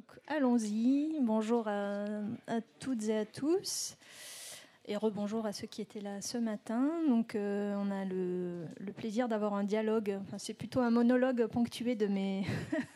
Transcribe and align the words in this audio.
Donc 0.00 0.18
allons-y. 0.28 1.18
Bonjour 1.20 1.68
à, 1.68 2.06
toutes 2.78 3.04
et 3.08 3.18
à 3.18 3.26
tous. 3.26 3.98
Et 4.86 4.96
rebonjour 4.96 5.44
à 5.44 5.52
ceux 5.52 5.66
qui 5.66 5.82
étaient 5.82 6.00
là 6.00 6.22
ce 6.22 6.38
matin. 6.38 6.88
Donc 7.06 7.34
euh, 7.34 7.74
on 7.76 7.90
a 7.90 8.06
le, 8.06 8.92
plaisir 8.96 9.28
d'avoir 9.28 9.52
un 9.52 9.62
dialogue. 9.62 10.18
Enfin, 10.22 10.38
c'est 10.38 10.54
plutôt 10.54 10.80
un 10.80 10.88
monologue 10.88 11.46
ponctué 11.48 11.96
de 11.96 12.06
mes, 12.06 12.46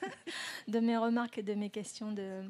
de 0.68 0.80
mes 0.80 0.96
remarques 0.96 1.36
et 1.36 1.42
de 1.42 1.52
mes 1.52 1.68
questions 1.68 2.10
de 2.10 2.40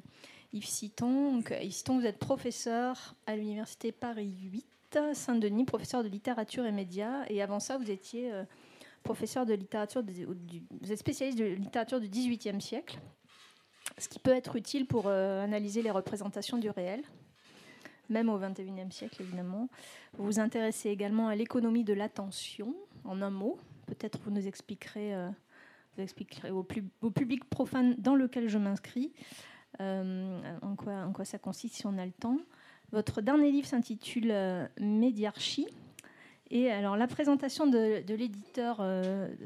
Yves 0.53 0.69
Citon. 0.69 1.33
Donc, 1.33 1.53
Yves 1.61 1.73
Citon, 1.73 1.99
vous 1.99 2.07
êtes 2.07 2.21
professeur 2.21 3.17
à 3.27 3.35
l'Université 3.35 3.91
Paris 3.91 4.37
8, 4.53 4.99
Saint-Denis, 5.15 5.65
professeur 5.65 6.05
de 6.05 6.09
littérature 6.09 6.65
et 6.65 6.73
médias. 6.73 7.25
Et 7.29 7.43
avant 7.43 7.59
ça, 7.59 7.77
vous 7.77 7.91
étiez... 7.91 8.33
Euh, 8.33 8.45
professeur 9.03 9.45
de 9.45 9.53
littérature, 9.53 10.03
vous 10.03 10.91
êtes 10.91 10.99
spécialiste 10.99 11.39
de 11.39 11.45
littérature 11.45 12.01
du 12.01 12.09
XVIIIe 12.09 12.59
siècle 12.59 12.99
ce 13.99 14.09
qui 14.09 14.19
peut 14.19 14.35
être 14.35 14.57
utile 14.57 14.87
pour 14.87 15.05
euh, 15.07 15.43
analyser 15.43 15.83
les 15.83 15.91
représentations 15.91 16.59
du 16.59 16.71
réel, 16.71 17.03
même 18.09 18.29
au 18.29 18.39
XXIe 18.39 18.91
siècle 18.91 19.23
évidemment. 19.23 19.69
Vous 20.15 20.25
vous 20.25 20.41
intéressez 20.41 20.91
également 20.91 21.29
à 21.29 21.35
l'économie 21.35 21.85
de 21.85 21.93
l'attention, 21.93 22.75
en 23.05 23.23
un 23.23 23.31
mot. 23.31 23.59
Peut-être 23.87 24.19
vous 24.25 24.31
nous 24.31 24.47
expliquerez, 24.47 25.15
euh, 25.15 25.29
vous 25.97 26.03
expliquerez 26.03 26.51
au, 26.51 26.63
public 26.63 27.45
profane 27.49 27.95
dans 27.99 28.17
lequel 28.17 28.49
je 28.49 28.59
m'inscris 28.59 29.13
euh, 29.81 30.41
en, 30.63 30.75
quoi, 30.77 31.25
ça 31.25 31.39
consiste 31.39 31.77
si 31.77 31.87
on 31.87 31.99
a 31.99 32.07
le 32.07 32.13
temps. 32.13 32.39
Votre 32.93 33.21
dernier 33.21 33.51
livre 33.51 33.67
s'intitule 33.67 34.33
Médiarchie. 34.79 35.67
Et 36.51 36.71
alors 36.71 36.97
la 36.97 37.09
présentation 37.09 37.67
de, 37.67 38.05
l'éditeur 38.07 38.85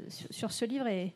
sur, 0.07 0.51
ce 0.51 0.65
livre 0.65 0.87
est, 0.87 1.13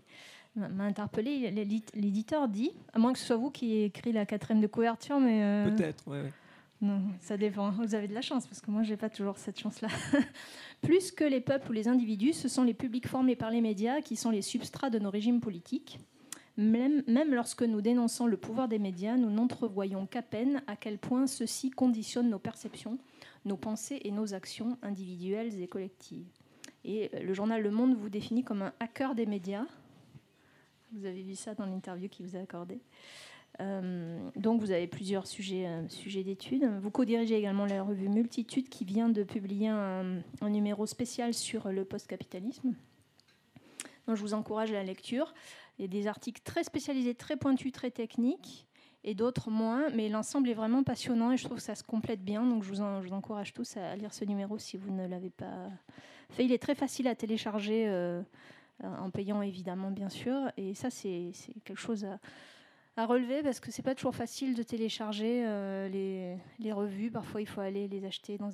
m'a 0.55 0.83
interpellé. 0.83 1.51
L'éditeur 1.95 2.47
dit, 2.47 2.71
à 2.93 2.99
moins 2.99 3.13
que 3.13 3.19
ce 3.19 3.25
soit 3.25 3.37
vous 3.37 3.51
qui 3.51 3.65
ayez 3.65 3.85
écrit 3.85 4.11
la 4.11 4.25
quatrième 4.25 4.61
de 4.61 4.67
couverture, 4.67 5.19
mais. 5.19 5.43
Euh, 5.43 5.69
Peut-être, 5.69 6.03
oui. 6.07 6.19
Non, 6.81 7.01
ça 7.21 7.37
dépend. 7.37 7.71
Vous 7.71 7.95
avez 7.95 8.09
de 8.09 8.13
la 8.13 8.21
chance, 8.21 8.45
parce 8.45 8.59
que 8.59 8.69
moi, 8.69 8.83
j'ai 8.83 8.97
pas 8.97 9.09
toujours 9.09 9.37
cette 9.37 9.57
chance-là. 9.57 9.87
Plus 10.81 11.11
que 11.11 11.23
les 11.23 11.39
peuples 11.39 11.69
ou 11.69 11.71
les 11.71 11.87
individus, 11.87 12.33
ce 12.33 12.49
sont 12.49 12.63
les 12.63 12.73
publics 12.73 13.07
formés 13.07 13.37
par 13.37 13.51
les 13.51 13.61
médias 13.61 14.01
qui 14.01 14.17
sont 14.17 14.31
les 14.31 14.41
substrats 14.41 14.89
de 14.89 14.99
nos 14.99 15.09
régimes 15.09 15.39
politiques. 15.39 15.99
Même, 16.57 17.01
même 17.07 17.33
lorsque 17.33 17.63
nous 17.63 17.81
dénonçons 17.81 18.27
le 18.27 18.37
pouvoir 18.37 18.67
des 18.67 18.79
médias, 18.79 19.15
nous 19.15 19.31
n'entrevoyons 19.31 20.05
qu'à 20.05 20.21
peine 20.21 20.61
à 20.67 20.75
quel 20.75 20.99
point 20.99 21.25
ceux-ci 21.25 21.71
conditionnent 21.71 22.29
nos 22.29 22.37
perceptions, 22.37 22.99
nos 23.45 23.57
pensées 23.57 24.01
et 24.03 24.11
nos 24.11 24.33
actions 24.33 24.77
individuelles 24.83 25.59
et 25.61 25.67
collectives. 25.67 26.27
Et 26.85 27.09
le 27.23 27.33
journal 27.33 27.61
Le 27.61 27.71
Monde 27.71 27.95
vous 27.95 28.09
définit 28.09 28.43
comme 28.43 28.61
un 28.61 28.73
hacker 28.81 29.15
des 29.15 29.25
médias, 29.25 29.65
vous 30.93 31.05
avez 31.05 31.21
vu 31.21 31.35
ça 31.35 31.55
dans 31.55 31.65
l'interview 31.65 32.09
qui 32.09 32.23
vous 32.23 32.35
a 32.35 32.39
accordé. 32.39 32.79
Euh, 33.61 34.29
donc 34.35 34.61
vous 34.61 34.71
avez 34.71 34.87
plusieurs 34.87 35.27
sujets, 35.27 35.67
euh, 35.67 35.87
sujets 35.87 36.23
d'études. 36.23 36.65
Vous 36.81 36.89
co-dirigez 36.89 37.35
également 37.35 37.65
la 37.65 37.83
revue 37.83 38.09
Multitude 38.09 38.69
qui 38.69 38.83
vient 38.83 39.09
de 39.09 39.23
publier 39.23 39.67
un, 39.67 40.21
numéro 40.41 40.85
spécial 40.85 41.33
sur 41.33 41.69
le 41.69 41.85
post-capitalisme. 41.85 42.73
Donc 44.07 44.17
je 44.17 44.21
vous 44.21 44.33
encourage 44.33 44.71
à 44.71 44.73
la 44.73 44.83
lecture. 44.83 45.33
Il 45.77 45.83
y 45.83 45.85
a 45.85 45.87
des 45.87 46.07
articles 46.07 46.41
très 46.43 46.63
spécialisés, 46.63 47.15
très 47.15 47.37
pointus, 47.37 47.71
très 47.71 47.91
techniques, 47.91 48.67
et 49.03 49.15
d'autres 49.15 49.49
moins, 49.49 49.89
mais 49.89 50.09
l'ensemble 50.09 50.49
est 50.49 50.53
vraiment 50.53 50.83
passionnant 50.83 51.31
et 51.31 51.37
je 51.37 51.43
trouve 51.43 51.57
que 51.57 51.63
ça 51.63 51.75
se 51.75 51.83
complète 51.83 52.23
bien. 52.23 52.45
Donc 52.45 52.63
je 52.63 52.69
vous, 52.69 52.81
encourage 52.81 53.53
tous 53.53 53.77
à 53.77 53.95
lire 53.95 54.13
ce 54.13 54.25
numéro 54.25 54.57
si 54.57 54.77
vous 54.77 54.91
ne 54.91 55.07
l'avez 55.07 55.29
pas 55.29 55.69
fait. 56.29 56.45
Il 56.45 56.51
est 56.51 56.61
très 56.61 56.75
facile 56.75 57.07
à 57.07 57.15
télécharger. 57.15 57.87
Euh, 57.87 58.21
en 58.81 59.09
payant 59.09 59.41
évidemment 59.41 59.91
bien 59.91 60.09
sûr. 60.09 60.51
Et 60.57 60.73
ça, 60.73 60.89
c'est 60.89 61.31
quelque 61.63 61.79
chose 61.79 62.05
à, 62.97 63.05
relever 63.05 63.41
parce 63.41 63.59
que 63.59 63.71
c'est 63.71 63.81
pas 63.81 63.95
toujours 63.95 64.15
facile 64.15 64.55
de 64.55 64.63
télécharger 64.63 65.43
euh, 65.45 66.37
les, 66.59 66.73
revues. 66.73 67.11
Parfois, 67.11 67.41
il 67.41 67.47
faut 67.47 67.61
aller 67.61 67.87
les 67.87 68.05
acheter 68.05 68.37
dans, 68.37 68.51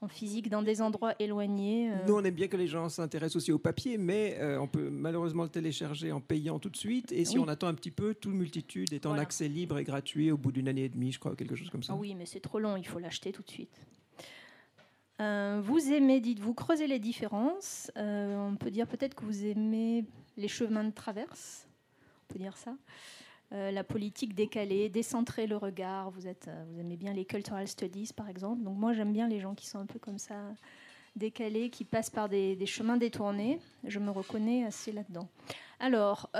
en 0.00 0.08
physique 0.08 0.48
dans 0.48 0.62
des 0.62 0.80
endroits 0.80 1.14
éloignés. 1.18 1.90
Euh. 1.90 2.06
Nous, 2.06 2.14
on 2.14 2.22
aime 2.22 2.34
bien 2.34 2.46
que 2.46 2.56
les 2.56 2.68
gens 2.68 2.88
s'intéressent 2.88 3.36
aussi 3.36 3.52
au 3.52 3.58
papier, 3.58 3.98
mais 3.98 4.38
on 4.60 4.68
peut 4.68 4.90
malheureusement 4.90 5.42
le 5.42 5.48
télécharger 5.48 6.12
en 6.12 6.20
payant 6.20 6.58
tout 6.58 6.70
de 6.70 6.76
suite. 6.76 7.10
Et 7.12 7.24
si 7.24 7.38
on 7.38 7.48
attend 7.48 7.66
un 7.66 7.74
petit 7.74 7.90
peu, 7.90 8.14
tout 8.14 8.30
multitude 8.30 8.92
est 8.92 9.06
en 9.06 9.14
accès 9.14 9.48
libre 9.48 9.78
et 9.78 9.84
gratuit 9.84 10.30
au 10.30 10.36
bout 10.36 10.52
d'une 10.52 10.68
année 10.68 10.84
et 10.84 10.88
demie, 10.88 11.12
je 11.12 11.18
crois, 11.18 11.34
quelque 11.34 11.56
chose 11.56 11.70
comme 11.70 11.82
ça. 11.82 11.94
Ah 11.94 11.98
oui, 11.98 12.14
mais 12.14 12.26
c'est 12.26 12.40
trop 12.40 12.58
long, 12.58 12.76
il 12.76 12.86
faut 12.86 12.98
l'acheter 12.98 13.32
tout 13.32 13.42
de 13.42 13.50
suite. 13.50 13.80
Euh, 15.20 15.60
vous 15.64 15.92
aimez, 15.92 16.20
dites-vous, 16.20 16.54
creuser 16.54 16.86
les 16.86 16.98
différences. 16.98 17.90
Euh, 17.96 18.36
on 18.36 18.56
peut 18.56 18.70
dire 18.70 18.86
peut-être 18.86 19.14
que 19.14 19.24
vous 19.24 19.46
aimez 19.46 20.04
les 20.36 20.48
chemins 20.48 20.84
de 20.84 20.90
traverse. 20.90 21.66
On 22.28 22.32
peut 22.34 22.38
dire 22.38 22.56
ça. 22.56 22.74
Euh, 23.52 23.70
la 23.70 23.84
politique 23.84 24.34
décalée, 24.34 24.88
décentrer 24.88 25.46
le 25.46 25.56
regard. 25.56 26.10
Vous, 26.10 26.26
aimez 26.26 26.96
bien 26.96 27.14
les 27.14 27.24
cultural 27.24 27.66
studies, 27.66 28.10
par 28.14 28.28
exemple. 28.28 28.62
Donc 28.62 28.76
moi, 28.76 28.92
j'aime 28.92 29.12
bien 29.12 29.28
les 29.28 29.40
gens 29.40 29.54
qui 29.54 29.66
sont 29.66 29.78
un 29.78 29.86
peu 29.86 29.98
comme 29.98 30.18
ça, 30.18 30.34
décalés, 31.14 31.70
qui 31.70 31.84
passent 31.84 32.10
par 32.10 32.28
des, 32.28 32.66
chemins 32.66 32.98
détournés. 32.98 33.58
Je 33.84 33.98
me 33.98 34.10
reconnais 34.10 34.64
assez 34.64 34.92
là-dedans. 34.92 35.28
Alors, 35.78 36.30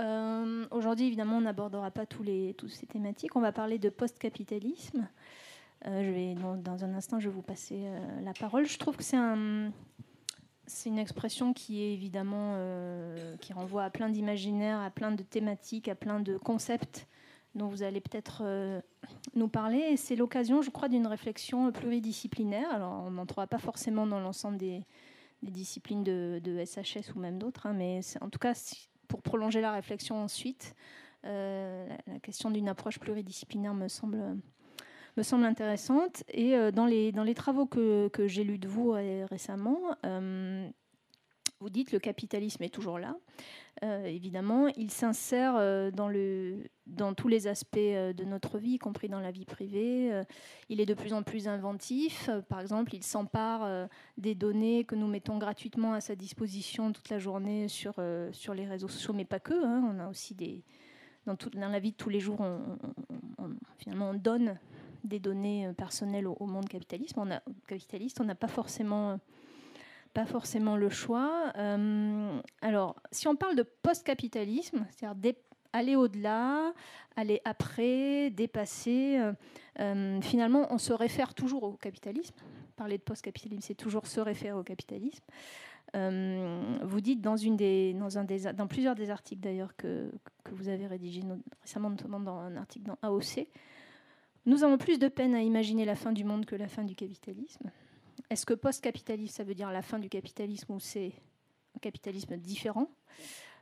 aujourd'hui, 0.71 1.07
évidemment, 1.07 1.39
on 1.39 1.43
n'abordera 1.43 1.91
pas 1.91 2.05
tous 2.05 2.25
toutes 2.59 2.71
ces 2.71 2.87
thématiques. 2.87 3.37
On 3.37 3.41
va 3.41 3.53
parler 3.53 3.79
de 3.79 3.89
post-capitalisme. 3.89 5.09
Euh, 5.85 6.03
je 6.03 6.11
vais, 6.11 6.35
dans, 6.35 6.85
un 6.85 6.95
instant, 6.95 7.21
je 7.21 7.29
vais 7.29 7.35
vous 7.35 7.43
passer 7.43 7.83
euh, 7.85 8.21
la 8.23 8.33
parole. 8.33 8.67
Je 8.67 8.79
trouve 8.79 8.97
que 8.97 9.05
c'est 9.05 9.17
un, 9.17 9.71
c'est 10.67 10.89
une 10.89 10.99
expression 10.99 11.53
qui 11.53 11.83
évidemment 11.83 12.55
euh, 12.57 13.37
qui 13.39 13.53
renvoie 13.53 13.85
à 13.85 13.91
plein 13.91 14.09
d'imaginaires, 14.09 14.81
à 14.81 14.91
plein 14.91 15.13
de 15.13 15.23
thématiques, 15.23 15.89
à 15.89 15.95
plein 15.95 16.21
de 16.21 16.37
concepts 16.39 17.07
dont 17.55 17.69
vous 17.69 17.83
allez 17.83 18.03
peut-être 18.03 18.43
nous 19.35 19.49
parler. 19.49 19.97
C'est 19.97 20.15
l'occasion, 20.15 20.61
je 20.61 20.69
crois, 20.69 20.91
d'une 20.91 21.07
réflexion 21.07 21.73
pluridisciplinaire. 21.73 22.71
Alors, 22.71 23.05
on 23.07 23.13
n'entrera 23.13 23.47
pas 23.47 23.57
forcément 23.57 24.07
dans 24.07 24.21
l'ensemble 24.21 24.59
des, 24.59 24.85
disciplines 25.41 26.05
de, 26.05 26.65
SHS 26.67 27.15
ou 27.15 27.19
même 27.19 27.39
d'autres, 27.39 27.65
hein, 27.65 27.73
mais 27.73 28.01
en 28.21 28.29
tout 28.29 28.39
cas, 28.39 28.53
pour 29.09 29.23
prolonger 29.23 29.63
la 29.63 29.73
réflexion 29.73 30.23
ensuite, 30.23 30.75
la, 31.25 31.87
question 32.23 32.51
d'une 32.51 32.69
approche 32.69 32.99
pluridisciplinaire 32.99 33.73
me 33.73 33.89
semble 33.89 34.37
me 35.17 35.23
semble 35.23 35.45
intéressante. 35.45 36.25
Et 36.29 36.57
euh, 36.57 36.71
dans, 36.71 36.87
les, 36.87 37.13
dans 37.13 37.25
les 37.25 37.35
travaux 37.35 37.67
que, 37.67 38.09
que 38.09 38.27
j'ai 38.29 38.45
lus 38.45 38.59
de 38.59 38.69
vous 38.69 38.93
euh, 38.93 39.27
récemment, 39.31 39.81
euh, 40.05 40.69
vous 41.61 41.71
dites 41.71 41.93
le 41.93 41.99
capitalisme 41.99 42.63
est 42.65 42.75
toujours 42.75 42.99
là. 42.99 43.17
évidemment, 44.05 44.69
il 44.77 44.91
s'insère 44.91 45.55
dans, 45.91 46.13
dans 46.87 47.15
tous 47.15 47.29
les 47.29 47.47
aspects 47.47 47.79
de 47.79 48.25
notre 48.25 48.59
vie, 48.59 48.73
y 48.73 48.79
compris 48.79 49.09
dans 49.09 49.21
la 49.21 49.31
vie 49.31 49.47
privée. 49.47 50.23
il 50.69 50.83
est 50.83 50.87
de 50.87 50.93
plus 50.93 51.15
en 51.15 51.23
plus 51.23 51.49
inventif. 51.49 52.29
par 52.51 52.61
exemple, 52.61 52.95
il 52.95 53.03
s'empare 53.03 53.89
des 54.19 54.35
données 54.35 54.85
que 54.85 54.95
nous 54.95 55.07
mettons 55.07 55.39
gratuitement 55.39 55.95
à 55.95 56.03
sa 56.03 56.15
disposition 56.15 56.93
toute 56.93 57.09
la 57.09 57.19
journée 57.19 57.69
sur, 57.69 57.95
sur 58.33 58.53
les 58.53 58.67
réseaux 58.67 58.89
sociaux, 58.89 59.15
mais 59.15 59.25
pas 59.25 59.41
que. 59.41 59.55
Hein. 59.55 59.83
On 59.91 59.99
a 59.99 60.09
aussi 60.11 60.35
des... 60.35 60.63
Dans, 61.25 61.37
toute, 61.37 61.57
dans 61.57 61.71
la 61.71 61.81
vie 61.81 61.93
de 61.93 61.97
tous 61.97 62.11
les 62.11 62.21
jours, 62.21 62.47
finalement, 63.79 64.11
on 64.11 64.15
donne 64.15 64.59
des 65.07 65.19
données 65.19 65.67
euh, 65.67 65.73
personnelles 65.73 66.27
au, 66.27 66.47
monde 66.47 66.69
capitaliste. 66.69 67.15
On 67.17 67.31
a, 67.31 67.41
capitaliste. 67.67 68.21
On 68.21 68.25
n'a 68.25 68.35
pas 68.35 68.49
forcément, 68.49 69.19
pas 70.15 70.27
forcément 70.27 70.77
le 70.77 70.89
choix. 70.89 71.53
Euh, 71.57 72.41
alors, 72.61 72.97
si 73.11 73.29
on 73.29 73.37
parle 73.37 73.57
de 73.57 73.63
post-capitalisme, 73.63 74.87
c'est-à-dire 74.91 75.35
aller 75.73 75.97
au-delà, 75.97 76.73
aller 77.17 77.41
après, 77.45 78.31
dépasser, 78.31 79.21
euh, 79.79 80.21
finalement, 80.23 80.67
on 80.71 80.79
se 80.79 80.93
réfère 80.93 81.35
toujours 81.35 81.65
au 81.65 81.73
capitalisme. 81.73 82.35
Parler 82.77 82.99
de 82.99 83.03
post-capitalisme, 83.03 83.63
c'est 83.63 83.75
toujours 83.75 84.07
se 84.07 84.21
référer 84.21 84.59
au 84.59 84.63
capitalisme. 84.63 85.25
vous 85.95 87.01
dites 87.01 87.21
dans, 87.21 87.37
une 87.37 87.57
des, 87.57 87.95
dans, 87.95 88.19
un 88.19 88.25
des, 88.25 88.53
dans 88.53 88.67
plusieurs 88.67 88.95
des 88.95 89.11
articles 89.11 89.41
d'ailleurs 89.41 89.75
que, 89.77 90.11
que, 90.45 90.55
vous 90.55 90.69
avez 90.69 90.87
rédigés 90.87 91.23
récemment, 91.63 91.91
notamment 91.91 92.21
dans 92.21 92.39
un 92.39 92.57
article 92.57 92.87
dans 92.87 92.99
AOC, 93.03 93.47
nous 94.47 94.63
avons 94.63 94.79
plus 94.79 94.99
de 94.99 95.09
peine 95.09 95.35
à 95.35 95.43
imaginer 95.43 95.85
la 95.85 95.97
fin 95.97 96.13
du 96.13 96.25
monde 96.25 96.47
que 96.47 96.55
la 96.55 96.69
fin 96.69 96.85
du 96.85 96.95
capitalisme. 96.95 97.71
Est-ce 98.31 98.47
que 98.47 98.55
post-capitalisme, 98.55 99.35
ça 99.35 99.45
veut 99.45 99.55
dire 99.55 99.71
la 99.71 99.83
fin 99.83 99.99
du 99.99 100.09
capitalisme 100.09 100.73
ou 100.73 100.81
c'est 100.81 101.13
un 101.77 101.81
capitalisme 101.81 102.37
différent 102.37 102.89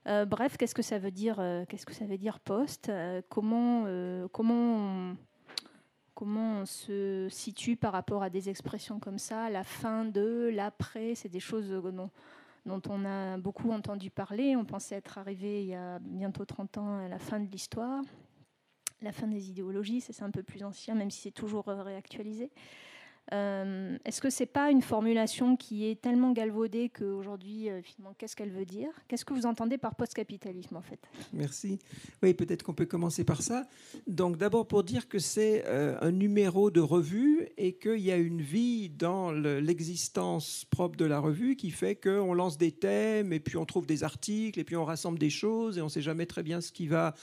euh, 0.07 0.27
Bref, 0.27 0.57
qu'est-ce 0.57 0.75
que 0.75 0.83
ça 0.83 0.99
veut 0.99 1.11
dire 1.11 1.37
euh, 1.39 1.65
Qu'est-ce 1.67 1.87
que 1.87 1.95
ça 1.95 2.05
veut 2.05 2.19
dire 2.19 2.39
post 2.39 2.91
euh, 2.91 3.23
Comment 3.31 3.85
comment 4.29 4.77
on, 4.77 5.17
comment 6.15 6.67
se 6.67 7.29
situe 7.31 7.77
par 7.77 7.93
rapport 7.93 8.23
à 8.23 8.29
des 8.29 8.51
expressions 8.51 9.01
comme 9.01 9.19
ça 9.19 9.49
La 9.49 9.65
fin 9.65 10.05
de, 10.05 10.51
l'après, 10.53 11.15
c'est 11.15 11.31
des 11.31 11.41
choses 11.41 11.71
dont, 11.71 12.11
dont 12.67 12.83
on 12.89 13.05
a 13.07 13.39
beaucoup 13.39 13.71
entendu 13.71 14.11
parler. 14.11 14.55
On 14.55 14.65
pensait 14.67 14.97
être 14.97 15.17
arrivé 15.17 15.63
il 15.63 15.69
y 15.69 15.75
a 15.75 15.99
bientôt 15.99 16.45
30 16.45 16.79
ans 16.79 16.99
à 16.99 17.09
la 17.09 17.19
fin 17.19 17.41
de 17.41 17.51
l'histoire 17.51 18.03
la 19.05 19.13
fin 19.13 19.27
des 19.27 19.51
idéologies, 19.51 20.01
c'est 20.01 20.23
un 20.23 20.31
peu 20.31 20.43
plus 20.43 20.65
ancien, 20.65 20.95
même 20.95 21.11
si 21.11 21.21
c'est 21.21 21.31
toujours 21.31 21.69
euh, 21.69 21.83
réactualisé. 21.83 22.51
Euh, 23.33 23.97
est-ce 24.05 24.21
que 24.21 24.29
c'est 24.29 24.47
pas 24.47 24.71
une 24.71 24.83
formulation 24.83 25.57
qui 25.57 25.87
est 25.87 26.01
tellement 26.01 26.33
galvaudée 26.33 26.91
qu'aujourd'hui, 26.91 27.71
euh, 27.71 27.81
finalement, 27.83 28.15
qu'est-ce 28.19 28.37
qu'elle 28.37 28.51
veut 28.51 28.67
dire? 28.67 28.91
Qu'est-ce 29.09 29.25
que 29.25 29.33
vous 29.33 29.47
entendez 29.47 29.79
par 29.79 29.95
post-capitalisme, 29.95 30.77
en 30.77 30.83
fait? 30.83 31.01
Merci. 31.33 31.79
Oui, 32.23 32.35
peut-être 32.35 32.63
qu'on 32.63 32.75
peut 32.75 32.87
commencer 32.87 33.25
par 33.25 33.41
ça. 33.41 33.67
Donc, 34.07 34.37
d'abord 34.37 34.67
pour 34.69 34.85
dire 34.85 35.09
que 35.09 35.19
c'est 35.19 35.65
euh, 35.67 35.97
un 36.03 36.13
numéro 36.13 36.71
de 36.71 36.81
revue 36.81 37.49
et 37.57 37.75
qu'il 37.75 38.01
y 38.01 38.13
a 38.13 38.17
une 38.17 38.43
vie 38.43 38.91
dans 38.91 39.33
l'existence 39.33 40.67
propre 40.67 40.97
de 40.97 41.07
la 41.07 41.19
revue 41.19 41.57
qui 41.57 41.71
fait 41.71 41.97
qu'on 41.97 42.35
lance 42.35 42.59
des 42.59 42.73
thèmes 42.73 43.33
et 43.33 43.41
puis 43.41 43.57
on 43.57 43.65
trouve 43.65 43.87
des 43.87 44.05
articles 44.05 44.61
et 44.61 44.65
puis 44.65 44.77
on 44.77 44.85
rassemble 44.85 45.19
des 45.19 45.31
choses 45.31 45.79
et 45.79 45.81
on 45.81 45.87
ne 45.87 45.91
sait 45.91 46.03
jamais 46.03 46.27
très 46.27 46.43
bien 46.43 46.61
ce 46.61 46.73
qui 46.73 46.87
va, 46.87 47.15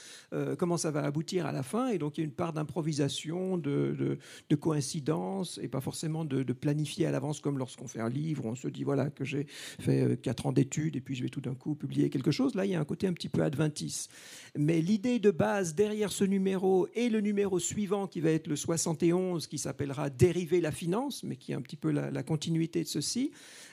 comment 0.58 0.76
ça 0.76 0.90
va 0.90 1.04
aboutir 1.04 1.46
à 1.46 1.52
la 1.52 1.62
fin. 1.62 1.88
Et 1.88 1.98
donc, 1.98 2.18
il 2.18 2.22
y 2.22 2.24
a 2.24 2.26
une 2.26 2.32
part 2.32 2.52
d'improvisation, 2.52 3.56
de, 3.56 4.18
de 4.48 4.56
coïncidence 4.56 5.58
et 5.62 5.68
pas 5.68 5.80
forcément 5.80 5.91
forcément 5.92 6.24
de, 6.24 6.42
planifier 6.54 7.04
à 7.04 7.10
l'avance 7.10 7.40
comme 7.40 7.58
lorsqu'on 7.58 7.86
fait 7.86 8.00
un 8.00 8.08
livre, 8.08 8.46
on 8.46 8.54
se 8.54 8.66
dit 8.66 8.82
voilà 8.82 9.10
que 9.10 9.26
j'ai 9.26 9.44
fait 9.46 10.00
euh, 10.00 10.16
quatre 10.16 10.46
ans 10.46 10.52
d'études 10.52 10.96
et 10.96 11.02
puis 11.02 11.14
je 11.14 11.22
vais 11.22 11.28
tout 11.28 11.42
d'un 11.42 11.54
coup 11.54 11.74
publier 11.74 12.08
quelque 12.08 12.30
chose. 12.30 12.54
Là, 12.54 12.64
il 12.64 12.70
y 12.70 12.74
a 12.74 12.80
un 12.80 12.84
côté 12.86 13.06
un 13.06 13.12
petit 13.12 13.28
peu 13.28 13.42
adventice. 13.42 14.08
Mais 14.56 14.80
l'idée 14.80 15.18
de 15.18 15.30
base 15.30 15.74
derrière 15.74 16.10
ce 16.10 16.24
numéro 16.24 16.88
et 16.94 17.10
le 17.10 17.20
numéro 17.20 17.58
suivant 17.58 18.06
qui 18.06 18.20
va 18.20 18.30
être 18.30 18.46
le 18.46 18.56
71, 18.56 19.46
qui 19.46 19.58
s'appellera 19.58 20.08
Dériver 20.08 20.62
la 20.62 20.72
finance, 20.72 21.24
mais 21.24 21.36
qui 21.36 21.52
est 21.52 21.54
un 21.54 21.60
petit 21.60 21.76
peu 21.76 21.90
la, 21.90 22.22
continuité 22.22 22.82
de 22.82 22.88
ceci, 22.88 23.32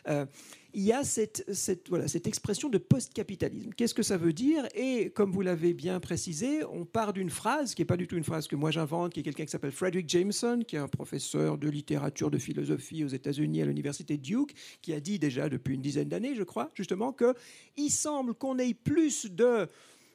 euh, 0.10 0.26
il 0.74 0.84
y 0.84 0.94
a 0.94 1.04
cette, 1.04 1.46
voilà, 1.90 2.08
cette 2.08 2.28
expression 2.28 2.70
de 2.70 2.78
post-capitalisme. 2.78 3.72
Qu'est-ce 3.76 3.94
que 3.94 4.04
ça 4.04 4.18
veut 4.18 4.34
dire? 4.34 4.68
Et 4.76 5.10
comme 5.10 5.32
vous 5.32 5.42
l'avez 5.42 5.74
bien 5.74 6.00
précisé, 6.00 6.64
on 6.66 6.86
part 6.86 7.14
d'une 7.14 7.30
phrase 7.30 7.74
qui 7.74 7.82
n'est 7.82 7.88
pas 7.88 7.98
du 7.98 8.08
tout 8.08 8.18
une 8.18 8.24
phrase 8.24 8.48
que 8.48 8.56
moi 8.56 8.72
j'invente, 8.72 9.14
qui 9.14 9.22
est 9.22 9.24
quelqu'un 9.24 9.46
qui 9.46 9.52
s'appelle 9.52 9.72
Frederick 9.72 10.08
Jameson, 10.08 10.62
qui 10.68 10.76
est 10.76 10.80
un 10.80 10.88
professeur 10.88 11.58
de 11.58 11.70
littérature, 11.70 12.30
de 12.30 12.38
philosophie 12.38 13.04
aux 13.04 13.08
États-Unis 13.08 13.62
à 13.62 13.66
l'université 13.66 14.18
Duke, 14.18 14.54
qui 14.82 14.94
a 14.94 15.00
dit 15.00 15.20
déjà 15.20 15.50
depuis 15.50 15.76
une 15.76 15.82
dizaine 15.82 16.10
d'années, 16.10 16.36
je 16.36 16.44
crois, 16.44 16.72
justement, 16.74 17.14
qu'il 17.14 17.92
semble 17.92 18.34
qu'on 18.34 18.58
ait 18.60 18.74
plus 18.74 19.26
de 19.26 19.68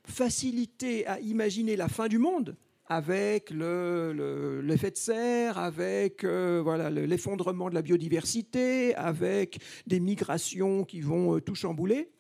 facilité 0.05 1.07
à 1.07 1.19
imaginer 1.21 1.77
la 1.77 1.89
fin 1.89 2.09
du 2.09 2.19
monde 2.19 2.57
avec 2.87 3.51
l'effet 3.51 4.91
de 4.91 4.97
serre, 4.97 5.59
avec 5.59 6.25
euh, 6.25 6.61
voilà, 6.63 6.91
l'effondrement 6.91 7.71
de 7.71 7.75
la 7.75 7.83
biodiversité, 7.83 8.95
avec 8.95 9.59
des 9.87 10.01
migrations 10.01 10.85
qui 10.85 11.01
vont 11.01 11.37
euh, 11.37 11.41
tout 11.41 11.55
chambouler, 11.55 12.11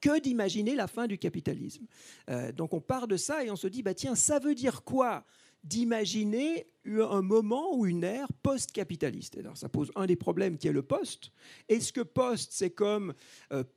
que 0.00 0.20
d'imaginer 0.20 0.74
la 0.74 0.86
fin 0.86 1.06
du 1.06 1.18
capitalisme. 1.18 1.86
Euh, 2.28 2.52
donc 2.52 2.74
on 2.74 2.80
part 2.80 3.08
de 3.08 3.16
ça 3.16 3.44
et 3.44 3.50
on 3.50 3.56
se 3.56 3.66
dit, 3.66 3.82
bah, 3.82 3.94
tiens, 3.94 4.14
ça 4.14 4.38
veut 4.38 4.54
dire 4.54 4.84
quoi 4.84 5.24
d'imaginer 5.64 6.68
un 6.84 7.22
moment 7.22 7.74
ou 7.74 7.86
une 7.86 8.04
ère 8.04 8.28
post-capitaliste? 8.42 9.38
Ça 9.54 9.68
pose 9.68 9.90
un 9.96 10.06
des 10.06 10.14
problèmes 10.14 10.58
qui 10.58 10.68
est 10.68 10.72
le 10.72 10.82
post. 10.82 11.32
Est-ce 11.68 11.92
que 11.92 12.02
post, 12.02 12.52
c'est 12.52 12.70
comme 12.70 13.14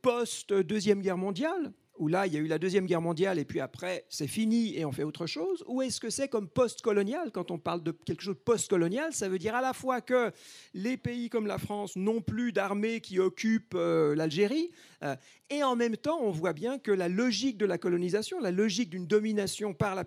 post-deuxième 0.00 1.00
guerre 1.00 1.16
mondiale? 1.16 1.72
Où 2.00 2.08
là, 2.08 2.26
il 2.26 2.32
y 2.32 2.36
a 2.38 2.40
eu 2.40 2.46
la 2.46 2.58
Deuxième 2.58 2.86
Guerre 2.86 3.02
mondiale 3.02 3.38
et 3.38 3.44
puis 3.44 3.60
après, 3.60 4.06
c'est 4.08 4.26
fini 4.26 4.76
et 4.76 4.86
on 4.86 4.90
fait 4.90 5.04
autre 5.04 5.26
chose? 5.26 5.62
Ou 5.68 5.82
est-ce 5.82 6.00
que 6.00 6.08
c'est 6.08 6.28
comme 6.28 6.48
post-colonial? 6.48 7.30
Quand 7.30 7.50
on 7.50 7.58
parle 7.58 7.82
de 7.82 7.92
quelque 7.92 8.22
chose 8.22 8.36
de 8.36 8.40
post-colonial, 8.40 9.12
ça 9.12 9.28
veut 9.28 9.38
dire 9.38 9.54
à 9.54 9.60
la 9.60 9.74
fois 9.74 10.00
que 10.00 10.32
les 10.72 10.96
pays 10.96 11.28
comme 11.28 11.46
la 11.46 11.58
France 11.58 11.96
n'ont 11.96 12.22
plus 12.22 12.52
d'armée 12.52 13.02
qui 13.02 13.20
occupe 13.20 13.74
euh, 13.74 14.16
l'Algérie, 14.16 14.70
euh, 15.02 15.14
et 15.52 15.64
en 15.64 15.74
même 15.74 15.96
temps, 15.96 16.20
on 16.22 16.30
voit 16.30 16.52
bien 16.52 16.78
que 16.78 16.92
la 16.92 17.08
logique 17.08 17.58
de 17.58 17.66
la 17.66 17.76
colonisation, 17.76 18.38
la 18.38 18.52
logique 18.52 18.88
d'une 18.88 19.06
domination 19.06 19.74
par, 19.74 19.96
la 19.96 20.04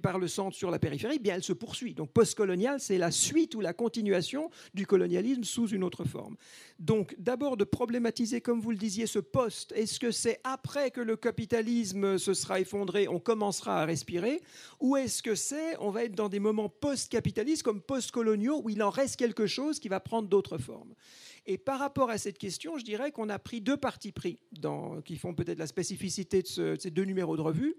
par 0.00 0.18
le 0.18 0.28
centre 0.28 0.56
sur 0.56 0.70
la 0.70 0.78
périphérie, 0.78 1.18
bien, 1.18 1.34
elle 1.34 1.42
se 1.42 1.52
poursuit. 1.52 1.94
Donc 1.94 2.12
post-colonial, 2.12 2.78
c'est 2.78 2.96
la 2.96 3.10
suite 3.10 3.56
ou 3.56 3.60
la 3.60 3.72
continuation 3.72 4.50
du 4.72 4.86
colonialisme 4.86 5.42
sous 5.42 5.68
une 5.68 5.82
autre 5.82 6.04
forme. 6.04 6.36
Donc 6.78 7.16
d'abord 7.18 7.56
de 7.56 7.64
problématiser, 7.64 8.40
comme 8.40 8.60
vous 8.60 8.70
le 8.70 8.76
disiez, 8.76 9.06
ce 9.06 9.18
post. 9.18 9.72
Est-ce 9.72 9.98
que 9.98 10.12
c'est 10.12 10.40
après 10.44 10.92
que 10.92 11.00
le 11.00 11.16
capitalisme 11.34 12.16
se 12.16 12.32
sera 12.32 12.60
effondré, 12.60 13.08
on 13.08 13.18
commencera 13.18 13.82
à 13.82 13.84
respirer 13.84 14.40
Ou 14.78 14.96
est-ce 14.96 15.20
que 15.20 15.34
c'est, 15.34 15.76
on 15.80 15.90
va 15.90 16.04
être 16.04 16.14
dans 16.14 16.28
des 16.28 16.38
moments 16.38 16.68
post-capitalistes 16.68 17.64
comme 17.64 17.82
post-coloniaux 17.82 18.60
où 18.62 18.70
il 18.70 18.80
en 18.84 18.90
reste 18.90 19.16
quelque 19.16 19.48
chose 19.48 19.80
qui 19.80 19.88
va 19.88 19.98
prendre 19.98 20.28
d'autres 20.28 20.58
formes? 20.58 20.94
Et 21.46 21.58
par 21.58 21.80
rapport 21.80 22.08
à 22.08 22.18
cette 22.18 22.38
question, 22.38 22.78
je 22.78 22.84
dirais 22.84 23.10
qu'on 23.10 23.28
a 23.30 23.40
pris 23.40 23.60
deux 23.60 23.76
partis 23.76 24.12
pris 24.12 24.38
qui 25.04 25.16
font 25.16 25.34
peut-être 25.34 25.58
la 25.58 25.66
spécificité 25.66 26.42
de, 26.42 26.76
ces 26.78 26.90
deux 26.92 27.02
numéros 27.02 27.36
de 27.36 27.42
revue. 27.42 27.74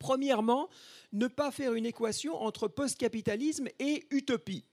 Premièrement, 0.00 0.68
ne 1.12 1.28
pas 1.28 1.52
faire 1.52 1.74
une 1.74 1.86
équation 1.86 2.34
entre 2.34 2.66
post-capitalisme 2.66 3.68
et 3.78 4.06
utopie. 4.10 4.64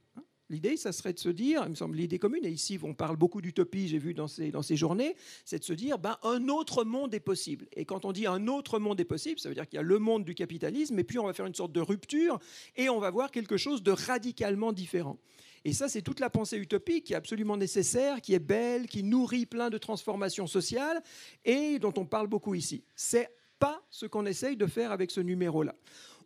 L'idée, 0.49 0.77
ça 0.77 0.91
serait 0.91 1.13
de 1.13 1.19
se 1.19 1.29
dire, 1.29 1.61
il 1.65 1.69
me 1.69 1.75
semble 1.75 1.95
l'idée 1.95 2.17
commune, 2.17 2.43
et 2.43 2.49
ici 2.49 2.79
on 2.81 2.95
parle 2.95 3.17
beaucoup 3.17 3.41
d'utopie, 3.41 3.87
j'ai 3.87 3.99
vu 3.99 4.15
dans 4.15 4.27
ces, 4.27 4.49
dans 4.49 4.63
ces 4.63 4.75
journées, 4.75 5.15
c'est 5.45 5.59
de 5.59 5.63
se 5.63 5.73
dire, 5.73 5.99
ben, 5.99 6.17
un 6.23 6.47
autre 6.49 6.83
monde 6.83 7.13
est 7.13 7.19
possible. 7.19 7.67
Et 7.73 7.85
quand 7.85 8.03
on 8.05 8.11
dit 8.11 8.25
un 8.25 8.47
autre 8.47 8.79
monde 8.79 8.99
est 8.99 9.05
possible, 9.05 9.39
ça 9.39 9.49
veut 9.49 9.55
dire 9.55 9.67
qu'il 9.67 9.77
y 9.77 9.79
a 9.79 9.83
le 9.83 9.99
monde 9.99 10.25
du 10.25 10.33
capitalisme, 10.33 10.97
et 10.97 11.03
puis 11.03 11.19
on 11.19 11.25
va 11.25 11.33
faire 11.33 11.45
une 11.45 11.53
sorte 11.53 11.71
de 11.71 11.81
rupture, 11.81 12.39
et 12.75 12.89
on 12.89 12.99
va 12.99 13.11
voir 13.11 13.29
quelque 13.29 13.57
chose 13.57 13.83
de 13.83 13.91
radicalement 13.91 14.73
différent. 14.73 15.19
Et 15.65 15.73
ça, 15.73 15.89
c'est 15.89 16.01
toute 16.01 16.19
la 16.19 16.29
pensée 16.29 16.57
utopique 16.57 17.05
qui 17.05 17.13
est 17.13 17.17
absolument 17.17 17.57
nécessaire, 17.57 18.21
qui 18.21 18.33
est 18.33 18.39
belle, 18.39 18.87
qui 18.87 19.03
nourrit 19.03 19.45
plein 19.45 19.69
de 19.69 19.77
transformations 19.77 20.47
sociales 20.47 21.01
et 21.43 21.79
dont 21.79 21.93
on 21.97 22.05
parle 22.05 22.27
beaucoup 22.27 22.55
ici. 22.55 22.83
C'est 22.95 23.29
pas 23.59 23.83
ce 23.89 24.05
qu'on 24.05 24.25
essaye 24.25 24.55
de 24.55 24.65
faire 24.65 24.91
avec 24.91 25.11
ce 25.11 25.19
numéro-là. 25.19 25.75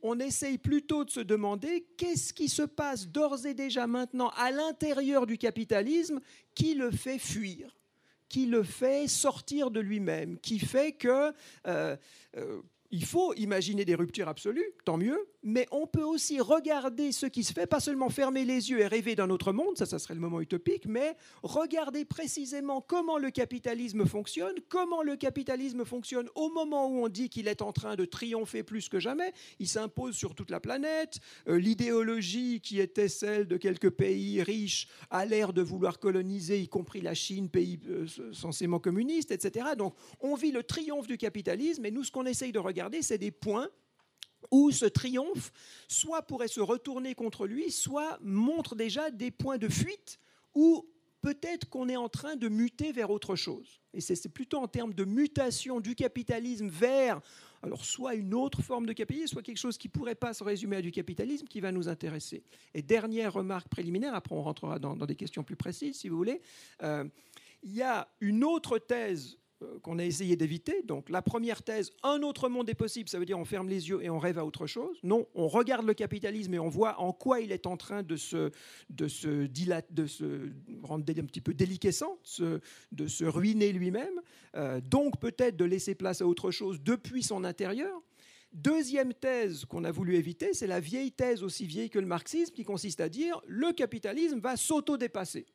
On 0.04 0.20
essaye 0.20 0.58
plutôt 0.58 1.06
de 1.06 1.10
se 1.10 1.22
demander 1.22 1.88
qu'est-ce 1.98 2.34
qui 2.34 2.50
se 2.50 2.62
passe 2.62 3.08
d'ores 3.08 3.46
et 3.46 3.54
déjà 3.54 3.88
maintenant 3.88 4.30
à 4.36 4.52
l'intérieur 4.52 5.26
du 5.26 5.38
capitalisme 5.38 6.20
qui 6.54 6.76
le 6.76 6.92
fait 6.92 7.20
fuir 7.20 7.76
qui 8.34 8.48
le 8.48 8.64
fait 8.64 9.08
sortir 9.08 9.70
de 9.70 9.80
lui-même, 9.80 10.40
qui 10.40 10.58
fait 10.58 10.94
que 10.94 11.32
euh, 11.68 11.96
euh, 12.36 12.62
il 12.90 13.06
faut 13.06 13.32
imaginer 13.36 13.86
des 13.86 13.94
ruptures 13.94 14.28
absolues, 14.28 14.72
tant 14.86 14.98
mieux, 14.98 15.20
mais 15.44 15.68
on 15.72 15.86
peut 15.88 16.04
aussi 16.04 16.40
regarder 16.40 17.12
ce 17.12 17.25
qui 17.25 17.44
se 17.44 17.54
fait, 17.54 17.68
pas 17.68 17.80
seulement 17.80 18.10
fermer 18.10 18.45
les 18.45 18.72
yeux 18.72 18.80
et 18.80 18.88
rêver 18.88 19.16
d'un 19.16 19.30
autre 19.30 19.51
monde, 19.51 19.78
ça, 19.78 19.86
ça 19.86 20.00
serait 20.00 20.13
le 20.13 20.19
moment 20.19 20.42
utopique, 20.42 20.86
mais 20.86 21.16
regarder 21.44 22.06
précisément 22.06 22.81
comment 22.81 23.18
le 23.18 23.30
capitalisme 23.30 24.06
fonctionne, 24.06 24.56
comment 24.69 25.04
le 25.04 25.16
capitalisme 25.16 25.86
fonctionne 25.86 26.30
au 26.36 26.50
moment 26.50 26.88
où 26.88 27.04
on 27.04 27.10
dit 27.10 27.30
qu'il 27.30 27.48
est 27.48 27.62
en 27.62 27.74
train 27.74 27.95
de 27.95 28.06
triompher 28.06 28.63
plus 28.63 28.90
que 28.90 29.00
jamais, 29.00 29.34
il 29.60 29.68
s'impose 29.68 30.16
sur 30.16 30.34
toute 30.36 30.50
la 30.50 30.60
planète, 30.60 31.19
euh, 31.48 31.60
l'idéologie 31.60 32.62
qui 32.62 32.80
était 32.80 33.10
celle 33.10 33.48
de 33.48 33.57
quelques 33.57 33.89
pays 33.89 34.42
riches 34.42 34.88
a 35.10 35.25
l'air 35.25 35.54
de 35.54 35.62
vouloir 35.62 36.00
coloniser, 36.00 36.60
y 36.60 36.68
compris 36.68 37.01
la 37.01 37.13
Chine, 37.13 37.50
pays 37.50 37.80
euh, 37.89 38.06
censément 38.31 38.80
communiste, 38.80 39.31
etc. 39.31 39.68
Donc 39.78 39.94
on 40.22 40.36
vit 40.36 40.51
le 40.51 40.63
triomphe 40.63 41.07
du 41.07 41.18
capitalisme, 41.18 41.86
et 41.86 41.92
nous, 41.92 42.04
ce 42.04 42.12
qu'on 42.12 42.25
essaye 42.25 42.51
de 42.51 42.60
regarder, 42.60 43.01
c'est 43.01 43.18
des 43.18 43.31
points 43.31 43.69
où 44.51 44.72
ce 44.72 44.86
triomphe 44.86 45.51
soit 45.88 46.22
pourrait 46.24 46.48
se 46.48 46.62
retourner 46.62 47.16
contre 47.16 47.48
lui, 47.48 47.72
soit 47.72 48.18
montre 48.22 48.75
déjà 48.75 49.12
des 49.12 49.32
points 49.32 49.58
de 49.58 49.70
fuite 49.70 50.20
où 50.56 50.86
peut-être 51.22 51.70
qu'on 51.70 51.89
est 51.89 51.96
en 51.96 52.10
train 52.10 52.36
de 52.36 52.50
muter 52.50 52.91
vers 52.91 53.10
autre 53.10 53.36
chose. 53.36 53.82
Et 53.94 54.01
c'est 54.01 54.29
plutôt 54.29 54.58
en 54.58 54.68
termes 54.68 54.94
de 54.94 55.06
mutation 55.06 55.79
du 55.79 55.96
capitalisme 55.96 56.68
vers 56.68 57.22
alors 57.63 57.86
soit 57.86 58.15
une 58.15 58.34
autre 58.34 58.62
forme 58.62 58.86
de 58.86 58.91
capitalisme, 58.91 59.34
soit 59.34 59.41
quelque 59.41 59.58
chose 59.58 59.77
qui 59.77 59.88
ne 59.88 59.94
pourrait 59.94 60.15
pas 60.15 60.34
se 60.34 60.44
résumer 60.44 60.75
à 60.75 60.82
du 60.82 60.91
capitalisme 60.91 61.48
qui 61.48 61.62
va 61.62 61.72
nous 61.72 61.88
intéresser. 61.88 62.44
Et 62.74 62.82
dernière 62.82 63.32
remarque 63.32 63.70
préliminaire, 63.70 64.13
après 64.13 64.36
on 64.36 64.44
rentrera 64.44 64.79
dans, 64.79 64.96
des 64.98 65.15
questions 65.15 65.44
plus 65.44 65.56
précises 65.56 65.96
si 65.96 66.10
vous 66.10 66.18
voulez, 66.18 66.41
euh, 66.84 67.06
il 67.63 67.74
y 67.74 67.82
a 67.82 68.10
une 68.20 68.44
autre 68.44 68.77
thèse 68.79 69.38
qu'on 69.82 70.00
a 70.00 70.05
essayé 70.05 70.36
d'éviter. 70.36 70.82
Donc 70.84 71.10
la 71.10 71.22
première 71.22 71.63
thèse, 71.63 71.91
un 72.03 72.22
autre 72.22 72.50
monde 72.50 72.70
est 72.70 72.75
possible, 72.75 73.10
ça 73.10 73.20
veut 73.20 73.25
dire 73.25 73.39
on 73.39 73.46
ferme 73.46 73.70
les 73.70 73.89
yeux 73.89 74.03
et 74.03 74.10
on 74.10 74.20
rêve 74.20 74.38
à 74.38 74.46
autre 74.46 74.67
chose. 74.67 74.98
Non, 75.03 75.27
on 75.36 75.48
regarde 75.48 75.86
le 75.86 75.93
capitalisme 75.93 76.53
et 76.53 76.60
on 76.60 76.70
voit 76.70 77.00
en 77.00 77.13
quoi 77.13 77.41
il 77.41 77.51
est 77.51 77.67
en 77.67 77.77
train 77.77 78.03
de 78.03 78.15
se, 78.15 78.51
de 78.89 79.08
se, 79.08 79.48
de 79.91 80.05
se 80.05 80.51
rendre 80.84 81.03
un 81.10 81.25
petit 81.25 81.41
peu 81.41 81.53
déliquescent, 81.53 82.17
de 82.91 83.08
se 83.08 83.25
ruiner 83.25 83.72
lui-même. 83.72 84.22
Euh, 84.55 84.82
donc 84.82 85.20
peut-être 85.20 85.58
de 85.58 85.65
laisser 85.65 85.96
place 85.96 86.22
à 86.22 86.27
autre 86.27 86.51
chose 86.51 86.82
depuis 86.82 87.24
son 87.24 87.43
intérieur. 87.43 88.01
Deuxième 88.53 89.15
thèse 89.15 89.65
qu'on 89.65 89.84
a 89.84 89.91
voulu 89.91 90.15
éviter, 90.15 90.53
c'est 90.53 90.67
la 90.67 90.79
vieille 90.79 91.12
thèse 91.12 91.41
aussi 91.41 91.65
vieille 91.65 91.89
que 91.89 91.98
le 91.98 92.05
marxisme 92.05 92.53
qui 92.53 92.63
consiste 92.63 93.01
à 93.01 93.10
dire 93.10 93.41
le 93.48 93.74
capitalisme 93.74 94.39
va 94.39 94.55
s'auto-dépasser 94.58 95.48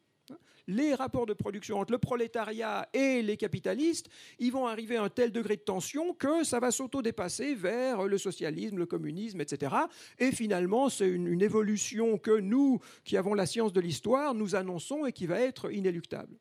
les 0.69 0.95
rapports 0.95 1.27
de 1.27 1.33
production 1.33 1.81
entre 1.81 1.93
le 1.93 1.99
prolétariat 1.99 2.89
et 2.93 3.23
les 3.23 3.37
capitalistes, 3.37 4.09
ils 4.39 4.53
vont 4.53 4.67
arriver 4.67 4.97
à 4.97 5.03
un 5.03 5.09
tel 5.09 5.33
degré 5.33 5.57
de 5.57 5.63
tension 5.63 6.13
que 6.13 6.45
ça 6.45 6.61
va 6.61 6.71
s'auto-dépasser 6.71 7.55
vers 7.55 8.05
le 8.05 8.19
socialisme, 8.19 8.77
le 8.77 8.87
communisme, 8.87 9.41
etc. 9.41 9.75
Et 10.19 10.31
finalement, 10.31 10.89
c'est 10.91 11.09
une, 11.09 11.39
évolution 11.39 12.19
que 12.19 12.39
nous, 12.39 12.81
qui 13.05 13.17
avons 13.17 13.33
la 13.33 13.47
science 13.47 13.73
de 13.73 13.81
l'histoire, 13.81 14.35
nous 14.35 14.55
annonçons 14.55 15.07
et 15.07 15.13
qui 15.13 15.27
va 15.27 15.41
être 15.41 15.73
inéluctable. 15.73 16.37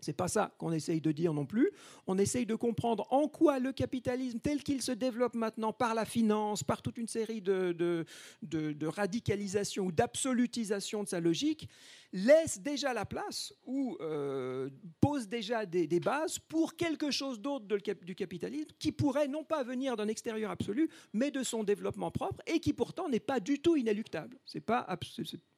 C'est 0.00 0.12
pas 0.12 0.28
ça 0.28 0.54
qu'on 0.58 0.70
essaye 0.70 1.00
de 1.00 1.10
dire 1.10 1.32
non 1.32 1.44
plus. 1.44 1.72
On 2.06 2.18
essaye 2.18 2.46
de 2.46 2.54
comprendre 2.54 3.06
en 3.10 3.26
quoi 3.26 3.58
le 3.58 3.72
capitalisme, 3.72 4.38
tel 4.38 4.62
qu'il 4.62 4.80
se 4.80 4.92
développe 4.92 5.34
maintenant 5.34 5.72
par 5.72 5.94
la 5.94 6.04
finance, 6.04 6.62
par 6.62 6.82
toute 6.82 6.98
une 6.98 7.08
série 7.08 7.40
de, 7.40 7.72
de, 7.72 8.04
de 8.42 8.86
radicalisation 8.86 9.86
ou 9.86 9.92
d'absolutisation 9.92 11.02
de 11.02 11.08
sa 11.08 11.18
logique, 11.18 11.68
laisse 12.12 12.60
déjà 12.60 12.94
la 12.94 13.04
place 13.04 13.52
ou 13.64 13.96
euh, 14.00 14.70
pose 15.00 15.28
déjà 15.28 15.66
des, 15.66 15.86
bases 16.00 16.38
pour 16.38 16.76
quelque 16.76 17.10
chose 17.10 17.40
d'autre 17.40 17.66
du 18.02 18.14
capitalisme 18.14 18.70
qui 18.78 18.92
pourrait 18.92 19.28
non 19.28 19.44
pas 19.44 19.62
venir 19.62 19.96
d'un 19.96 20.08
extérieur 20.08 20.50
absolu, 20.50 20.88
mais 21.12 21.30
de 21.30 21.42
son 21.42 21.64
développement 21.64 22.10
propre 22.10 22.42
et 22.46 22.60
qui 22.60 22.72
pourtant 22.72 23.08
n'est 23.08 23.20
pas 23.20 23.40
du 23.40 23.60
tout 23.60 23.76
inéluctable. 23.76 24.38
Ce 24.44 24.58
n'est 24.58 24.62
pas, 24.62 24.86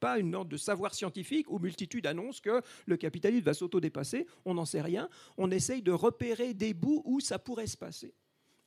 pas 0.01 0.19
une 0.19 0.35
ordre 0.35 0.51
de 0.51 0.57
savoir 0.57 0.95
scientifique 0.95 1.51
où 1.51 1.59
multitude 1.59 2.07
annonce 2.07 2.41
que 2.41 2.63
le 2.87 2.97
capitalisme 2.97 3.45
va 3.45 3.55
s'auto-dépasser. 3.55 4.27
On 4.45 4.55
n'en 4.55 4.65
sait 4.65 4.83
rien. 4.83 5.09
On 5.37 5.51
essaye 5.51 5.83
de 5.83 5.93
repérer 5.93 6.55
des 6.55 6.75
bouts 6.75 7.03
où 7.05 7.21
ça 7.21 7.39
pourrait 7.39 7.67
se 7.67 7.77
passer. 7.77 8.15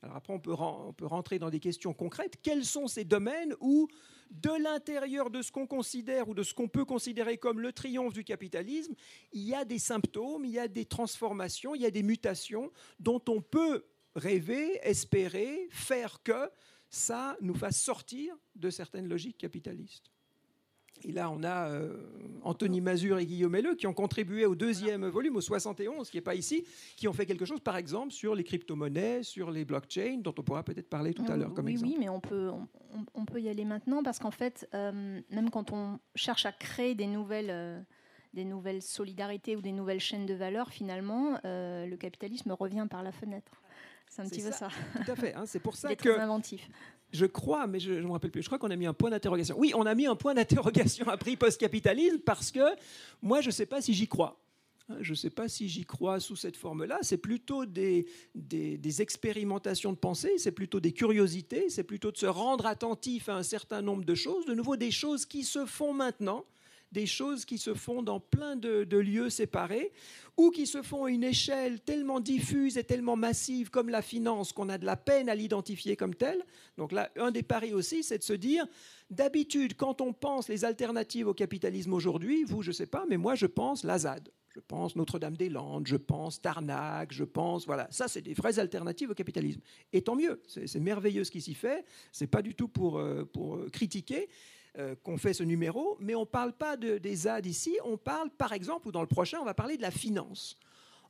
Alors 0.04 0.18
après, 0.18 0.34
on 0.34 0.40
peut, 0.40 0.54
on 0.54 0.92
peut 0.92 1.06
rentrer 1.06 1.40
dans 1.40 1.50
des 1.50 1.62
questions 1.62 1.94
concrètes. 1.94 2.36
Quels 2.42 2.66
sont 2.66 2.88
ces 2.88 3.06
domaines 3.06 3.56
où 3.62 3.88
de 4.32 4.52
l'intérieur 4.62 5.30
de 5.30 5.42
ce 5.42 5.52
qu'on 5.52 5.66
considère 5.66 6.28
ou 6.28 6.34
de 6.34 6.44
ce 6.44 6.54
qu'on 6.54 6.68
peut 6.68 6.84
considérer 6.84 7.38
comme 7.38 7.62
le 7.62 7.72
triomphe 7.72 8.14
du 8.14 8.26
capitalisme, 8.26 8.94
il 9.32 9.44
y 9.44 9.56
a 9.56 9.64
des 9.64 9.80
symptômes, 9.80 10.44
il 10.44 10.52
y 10.52 10.60
a 10.60 10.68
des 10.68 10.86
transformations, 10.86 11.74
il 11.74 11.82
y 11.82 11.86
a 11.86 11.92
des 11.92 12.04
mutations 12.04 12.70
dont 13.00 13.22
on 13.30 13.42
peut 13.42 13.86
rêver, 14.16 14.78
espérer, 14.84 15.68
faire 15.72 16.22
que 16.22 16.52
ça 16.90 17.38
nous 17.40 17.56
fasse 17.56 17.80
sortir 17.80 18.36
de 18.56 18.70
certaines 18.70 19.08
logiques 19.08 19.38
capitalistes? 19.38 20.13
Et 21.06 21.12
là, 21.12 21.30
on 21.30 21.44
a 21.44 21.68
euh, 21.70 21.98
Anthony 22.44 22.82
Mazur 22.82 23.20
et 23.20 23.26
Guillaume 23.26 23.56
Helleux 23.56 23.76
qui 23.76 23.88
ont 23.88 23.94
contribué 23.94 24.46
au 24.46 24.56
deuxième 24.56 25.06
volume, 25.08 25.36
au 25.36 25.42
71, 25.42 26.10
qui 26.10 26.18
n'est 26.18 26.22
pas 26.22 26.36
ici, 26.36 26.66
qui 26.96 27.08
ont 27.08 27.14
fait 27.14 27.26
quelque 27.26 27.46
chose, 27.46 27.60
par 27.60 27.78
exemple, 27.78 28.12
sur 28.12 28.36
les 28.36 28.44
crypto-monnaies, 28.44 29.24
sur 29.24 29.52
les 29.52 29.66
blockchains, 29.66 30.20
dont 30.22 30.34
on 30.38 30.44
pourra 30.44 30.64
peut-être 30.64 30.90
parler 30.90 31.14
tout 31.14 31.26
à 31.28 31.36
l'heure 31.36 31.54
comme 31.54 31.66
oui, 31.66 31.74
exemple. 31.74 31.92
Oui, 31.92 31.98
mais 32.00 32.10
on 32.10 32.20
peut, 32.20 32.52
on, 33.14 33.26
peut 33.26 33.42
y 33.42 33.50
aller 33.50 33.66
maintenant, 33.66 34.04
parce 34.04 34.20
qu'en 34.20 34.32
fait, 34.32 34.68
euh, 34.74 35.22
même 35.30 35.50
quand 35.50 35.72
on 35.72 36.00
cherche 36.16 36.46
à 36.46 36.52
créer 36.52 36.96
des 36.96 37.08
nouvelles... 37.08 37.86
Euh, 38.34 38.36
des 38.36 38.46
nouvelles 38.46 38.82
solidarités 38.82 39.56
ou 39.56 39.62
des 39.62 39.72
nouvelles 39.72 40.00
chaînes 40.00 40.26
de 40.26 40.34
valeur, 40.34 40.70
finalement, 40.70 41.40
le 41.44 41.96
capitalisme 41.96 42.52
revient 42.52 42.88
par 42.90 43.04
la 43.04 43.12
fenêtre. 43.12 43.62
C'est 44.10 44.22
un 44.22 44.30
petit 44.30 44.42
peu 44.42 44.52
ça. 44.52 44.70
Tout 45.06 45.12
à 45.12 45.16
fait. 45.16 45.34
Hein, 45.34 45.46
c'est 45.46 45.60
pour 45.60 45.76
ça 45.76 45.96
que. 45.96 46.20
Inventif 46.20 46.68
je 47.14 47.28
crois, 47.28 47.68
mais 47.68 47.80
je 47.80 47.92
ne 47.92 48.02
me 48.02 48.12
rappelle 48.12 48.32
plus, 48.32 48.42
je 48.42 48.48
crois 48.48 48.58
qu'on 48.58 48.72
a 48.72 48.76
mis 48.76 48.88
un 48.88 48.94
point 48.94 49.12
d'interrogation. 49.12 49.56
Oui, 49.58 49.72
on 49.76 49.86
a 49.86 49.94
mis 49.94 50.08
un 50.08 50.16
point 50.16 50.34
d'interrogation 50.34 51.08
à 51.08 51.16
prix 51.16 51.38
post-capitalisme 51.38 52.18
parce 52.18 52.52
que 52.52 52.76
moi, 53.22 53.40
je 53.40 53.48
ne 53.48 53.52
sais 53.52 53.68
pas 53.68 53.82
si 53.82 53.94
j'y 53.94 54.08
crois. 54.08 54.44
Hein, 54.90 54.98
je 55.00 55.12
ne 55.12 55.16
sais 55.16 55.30
pas 55.30 55.48
si 55.48 55.70
j'y 55.70 55.86
crois 55.86 56.20
sous 56.20 56.36
cette 56.36 56.58
forme-là. 56.58 56.98
C'est 57.04 57.18
plutôt 57.18 57.66
des, 57.66 58.08
des, 58.36 59.02
expérimentations 59.02 59.94
de 59.94 59.98
pensée, 59.98 60.38
c'est 60.38 60.52
plutôt 60.52 60.80
des 60.80 60.92
curiosités, 60.92 61.70
c'est 61.70 61.84
plutôt 61.84 62.12
de 62.12 62.18
se 62.18 62.26
rendre 62.26 62.66
attentif 62.66 63.30
à 63.30 63.36
un 63.36 63.44
certain 63.44 63.82
nombre 63.82 64.04
de 64.04 64.16
choses, 64.16 64.46
de 64.46 64.54
nouveau 64.54 64.76
des 64.76 64.92
choses 64.92 65.26
qui 65.26 65.44
se 65.44 65.66
font 65.66 65.94
maintenant, 65.94 66.46
des 66.94 67.06
choses 67.06 67.44
qui 67.44 67.58
se 67.58 67.74
font 67.74 68.02
dans 68.04 68.20
plein 68.20 68.56
de, 68.56 68.98
lieux 68.98 69.30
séparés 69.30 69.92
ou 70.38 70.52
qui 70.52 70.66
se 70.66 70.82
font 70.82 71.06
à 71.06 71.12
une 71.12 71.24
échelle 71.24 71.82
tellement 71.82 72.20
diffuse 72.20 72.78
et 72.78 72.84
tellement 72.84 73.16
massive 73.18 73.70
comme 73.70 73.90
la 73.90 74.02
finance 74.02 74.54
qu'on 74.54 74.70
a 74.70 74.78
de 74.78 74.86
la 74.86 74.96
peine 74.96 75.28
à 75.28 75.36
l'identifier 75.36 75.98
comme 75.98 76.16
telle. 76.16 76.46
Donc 76.78 76.92
là, 76.92 77.12
un 77.18 77.32
des 77.32 77.44
paris 77.44 77.74
aussi, 77.74 78.04
c'est 78.04 78.20
de 78.20 78.24
se 78.24 78.34
dire, 78.34 78.66
d'habitude, 79.10 79.76
quand 79.76 80.00
on 80.00 80.14
pense 80.14 80.48
les 80.48 80.64
alternatives 80.64 81.28
au 81.28 81.34
capitalisme 81.34 81.94
aujourd'hui, 81.94 82.44
vous, 82.46 82.62
je 82.62 82.70
ne 82.70 82.74
sais 82.74 82.86
pas, 82.86 83.06
mais 83.10 83.18
moi, 83.18 83.36
je 83.36 83.48
pense 83.48 83.84
l'Azad. 83.84 84.30
Je 84.54 84.60
pense 84.60 84.96
Notre-Dame-des-Landes, 84.96 85.88
je 85.88 85.96
pense 85.96 86.40
Tarnac, 86.40 87.12
je 87.12 87.24
pense, 87.24 87.66
voilà, 87.66 87.88
ça 87.90 88.08
c'est 88.08 88.22
des 88.22 88.36
vraies 88.36 88.60
alternatives 88.60 89.10
au 89.10 89.16
capitalisme. 89.16 89.60
Et 89.92 90.04
tant 90.04 90.16
mieux, 90.16 90.44
c'est 90.46 90.80
merveilleux 90.80 91.24
ce 91.24 91.32
qui 91.32 91.42
s'y 91.42 91.56
fait, 91.56 91.84
c'est 92.12 92.28
pas 92.28 92.44
du 92.44 92.54
tout 92.54 92.68
pour, 92.68 93.00
euh, 93.00 93.26
pour 93.26 93.56
euh, 93.56 93.70
critiquer, 93.72 94.30
euh, 94.80 94.96
qu'on 95.04 95.18
fait 95.18 95.34
ce 95.34 95.44
numéro, 95.44 95.98
mais 96.00 96.16
on 96.16 96.22
ne 96.22 96.26
parle 96.26 96.54
pas 96.54 96.78
de, 96.78 96.98
des 96.98 97.16
ZAD 97.16 97.46
ici, 97.46 97.78
on 97.86 97.98
parle 97.98 98.32
par 98.32 98.54
exemple, 98.54 98.88
ou 98.88 98.92
dans 98.92 99.02
le 99.02 99.08
prochain, 99.08 99.38
on 99.40 99.46
va 99.46 99.54
parler 99.54 99.78
de 99.78 99.84
la 99.84 99.92
finance. 99.92 100.58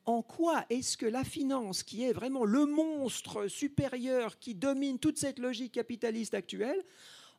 En 0.05 0.21
quoi 0.21 0.65
est-ce 0.69 0.97
que 0.97 1.05
la 1.05 1.23
finance, 1.23 1.81
qui 1.81 2.03
est 2.03 2.11
vraiment 2.11 2.43
le 2.43 2.65
monstre 2.65 3.47
supérieur 3.47 4.37
qui 4.37 4.53
domine 4.53 4.99
toute 4.99 5.17
cette 5.17 5.39
logique 5.39 5.71
capitaliste 5.71 6.33
actuelle, 6.33 6.83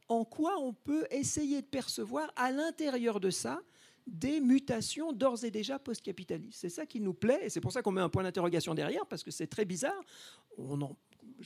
en 0.09 0.25
quoi 0.25 0.57
on 0.59 0.73
peut 0.73 1.07
essayer 1.11 1.61
de 1.61 1.66
percevoir 1.66 2.33
à 2.37 2.50
l'intérieur 2.50 3.21
de 3.21 3.28
ça 3.28 3.61
des 4.07 4.40
mutations 4.40 5.12
d'ores 5.12 5.45
et 5.45 5.50
déjà 5.50 5.78
post-capitalistes? 5.78 6.59
C'est 6.59 6.71
ça 6.71 6.87
qui 6.87 7.00
nous 7.00 7.14
plaît, 7.14 7.40
et 7.43 7.50
c'est 7.50 7.61
pour 7.61 7.73
ça 7.73 7.83
qu'on 7.83 7.93
met 7.93 8.00
un 8.00 8.09
point 8.09 8.23
d'interrogation 8.23 8.75
derrière, 8.75 9.04
parce 9.04 9.23
que 9.23 9.31
c'est 9.31 9.47
très 9.47 9.66
bizarre. 9.66 10.02
On 10.57 10.81
en 10.81 10.97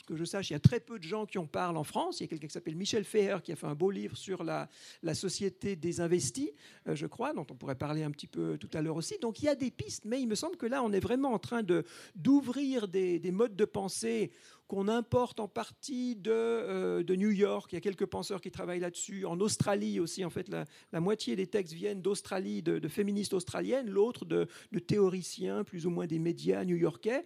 que 0.06 0.16
je 0.16 0.24
sache, 0.24 0.50
il 0.50 0.54
y 0.54 0.56
a 0.56 0.60
très 0.60 0.80
peu 0.80 0.98
de 0.98 1.04
gens 1.04 1.26
qui 1.26 1.38
en 1.38 1.46
parlent 1.46 1.76
en 1.76 1.84
France. 1.84 2.20
Il 2.20 2.24
y 2.24 2.26
a 2.26 2.28
quelqu'un 2.28 2.46
qui 2.46 2.52
s'appelle 2.52 2.76
Michel 2.76 3.04
Feher 3.04 3.38
qui 3.42 3.52
a 3.52 3.56
fait 3.56 3.66
un 3.66 3.74
beau 3.74 3.90
livre 3.90 4.16
sur 4.16 4.44
la, 4.44 4.68
société 5.14 5.76
des 5.76 6.00
investis, 6.00 6.50
euh, 6.86 6.94
je 6.94 7.06
crois, 7.06 7.32
dont 7.32 7.46
on 7.50 7.54
pourrait 7.54 7.74
parler 7.74 8.02
un 8.02 8.10
petit 8.10 8.26
peu 8.26 8.56
tout 8.58 8.70
à 8.72 8.82
l'heure 8.82 8.96
aussi. 8.96 9.18
Donc 9.20 9.40
il 9.40 9.46
y 9.46 9.48
a 9.48 9.54
des 9.54 9.70
pistes, 9.70 10.04
mais 10.04 10.20
il 10.20 10.28
me 10.28 10.34
semble 10.34 10.56
que 10.56 10.66
là, 10.66 10.82
on 10.82 10.92
est 10.92 11.00
vraiment 11.00 11.32
en 11.32 11.38
train 11.38 11.62
de, 11.62 11.84
d'ouvrir 12.14 12.88
des, 12.88 13.18
des 13.18 13.30
modes 13.30 13.56
de 13.56 13.64
pensée 13.64 14.30
qu'on 14.68 14.86
importe 14.86 15.40
en 15.40 15.48
partie 15.48 16.14
de, 16.14 16.30
euh, 16.30 17.02
de, 17.02 17.16
New 17.16 17.30
York. 17.30 17.72
Il 17.72 17.76
y 17.76 17.78
a 17.78 17.80
quelques 17.80 18.04
penseurs 18.04 18.42
qui 18.42 18.50
travaillent 18.50 18.80
là-dessus. 18.80 19.24
En 19.24 19.40
Australie 19.40 19.98
aussi, 19.98 20.24
en 20.24 20.30
fait, 20.30 20.48
la, 20.48 21.00
moitié 21.00 21.36
des 21.36 21.46
textes 21.46 21.72
viennent 21.72 22.02
d'Australie, 22.02 22.62
de, 22.62 22.78
de, 22.78 22.88
féministes 22.88 23.32
australiennes, 23.32 23.88
l'autre 23.88 24.26
de, 24.26 24.46
de, 24.70 24.78
théoriciens, 24.78 25.64
plus 25.64 25.86
ou 25.86 25.90
moins 25.90 26.06
des 26.06 26.18
médias 26.18 26.64
new-yorkais. 26.64 27.24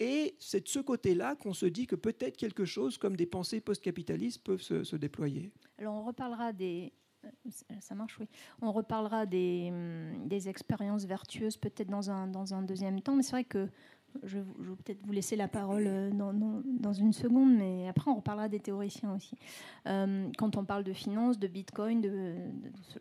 Et 0.00 0.36
c'est 0.40 0.64
de 0.64 0.68
ce 0.68 0.80
côté-là 0.80 1.36
qu'on 1.36 1.52
se 1.52 1.66
dit 1.66 1.86
que 1.86 1.96
peut-être 1.96 2.36
quelque 2.36 2.64
chose 2.64 2.98
comme 2.98 3.16
des 3.16 3.26
pensées 3.26 3.60
post-capitalistes 3.60 4.42
peuvent 4.42 4.60
se, 4.60 4.96
déployer. 4.96 5.52
Alors 5.78 5.94
on 5.94 6.04
reparlera 6.04 6.52
des... 6.52 6.92
Euh, 7.24 7.28
ça 7.80 7.94
marche, 7.94 8.18
oui. 8.18 8.28
On 8.60 8.72
reparlera 8.72 9.24
des, 9.24 9.68
hum, 9.70 10.28
des 10.28 10.48
expériences 10.48 11.04
vertueuses 11.04 11.56
peut-être 11.56 11.88
dans 11.88 12.10
un, 12.10 12.26
dans 12.26 12.54
un 12.54 12.62
deuxième 12.62 13.00
temps, 13.00 13.14
mais 13.16 13.22
c'est 13.22 13.32
vrai 13.32 13.44
que 13.44 13.68
je, 14.22 14.38
vais 14.38 14.76
peut-être 14.84 15.04
vous 15.04 15.12
laisser 15.12 15.36
la 15.36 15.48
parole 15.48 15.84
euh, 15.86 16.10
dans, 16.10 16.32
dans, 16.32 16.92
une 16.92 17.12
seconde, 17.12 17.56
mais 17.56 17.88
après 17.88 18.10
on 18.10 18.16
reparlera 18.16 18.48
des 18.48 18.60
théoriciens 18.60 19.14
aussi. 19.14 19.36
Euh, 19.86 20.28
quand 20.38 20.56
on 20.56 20.64
parle 20.64 20.84
de 20.84 20.92
finance, 20.92 21.38
de 21.38 21.48
bitcoin, 21.48 22.00
de, 22.00 22.36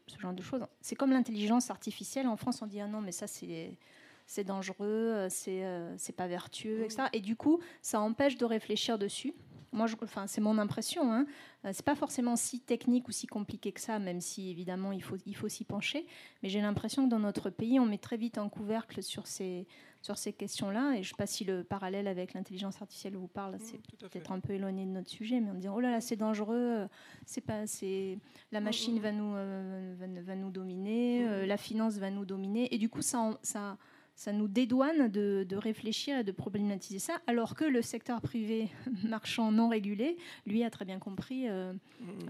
ce, 0.07 0.19
genre 0.19 0.33
de 0.33 0.41
choses, 0.41 0.61
c'est 0.81 0.95
comme 0.95 1.11
l'intelligence 1.11 1.69
artificielle. 1.69 2.27
En 2.27 2.37
France, 2.37 2.61
on 2.61 2.67
dit 2.67 2.79
ah 2.79 2.87
non, 2.87 3.01
mais 3.01 3.11
ça 3.11 3.27
c'est 3.27 3.77
c'est 4.25 4.43
dangereux, 4.43 4.87
euh, 4.87 5.27
c'est 5.29 5.63
euh, 5.63 5.95
pas 6.15 6.27
vertueux, 6.27 6.83
etc. 6.83 7.03
Et 7.13 7.21
du 7.21 7.35
coup, 7.35 7.59
ça 7.81 7.99
empêche 7.99 8.37
de 8.37 8.45
réfléchir 8.45 8.97
dessus. 8.97 9.33
Moi, 9.71 9.87
je, 9.87 9.95
enfin, 10.03 10.27
c'est 10.27 10.41
mon 10.41 10.59
impression. 10.59 11.11
Hein. 11.11 11.25
Euh, 11.65 11.71
c'est 11.73 11.85
pas 11.85 11.95
forcément 11.95 12.35
si 12.35 12.59
technique 12.59 13.07
ou 13.07 13.11
si 13.11 13.25
compliqué 13.25 13.71
que 13.71 13.81
ça, 13.81 13.97
même 13.97 14.21
si 14.21 14.51
évidemment 14.51 14.91
il 14.91 15.01
faut, 15.01 15.17
il 15.25 15.35
faut 15.35 15.49
s'y 15.49 15.63
pencher. 15.63 16.05
Mais 16.41 16.49
j'ai 16.49 16.61
l'impression 16.61 17.05
que 17.05 17.09
dans 17.09 17.19
notre 17.19 17.49
pays, 17.49 17.79
on 17.79 17.85
met 17.85 17.97
très 17.97 18.17
vite 18.17 18.37
un 18.37 18.49
couvercle 18.49 19.01
sur 19.01 19.25
ces, 19.25 19.65
sur 20.03 20.19
ces 20.19 20.31
questions-là. 20.31 20.91
Et 20.91 20.95
je 20.97 20.99
ne 20.99 21.03
sais 21.05 21.15
pas 21.17 21.25
si 21.25 21.43
le 21.43 21.63
parallèle 21.63 22.07
avec 22.07 22.35
l'intelligence 22.35 22.83
artificielle 22.83 23.15
vous 23.15 23.27
parle, 23.27 23.57
c'est 23.59 23.81
peut-être 23.97 24.31
un 24.31 24.39
peu 24.39 24.53
éloigné 24.53 24.85
de 24.85 24.91
notre 24.91 25.09
sujet, 25.09 25.39
mais 25.39 25.49
on 25.49 25.55
dit 25.55 25.67
oh 25.67 25.79
là 25.79 25.89
là, 25.89 26.01
c'est 26.01 26.17
dangereux, 26.17 26.87
c'est 27.25 27.41
pas, 27.41 27.65
c'est 27.65 28.19
la 28.51 28.61
machine 28.61 28.99
va 28.99 29.11
nous, 29.11 29.33
va, 29.33 30.35
nous 30.35 30.51
dominer, 30.51 31.47
la 31.47 31.57
finance 31.57 31.97
va 31.97 32.11
nous 32.11 32.25
dominer, 32.25 32.73
et 32.75 32.77
du 32.77 32.89
coup 32.89 33.01
ça, 33.01 33.39
ça 33.41 33.77
ça 34.15 34.31
nous 34.31 34.47
dédouane 34.47 35.07
de, 35.07 35.55
réfléchir 35.55 36.19
et 36.19 36.23
de 36.23 36.31
problématiser 36.31 36.99
ça, 36.99 37.19
alors 37.27 37.55
que 37.55 37.65
le 37.65 37.81
secteur 37.81 38.21
privé 38.21 38.69
marchand 39.03 39.51
non 39.51 39.69
régulé, 39.69 40.17
lui, 40.45 40.63
a 40.63 40.69
très 40.69 40.85
bien 40.85 40.99
compris 40.99 41.47
euh, 41.47 41.73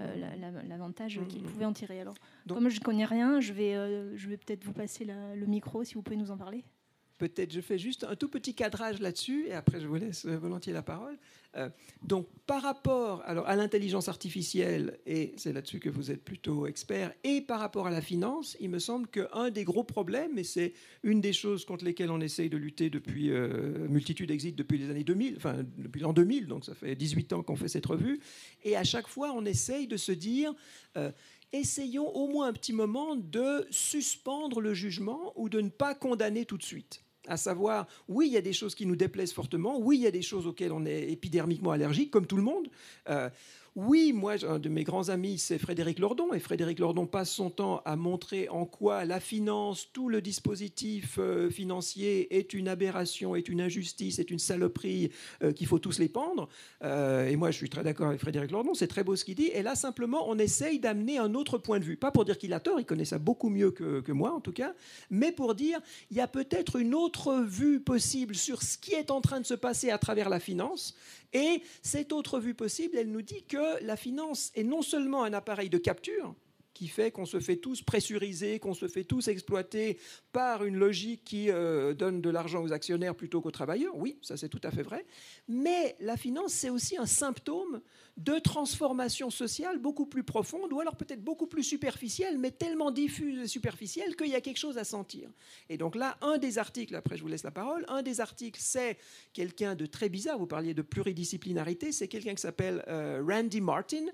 euh, 0.02 0.62
l'avantage 0.68 1.20
qu'il 1.30 1.44
pouvait 1.44 1.66
en 1.66 1.74
tirer. 1.74 2.00
Alors, 2.02 2.16
comme 2.48 2.70
je 2.70 2.80
ne 2.80 2.84
connais 2.84 3.06
rien, 3.06 3.40
je 3.40 3.54
vais, 3.54 3.76
euh, 3.76 4.16
je 4.16 4.30
vais 4.30 4.38
peut-être 4.38 4.64
vous 4.64 4.74
passer 4.74 5.06
le 5.06 5.46
micro, 5.46 5.84
si 5.84 5.96
vous 5.96 6.02
pouvez 6.02 6.18
nous 6.18 6.32
en 6.32 6.38
parler 6.38 6.64
peut-être 7.30 7.54
je 7.54 7.62
fais 7.62 7.78
juste 7.78 8.04
un 8.04 8.16
tout 8.16 8.28
petit 8.28 8.54
cadrage 8.54 9.00
là-dessus 9.00 9.48
et 9.48 9.54
après 9.54 9.80
je 9.80 9.88
vous 9.88 9.96
laisse 9.96 10.26
volontiers 10.26 10.74
la 10.74 10.82
parole. 10.82 11.18
Euh, 11.56 11.70
donc 12.02 12.28
par 12.48 12.62
rapport 12.64 13.22
alors, 13.26 13.48
à 13.48 13.56
l'intelligence 13.56 14.10
artificielle, 14.10 15.00
et 15.06 15.34
c'est 15.38 15.54
là-dessus 15.54 15.80
que 15.80 15.90
vous 15.90 16.12
êtes 16.12 16.24
plutôt 16.24 16.66
expert, 16.66 17.14
et 17.24 17.42
par 17.42 17.60
rapport 17.60 17.88
à 17.88 17.92
la 17.92 18.02
finance, 18.02 18.58
il 18.60 18.70
me 18.70 18.80
semble 18.80 19.08
qu'un 19.08 19.52
des 19.52 19.64
gros 19.64 19.84
problèmes, 19.84 20.38
et 20.38 20.44
c'est 20.44 20.74
une 21.04 21.22
des 21.22 21.34
choses 21.34 21.64
contre 21.64 21.86
lesquelles 21.86 22.12
on 22.12 22.22
essaye 22.22 22.50
de 22.50 22.58
lutter 22.58 22.90
depuis 22.90 23.30
euh, 23.30 23.88
multitude 23.88 24.32
exit 24.32 24.56
depuis 24.56 24.80
les 24.80 24.90
années 24.90 25.04
2000, 25.04 25.36
enfin 25.38 25.64
depuis 25.78 26.02
l'an 26.02 26.12
2000, 26.12 26.48
donc 26.48 26.66
ça 26.66 26.74
fait 26.74 26.96
18 26.96 27.34
ans 27.34 27.44
qu'on 27.44 27.56
fait 27.56 27.68
cette 27.68 27.86
revue, 27.86 28.20
et 28.64 28.76
à 28.76 28.84
chaque 28.84 29.08
fois 29.08 29.32
on 29.34 29.46
essaye 29.46 29.88
de 29.88 29.98
se 29.98 30.12
dire... 30.12 30.54
Euh, 30.98 31.12
essayons 31.56 32.10
au 32.16 32.28
moins 32.28 32.48
un 32.48 32.54
petit 32.54 32.74
moment 32.74 33.16
de 33.16 33.68
suspendre 33.70 34.60
le 34.60 34.74
jugement 34.74 35.34
ou 35.36 35.50
de 35.50 35.62
ne 35.62 35.70
pas 35.70 35.94
condamner 35.94 36.46
tout 36.46 36.58
de 36.58 36.64
suite 36.64 37.04
à 37.28 37.38
savoir, 37.38 37.88
oui, 38.08 38.28
il 38.28 38.34
y 38.34 38.38
a 38.38 38.42
des 38.42 38.54
choses 38.54 38.76
qui 38.76 38.86
nous 38.86 38.96
déplaisent 38.96 39.34
fortement, 39.34 39.80
oui, 39.80 39.98
il 39.98 40.02
y 40.04 40.08
a 40.08 40.12
des 40.12 40.22
choses 40.22 40.48
auxquelles 40.48 40.72
on 40.72 40.86
est 40.86 41.10
épidermiquement 41.10 41.72
allergique, 41.72 42.12
comme 42.12 42.28
tout 42.28 42.38
le 42.38 42.44
monde. 42.44 42.68
Euh, 43.10 43.30
Oui, 43.76 44.14
moi, 44.14 44.36
un 44.48 44.60
de 44.60 44.70
mes 44.70 44.84
grands 44.84 45.10
amis, 45.10 45.40
c'est 45.40 45.58
Frédéric 45.58 45.98
Lordon, 45.98 46.32
et 46.32 46.40
Frédéric 46.40 46.78
Lordon 46.78 47.08
passe 47.08 47.32
son 47.32 47.50
temps 47.50 47.82
à 47.86 47.96
montrer 47.96 48.48
en 48.50 48.68
quoi 48.68 49.04
la 49.04 49.20
finance, 49.20 49.88
tout 49.92 50.10
le 50.10 50.22
dispositif 50.22 51.16
euh, 51.18 51.50
financier 51.50 52.38
est 52.38 52.54
une 52.54 52.68
aberration, 52.68 53.36
est 53.36 53.50
une 53.50 53.60
injustice, 53.62 54.20
est 54.20 54.30
une 54.30 54.38
saloperie, 54.38 55.10
euh, 55.42 55.54
qu'il 55.54 55.66
faut 55.66 55.80
tous 55.80 55.98
les 55.98 56.08
pendre. 56.08 56.50
Euh, 56.84 57.28
et 57.28 57.36
moi, 57.36 57.50
je 57.50 57.58
suis 57.58 57.70
très 57.70 57.82
d'accord 57.82 58.10
avec 58.10 58.20
Frédéric 58.20 58.52
Lordon, 58.52 58.76
c'est 58.76 58.86
très 58.86 59.04
beau 59.04 59.16
ce 59.16 59.26
qu'il 59.26 59.34
dit. 59.34 59.48
Et 59.48 59.64
là, 59.64 59.74
simplement, 59.74 60.30
on 60.30 60.38
essaye 60.38 60.78
d'amener 60.78 61.18
un 61.18 61.34
autre 61.34 61.58
point 61.58 61.80
de 61.80 61.84
vue. 61.84 61.98
Pas 61.98 62.12
pour 62.12 62.26
dire 62.26 62.38
qu'il 62.38 62.54
a 62.54 62.60
tort, 62.60 62.80
il 62.80 62.86
connaît 62.86 63.06
ça 63.06 63.18
beaucoup 63.18 63.50
mieux 63.50 63.72
que, 63.72 64.02
que 64.02 64.12
moi, 64.12 64.36
en 64.36 64.40
tout 64.40 64.54
cas, 64.54 64.76
mais 65.10 65.32
pour 65.32 65.56
dire 65.56 65.80
il 66.12 66.18
y 66.18 66.22
a 66.22 66.28
peut-être 66.28 66.76
une 66.76 66.94
autre 66.94 67.44
vue 67.44 67.80
possible 67.80 68.36
sur 68.36 68.62
ce 68.62 68.78
qui 68.78 68.94
est 68.94 69.10
en 69.10 69.20
train 69.20 69.42
de 69.42 69.48
se 69.48 69.56
passer 69.56 69.90
à 69.90 69.98
travers 69.98 70.30
la 70.30 70.40
finance 70.40 70.94
et 71.34 71.62
cette 71.82 72.14
autre 72.14 72.40
vue 72.40 72.54
possible, 72.54 72.98
elle 72.98 73.12
nous 73.12 73.22
dit 73.22 73.44
que 73.44 73.84
la 73.84 73.98
finance 73.98 74.52
est 74.56 74.64
non 74.64 74.82
seulement 74.82 75.24
un 75.24 75.34
appareil 75.34 75.70
de 75.70 75.78
capture, 75.78 76.36
qui 76.84 76.90
fait 76.90 77.12
qu'on 77.12 77.26
se 77.26 77.40
fait 77.40 77.56
tous 77.56 77.82
pressuriser, 77.82 78.60
qu'on 78.60 78.74
se 78.74 78.90
fait 78.90 79.06
tous 79.06 79.30
exploiter 79.30 79.98
par 80.34 80.66
une 80.66 80.76
logique 80.76 81.24
qui 81.24 81.50
euh, 81.50 81.94
donne 81.94 82.20
de 82.20 82.30
l'argent 82.30 82.62
aux 82.62 82.74
actionnaires 82.74 83.16
plutôt 83.16 83.40
qu'aux 83.40 83.52
travailleurs. 83.52 83.96
Oui, 83.96 84.18
ça 84.22 84.36
c'est 84.36 84.50
tout 84.50 84.60
à 84.64 84.70
fait 84.70 84.82
vrai. 84.82 85.06
Mais 85.48 85.96
la 86.02 86.18
finance, 86.18 86.52
c'est 86.52 86.70
aussi 86.70 86.98
un 86.98 87.06
symptôme 87.06 87.80
de 88.18 88.38
transformation 88.38 89.30
sociale 89.30 89.80
beaucoup 89.80 90.06
plus 90.06 90.26
profonde, 90.26 90.74
ou 90.74 90.82
alors 90.82 90.98
peut-être 90.98 91.24
beaucoup 91.24 91.48
plus 91.48 91.64
superficielle, 91.64 92.38
mais 92.38 92.52
tellement 92.52 92.92
diffuse 92.92 93.40
et 93.40 93.48
superficielle 93.48 94.18
qu'il 94.18 94.28
y 94.28 94.36
a 94.36 94.42
quelque 94.42 94.60
chose 94.60 94.78
à 94.78 94.84
sentir. 94.84 95.30
Et 95.70 95.78
donc 95.78 95.96
là, 95.96 96.18
un 96.22 96.38
des 96.38 96.58
articles, 96.58 96.94
après 96.96 97.16
je 97.16 97.22
vous 97.22 97.30
laisse 97.30 97.44
la 97.44 97.52
parole, 97.52 97.86
un 97.88 98.02
des 98.02 98.20
articles, 98.20 98.60
c'est 98.62 98.98
quelqu'un 99.32 99.76
de 99.76 99.86
très 99.86 100.10
bizarre, 100.10 100.38
vous 100.38 100.48
parliez 100.48 100.74
de 100.74 100.82
pluridisciplinarité, 100.82 101.94
c'est 101.94 102.10
quelqu'un 102.10 102.36
qui 102.36 102.42
s'appelle 102.42 102.84
euh, 102.90 103.24
Randy 103.26 103.62
Martin, 103.62 104.08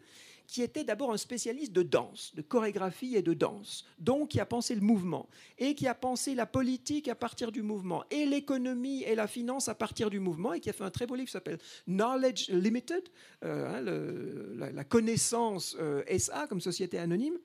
qui 0.50 0.64
était 0.64 0.84
d'abord 0.84 1.14
un 1.14 1.18
spécialiste 1.18 1.74
de 1.74 1.84
danse, 1.84 2.34
de 2.34 2.42
chorégraphie 2.42 3.16
et 3.16 3.22
de 3.22 3.36
danse, 3.36 3.86
donc 4.00 4.30
qui 4.30 4.40
a 4.40 4.48
pensé 4.48 4.74
le 4.74 4.82
mouvement, 4.82 5.30
et 5.60 5.76
qui 5.76 5.88
a 5.88 5.94
pensé 5.94 6.34
la 6.34 6.48
politique 6.48 7.08
à 7.08 7.14
partir 7.14 7.52
du 7.52 7.62
mouvement, 7.62 8.04
et 8.10 8.26
l'économie 8.26 9.04
et 9.04 9.14
la 9.14 9.28
finance 9.28 9.70
à 9.70 9.76
partir 9.76 10.10
du 10.10 10.20
mouvement, 10.20 10.54
et 10.54 10.60
qui 10.60 10.72
a 10.72 10.74
fait 10.74 10.84
un 10.84 10.90
très 10.90 11.06
beau 11.06 11.14
livre 11.14 11.28
qui 11.28 11.34
s'appelle 11.34 11.60
Knowledge 11.86 12.50
Limited, 12.50 13.04
euh, 13.46 13.68
hein, 13.68 14.72
la, 14.74 14.84
connaissance 14.84 15.78
euh, 15.80 16.02
SA 16.18 16.48
comme 16.48 16.62
société 16.62 16.98
anonyme, 16.98 17.38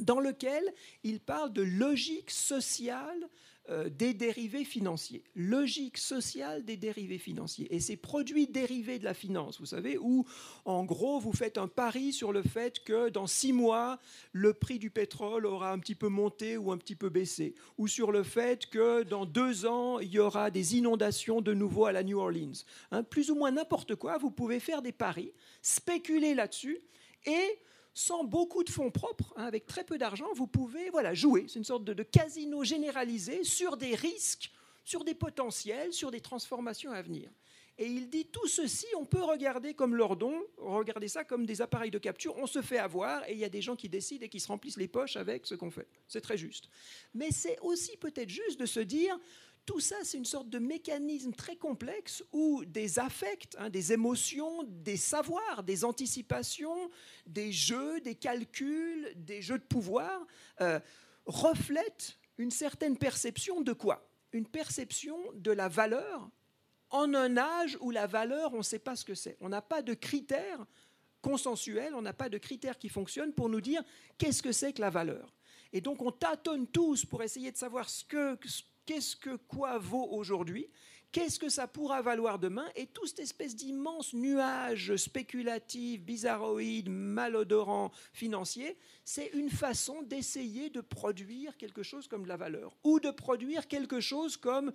dans 0.00 0.18
lequel 0.18 0.74
il 1.04 1.20
parle 1.20 1.52
de 1.52 1.62
logique 1.62 2.32
sociale 2.32 3.28
euh, 3.70 3.88
des 3.88 4.12
dérivés 4.12 4.64
financiers, 4.64 5.24
logique 5.34 5.96
sociale 5.96 6.66
des 6.66 6.76
dérivés 6.76 7.16
financiers. 7.16 7.74
Et 7.74 7.80
ces 7.80 7.96
produits 7.96 8.46
dérivés 8.46 8.98
de 8.98 9.04
la 9.04 9.14
finance, 9.14 9.58
vous 9.58 9.64
savez, 9.64 9.96
où 9.96 10.26
en 10.66 10.84
gros 10.84 11.18
vous 11.18 11.32
faites 11.32 11.56
un 11.56 11.66
pari 11.66 12.12
sur 12.12 12.30
le 12.30 12.42
fait 12.42 12.84
que 12.84 13.08
dans 13.08 13.26
six 13.26 13.54
mois, 13.54 13.98
le 14.32 14.52
prix 14.52 14.78
du 14.78 14.90
pétrole 14.90 15.46
aura 15.46 15.72
un 15.72 15.78
petit 15.78 15.94
peu 15.94 16.08
monté 16.08 16.58
ou 16.58 16.72
un 16.72 16.76
petit 16.76 16.94
peu 16.94 17.08
baissé, 17.08 17.54
ou 17.78 17.88
sur 17.88 18.12
le 18.12 18.22
fait 18.22 18.66
que 18.66 19.02
dans 19.02 19.24
deux 19.24 19.64
ans, 19.64 19.98
il 19.98 20.12
y 20.12 20.18
aura 20.18 20.50
des 20.50 20.76
inondations 20.76 21.40
de 21.40 21.54
nouveau 21.54 21.86
à 21.86 21.92
la 21.92 22.02
New 22.02 22.18
Orleans. 22.18 22.64
Hein, 22.90 23.02
plus 23.02 23.30
ou 23.30 23.34
moins 23.34 23.50
n'importe 23.50 23.94
quoi, 23.94 24.18
vous 24.18 24.30
pouvez 24.30 24.60
faire 24.60 24.82
des 24.82 24.92
paris, 24.92 25.32
spéculer 25.62 26.34
là-dessus 26.34 26.80
et 27.24 27.58
sans 27.94 28.24
beaucoup 28.24 28.64
de 28.64 28.70
fonds 28.70 28.90
propres, 28.90 29.32
hein, 29.36 29.44
avec 29.44 29.66
très 29.66 29.84
peu 29.84 29.96
d'argent, 29.96 30.26
vous 30.34 30.48
pouvez 30.48 30.90
voilà, 30.90 31.14
jouer. 31.14 31.46
C'est 31.48 31.60
une 31.60 31.64
sorte 31.64 31.84
de, 31.84 32.02
casino 32.02 32.64
généralisé 32.64 33.44
sur 33.44 33.76
des 33.76 33.94
risques, 33.94 34.50
sur 34.84 35.04
des 35.04 35.14
potentiels, 35.14 35.92
sur 35.92 36.10
des 36.10 36.20
transformations 36.20 36.90
à 36.90 37.00
venir. 37.00 37.30
Et 37.78 37.86
il 37.86 38.08
dit 38.08 38.26
tout 38.26 38.46
ceci, 38.46 38.86
on 38.96 39.04
peut 39.04 39.22
regarder 39.22 39.74
comme 39.74 39.96
leur 39.96 40.16
don, 40.16 40.42
regarder 40.58 41.08
ça 41.08 41.24
comme 41.24 41.46
des 41.46 41.60
appareils 41.60 41.90
de 41.90 41.98
capture, 41.98 42.36
on 42.36 42.46
se 42.46 42.62
fait 42.62 42.78
avoir 42.78 43.28
et 43.28 43.32
il 43.32 43.38
y 43.38 43.44
a 43.44 43.48
des 43.48 43.62
gens 43.62 43.74
qui 43.74 43.88
décident 43.88 44.24
et 44.24 44.28
qui 44.28 44.38
se 44.38 44.46
remplissent 44.46 44.76
les 44.76 44.86
poches 44.86 45.16
avec 45.16 45.46
ce 45.46 45.54
qu'on 45.56 45.70
fait. 45.70 45.88
C'est 46.06 46.20
très 46.20 46.36
juste. 46.36 46.68
Mais 47.14 47.30
c'est 47.32 47.58
aussi 47.60 47.96
peut-être 47.96 48.28
juste 48.28 48.60
de 48.60 48.66
se 48.66 48.78
dire, 48.78 49.18
tout 49.66 49.80
ça, 49.80 49.96
c'est 50.02 50.18
une 50.18 50.24
sorte 50.24 50.50
de 50.50 50.58
mécanisme 50.58 51.32
très 51.32 51.56
complexe 51.56 52.22
où 52.32 52.64
des 52.66 52.98
affects, 52.98 53.56
hein, 53.58 53.70
des 53.70 53.92
émotions, 53.92 54.64
des 54.64 54.96
savoirs, 54.96 55.62
des 55.62 55.84
anticipations, 55.84 56.90
des 57.26 57.50
jeux, 57.50 58.00
des 58.00 58.14
calculs, 58.14 59.12
des 59.16 59.40
jeux 59.40 59.58
de 59.58 59.64
pouvoir 59.64 60.26
euh, 60.60 60.78
reflètent 61.26 62.18
une 62.36 62.50
certaine 62.50 62.98
perception 62.98 63.62
de 63.62 63.72
quoi? 63.72 64.08
Une 64.32 64.46
perception 64.46 65.18
de 65.34 65.52
la 65.52 65.68
valeur 65.68 66.28
en 66.90 67.14
un 67.14 67.36
âge 67.36 67.78
où 67.80 67.90
la 67.90 68.06
valeur, 68.06 68.52
on 68.52 68.58
ne 68.58 68.62
sait 68.62 68.78
pas 68.78 68.96
ce 68.96 69.04
que 69.04 69.14
c'est. 69.14 69.36
On 69.40 69.48
n'a 69.48 69.62
pas 69.62 69.82
de 69.82 69.94
critères 69.94 70.64
consensuels, 71.22 71.94
on 71.94 72.02
n'a 72.02 72.12
pas 72.12 72.28
de 72.28 72.38
critères 72.38 72.78
qui 72.78 72.88
fonctionnent 72.88 73.32
pour 73.32 73.48
nous 73.48 73.60
dire 73.60 73.82
qu'est-ce 74.18 74.42
que 74.42 74.52
c'est 74.52 74.74
que 74.74 74.80
la 74.82 74.90
valeur. 74.90 75.34
Et 75.72 75.80
donc 75.80 76.02
on 76.02 76.12
tâtonne 76.12 76.66
tous 76.66 77.04
pour 77.04 77.22
essayer 77.22 77.50
de 77.50 77.56
savoir 77.56 77.88
ce 77.88 78.04
que, 78.04 78.38
qu'est-ce 78.86 79.16
que 79.16 79.36
quoi 79.36 79.78
vaut 79.78 80.08
aujourd'hui, 80.10 80.68
qu'est-ce 81.12 81.38
que 81.38 81.48
ça 81.48 81.68
pourra 81.68 82.02
valoir 82.02 82.38
demain, 82.38 82.66
et 82.74 82.86
tout 82.86 83.06
cette 83.06 83.20
espèce 83.20 83.54
d'immense 83.54 84.14
nuage 84.14 84.96
spéculatif, 84.96 86.00
bizarroïde, 86.02 86.90
malodorant, 86.90 87.92
financier, 88.12 88.76
c'est 89.04 89.28
une 89.34 89.50
façon 89.50 90.02
d'essayer 90.02 90.70
de 90.70 90.80
produire 90.80 91.56
quelque 91.56 91.82
chose 91.82 92.08
comme 92.08 92.24
de 92.24 92.28
la 92.28 92.36
valeur, 92.36 92.76
ou 92.82 92.98
de 92.98 93.10
produire 93.10 93.68
quelque 93.68 94.00
chose 94.00 94.36
comme 94.36 94.72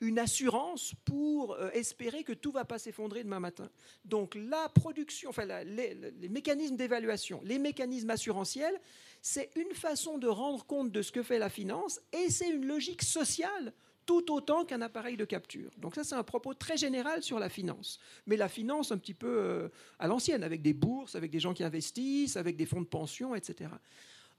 une 0.00 0.18
assurance 0.18 0.94
pour 1.04 1.54
euh, 1.54 1.70
espérer 1.70 2.24
que 2.24 2.32
tout 2.32 2.52
va 2.52 2.64
pas 2.64 2.78
s'effondrer 2.78 3.24
demain 3.24 3.40
matin. 3.40 3.70
Donc 4.04 4.34
la 4.34 4.68
production, 4.68 5.30
enfin 5.30 5.44
les, 5.64 5.94
les 5.94 6.28
mécanismes 6.28 6.76
d'évaluation, 6.76 7.40
les 7.44 7.58
mécanismes 7.58 8.10
assurantiels, 8.10 8.80
c'est 9.22 9.50
une 9.56 9.74
façon 9.74 10.18
de 10.18 10.26
rendre 10.26 10.64
compte 10.66 10.92
de 10.92 11.02
ce 11.02 11.12
que 11.12 11.22
fait 11.22 11.38
la 11.38 11.48
finance 11.48 12.00
et 12.12 12.30
c'est 12.30 12.50
une 12.50 12.66
logique 12.66 13.02
sociale 13.02 13.72
tout 14.06 14.32
autant 14.32 14.64
qu'un 14.64 14.82
appareil 14.82 15.16
de 15.16 15.24
capture. 15.24 15.70
Donc 15.78 15.94
ça, 15.94 16.04
c'est 16.04 16.14
un 16.14 16.22
propos 16.22 16.54
très 16.54 16.76
général 16.76 17.22
sur 17.22 17.38
la 17.38 17.48
finance. 17.48 17.98
Mais 18.26 18.36
la 18.36 18.48
finance 18.48 18.92
un 18.92 18.98
petit 18.98 19.14
peu 19.14 19.26
euh, 19.26 19.68
à 19.98 20.06
l'ancienne, 20.06 20.42
avec 20.42 20.62
des 20.62 20.74
bourses, 20.74 21.14
avec 21.14 21.30
des 21.30 21.40
gens 21.40 21.54
qui 21.54 21.64
investissent, 21.64 22.36
avec 22.36 22.56
des 22.56 22.66
fonds 22.66 22.82
de 22.82 22.86
pension, 22.86 23.34
etc. 23.34 23.70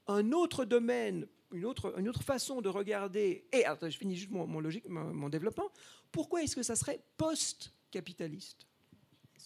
Un 0.08 0.32
autre 0.32 0.64
domaine, 0.64 1.26
une 1.52 1.64
autre, 1.64 2.22
façon 2.22 2.60
de 2.60 2.68
regarder, 2.68 3.48
et 3.52 3.64
je 3.82 3.96
finis 3.96 4.16
juste 4.16 4.30
mon, 4.30 4.60
logique, 4.60 4.88
mon 4.88 5.28
développement, 5.28 5.70
pourquoi 6.12 6.42
est-ce 6.42 6.56
que 6.56 6.62
ça 6.62 6.76
serait 6.76 7.00
post-capitaliste? 7.16 8.66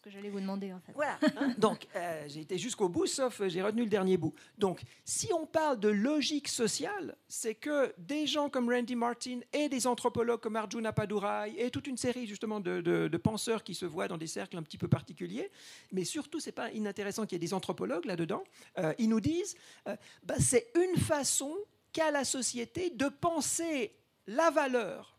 Ce 0.00 0.04
que 0.04 0.10
j'allais 0.10 0.30
vous 0.30 0.40
demander 0.40 0.72
en 0.72 0.80
fait. 0.80 0.92
Voilà. 0.94 1.18
Donc, 1.58 1.86
euh, 1.94 2.24
j'ai 2.26 2.40
été 2.40 2.56
jusqu'au 2.56 2.88
bout, 2.88 3.06
sauf 3.06 3.42
euh, 3.42 3.50
j'ai 3.50 3.60
retenu 3.60 3.82
le 3.82 3.90
dernier 3.90 4.16
bout. 4.16 4.32
Donc, 4.56 4.80
si 5.04 5.30
on 5.34 5.44
parle 5.44 5.78
de 5.78 5.90
logique 5.90 6.48
sociale, 6.48 7.18
c'est 7.28 7.54
que 7.54 7.92
des 7.98 8.26
gens 8.26 8.48
comme 8.48 8.70
Randy 8.72 8.96
Martin 8.96 9.40
et 9.52 9.68
des 9.68 9.86
anthropologues 9.86 10.40
comme 10.40 10.56
Arjuna 10.56 10.94
Padurai 10.94 11.52
et 11.54 11.70
toute 11.70 11.86
une 11.86 11.98
série 11.98 12.26
justement 12.26 12.60
de, 12.60 13.20
penseurs 13.22 13.62
qui 13.62 13.74
se 13.74 13.84
voient 13.84 14.08
dans 14.08 14.16
des 14.16 14.26
cercles 14.26 14.56
un 14.56 14.62
petit 14.62 14.78
peu 14.78 14.88
particuliers, 14.88 15.50
mais 15.92 16.04
surtout, 16.04 16.40
c'est 16.40 16.50
pas 16.50 16.70
inintéressant 16.70 17.26
qu'il 17.26 17.32
y 17.32 17.36
ait 17.36 17.46
des 17.46 17.52
anthropologues 17.52 18.06
là-dedans, 18.06 18.42
euh, 18.78 18.94
ils 18.98 19.10
nous 19.10 19.20
disent, 19.20 19.54
bah, 19.84 20.36
c'est 20.38 20.72
une 20.76 20.98
façon 20.98 21.54
qu'a 21.92 22.10
la 22.10 22.24
société 22.24 22.88
de 22.88 23.08
penser 23.10 23.94
la 24.26 24.48
valeur 24.48 25.18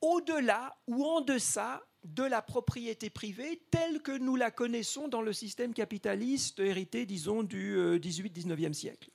au-delà 0.00 0.76
ou 0.88 1.04
en 1.04 1.20
deçà 1.20 1.80
de 2.04 2.22
la 2.22 2.42
propriété 2.42 3.10
privée 3.10 3.60
telle 3.70 4.00
que 4.00 4.16
nous 4.16 4.36
la 4.36 4.50
connaissons 4.50 5.08
dans 5.08 5.22
le 5.22 5.32
système 5.32 5.74
capitaliste 5.74 6.58
hérité, 6.58 7.06
disons, 7.06 7.42
du 7.42 7.76
18-19e 7.76 8.70
euh, 8.70 8.72
siècle. 8.72 9.10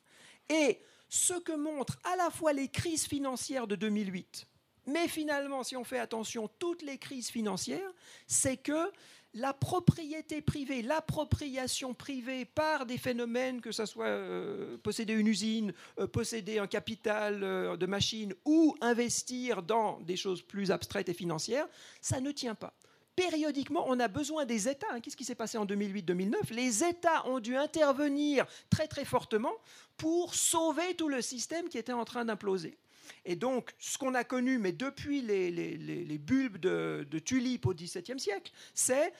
Et 0.50 0.80
ce 1.10 1.34
que 1.34 1.56
montrent 1.56 2.00
à 2.04 2.16
la 2.16 2.30
fois 2.30 2.54
les 2.54 2.68
crises 2.68 3.08
financières 3.08 3.68
de 3.68 3.76
2008, 3.76 4.48
mais 4.88 5.08
finalement, 5.08 5.64
si 5.64 5.76
on 5.76 5.84
fait 5.84 5.98
attention, 5.98 6.48
toutes 6.60 6.84
les 6.84 6.98
crises 6.98 7.30
financières, 7.30 7.92
c'est 8.28 8.58
que 8.58 8.92
la 9.36 9.54
propriété 9.54 10.42
privée, 10.42 10.82
l'appropriation 10.82 11.94
privée 11.94 12.46
par 12.46 12.86
des 12.86 12.98
phénomènes, 12.98 13.60
que 13.60 13.74
ce 13.74 13.86
soit 13.86 14.06
euh, 14.06 14.78
posséder 14.78 15.14
une 15.14 15.28
usine, 15.28 15.74
euh, 16.00 16.08
posséder 16.08 16.58
un 16.58 16.68
capital 16.68 17.44
euh, 17.44 17.76
de 17.76 17.86
machine 17.86 18.34
ou 18.46 18.76
investir 18.80 19.62
dans 19.62 20.00
des 20.00 20.16
choses 20.16 20.42
plus 20.42 20.72
abstraites 20.72 21.10
et 21.10 21.14
financières, 21.14 21.68
ça 22.02 22.22
ne 22.22 22.32
tient 22.32 22.56
pas. 22.56 22.74
Périodiquement, 23.18 23.86
on 23.88 24.00
a 24.00 24.08
besoin 24.08 24.46
des 24.46 24.70
États. 24.70 24.88
Hein. 24.92 25.02
Qu'est-ce 25.02 25.18
qui 25.18 25.26
s'est 25.26 25.36
passé 25.36 25.58
en 25.58 25.66
2008-2009 25.66 26.54
Les 26.54 26.84
États 26.84 27.28
ont 27.28 27.40
dû 27.40 27.58
intervenir 27.58 28.46
très 28.70 28.88
très 28.88 29.06
fortement 29.06 29.54
pour 29.98 30.34
sauver 30.34 30.96
tout 30.96 31.10
le 31.10 31.22
système 31.22 31.68
qui 31.68 31.78
était 31.78 31.94
en 31.94 32.06
train 32.06 32.26
d'imploser. 32.26 32.78
Et 33.26 33.36
donc, 33.36 33.74
ce 33.80 33.98
qu'on 33.98 34.14
a 34.14 34.24
connu, 34.24 34.58
mais 34.58 34.72
depuis 34.72 35.22
les, 35.22 36.18
bulbes 36.18 36.58
de, 36.58 37.06
de 37.10 37.20
tulipes 37.20 37.66
au 37.66 37.74
XVIIe 37.74 38.20
siècle, 38.20 38.52
c'est 38.74 39.14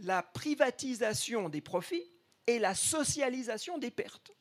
la 0.00 0.22
privatisation 0.22 1.48
des 1.48 1.60
profits 1.60 2.04
et 2.46 2.58
la 2.58 2.74
socialisation 2.74 3.78
des 3.78 3.90
pertes. 3.90 4.32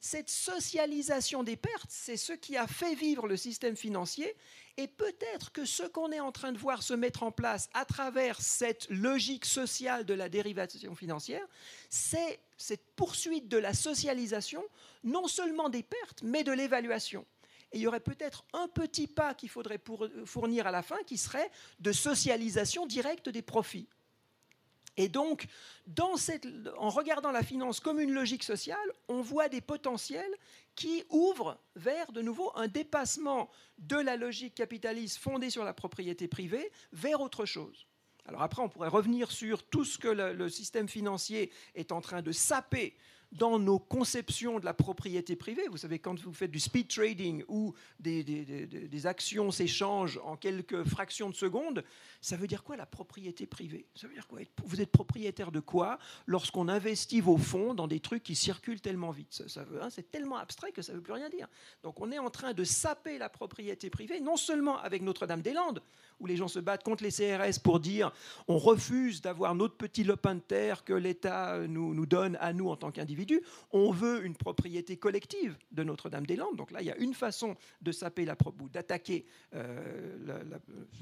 cette 0.00 0.30
socialisation 0.30 1.42
des 1.42 1.56
pertes, 1.56 1.90
c'est 1.90 2.16
ce 2.16 2.32
qui 2.32 2.56
a 2.56 2.68
fait 2.68 2.94
vivre 2.94 3.26
le 3.26 3.36
système 3.36 3.74
financier. 3.74 4.32
Et 4.76 4.86
peut-être 4.86 5.50
que 5.50 5.64
ce 5.64 5.82
qu'on 5.82 6.12
est 6.12 6.20
en 6.20 6.30
train 6.30 6.52
de 6.52 6.58
voir 6.58 6.84
se 6.84 6.94
mettre 6.94 7.24
en 7.24 7.32
place 7.32 7.68
à 7.74 7.84
travers 7.84 8.40
cette 8.40 8.86
logique 8.90 9.44
sociale 9.44 10.04
de 10.04 10.14
la 10.14 10.28
dérivation 10.28 10.94
financière, 10.94 11.44
c'est 11.90 12.38
cette 12.56 12.86
poursuite 12.94 13.48
de 13.48 13.56
la 13.56 13.74
socialisation, 13.74 14.64
non 15.02 15.26
seulement 15.26 15.68
des 15.68 15.82
pertes, 15.82 16.22
mais 16.22 16.44
de 16.44 16.52
l'évaluation. 16.52 17.26
Et 17.72 17.78
il 17.78 17.82
y 17.82 17.86
aurait 17.86 18.00
peut-être 18.00 18.44
un 18.52 18.68
petit 18.68 19.06
pas 19.06 19.34
qu'il 19.34 19.48
faudrait 19.48 19.80
fournir 20.24 20.66
à 20.66 20.70
la 20.70 20.82
fin, 20.82 21.02
qui 21.06 21.18
serait 21.18 21.50
de 21.80 21.92
socialisation 21.92 22.86
directe 22.86 23.28
des 23.28 23.42
profits. 23.42 23.88
Et 24.96 25.08
donc, 25.08 25.46
en 26.76 26.88
regardant 26.88 27.30
la 27.30 27.44
finance 27.44 27.78
comme 27.78 28.00
une 28.00 28.12
logique 28.12 28.42
sociale, 28.42 28.92
on 29.06 29.22
voit 29.22 29.48
des 29.48 29.60
potentiels 29.60 30.34
qui 30.74 31.04
ouvrent 31.08 31.56
vers, 31.76 32.10
de 32.10 32.20
nouveau, 32.20 32.50
un 32.56 32.66
dépassement 32.66 33.48
de 33.78 33.96
la 33.96 34.16
logique 34.16 34.56
capitaliste 34.56 35.18
fondée 35.18 35.50
sur 35.50 35.62
la 35.62 35.72
propriété 35.72 36.26
privée 36.26 36.72
vers 36.92 37.20
autre 37.20 37.46
chose. 37.46 37.86
Alors 38.26 38.42
après, 38.42 38.60
on 38.60 38.68
pourrait 38.68 38.88
revenir 38.88 39.30
sur 39.30 39.62
tout 39.62 39.84
ce 39.84 39.98
que 39.98 40.08
le 40.08 40.48
système 40.50 40.88
financier 40.88 41.52
est 41.76 41.92
en 41.92 42.00
train 42.00 42.20
de 42.20 42.32
saper 42.32 42.96
dans 43.32 43.58
nos 43.58 43.78
conceptions 43.78 44.58
de 44.58 44.64
la 44.64 44.72
propriété 44.74 45.36
privée. 45.36 45.68
Vous 45.70 45.76
savez, 45.76 45.98
quand 45.98 46.18
vous 46.20 46.32
faites 46.32 46.50
du 46.50 46.60
speed 46.60 46.88
trading 46.88 47.44
où 47.48 47.74
des, 48.00 49.06
actions 49.06 49.50
s'échangent 49.50 50.18
en 50.24 50.36
quelques 50.36 50.84
fractions 50.84 51.28
de 51.30 51.34
secondes, 51.34 51.84
ça 52.20 52.36
veut 52.36 52.46
dire 52.46 52.64
quoi 52.64 52.76
la 52.76 52.86
propriété 52.86 53.46
privée? 53.46 53.86
Ça 53.94 54.06
veut 54.08 54.14
dire 54.14 54.26
quoi? 54.26 54.40
Vous 54.64 54.80
êtes 54.80 54.90
propriétaire 54.90 55.52
de 55.52 55.60
quoi? 55.60 55.98
Lorsqu'on 56.26 56.68
investit 56.68 57.20
vos 57.20 57.36
fonds 57.36 57.74
dans 57.74 57.86
des 57.86 58.00
trucs 58.00 58.22
qui 58.22 58.34
circulent 58.34 58.80
tellement 58.80 59.10
vite 59.10 59.42
ça, 59.46 59.60
hein, 59.80 59.90
C'est 59.90 60.10
tellement 60.10 60.38
abstrait 60.38 60.72
que 60.72 60.82
ça 60.82 60.92
ne 60.92 60.98
veut 60.98 61.02
plus 61.02 61.12
rien 61.12 61.28
dire. 61.28 61.48
Donc 61.82 62.00
on 62.00 62.10
est 62.10 62.18
en 62.18 62.30
train 62.30 62.54
de 62.54 62.64
saper 62.64 63.18
la 63.18 63.28
propriété 63.28 63.90
privée, 63.90 64.20
non 64.20 64.36
seulement 64.36 64.78
avec 64.78 65.02
Notre-Dame-des-Landes, 65.02 65.82
où 66.18 66.26
les 66.26 66.36
gens 66.36 66.48
se 66.48 66.58
battent 66.58 66.82
contre 66.82 67.04
les 67.04 67.12
CRS 67.12 67.60
pour 67.62 67.78
dire 67.78 68.10
on 68.48 68.58
refuse 68.58 69.20
d'avoir 69.20 69.54
notre 69.54 69.76
petit 69.76 70.02
lopin 70.02 70.34
de 70.34 70.40
terre 70.40 70.84
que 70.84 70.92
l'État 70.92 71.58
nous, 71.68 71.94
nous 71.94 72.06
donne 72.06 72.36
à 72.40 72.52
nous 72.52 72.68
en 72.68 72.76
tant 72.76 72.90
qu'individus, 72.90 73.17
on 73.72 73.90
veut 73.90 74.24
une 74.24 74.36
propriété 74.36 74.96
collective 74.96 75.56
de 75.72 75.82
Notre-Dame-des-Landes. 75.82 76.56
Donc 76.56 76.70
là, 76.70 76.80
il 76.80 76.86
y 76.86 76.90
a 76.90 76.96
une 76.96 77.14
façon 77.14 77.56
de 77.82 77.92
saper 77.92 78.24
la 78.24 78.36
ou 78.60 78.68
d'attaquer 78.68 79.26
euh, 79.54 80.42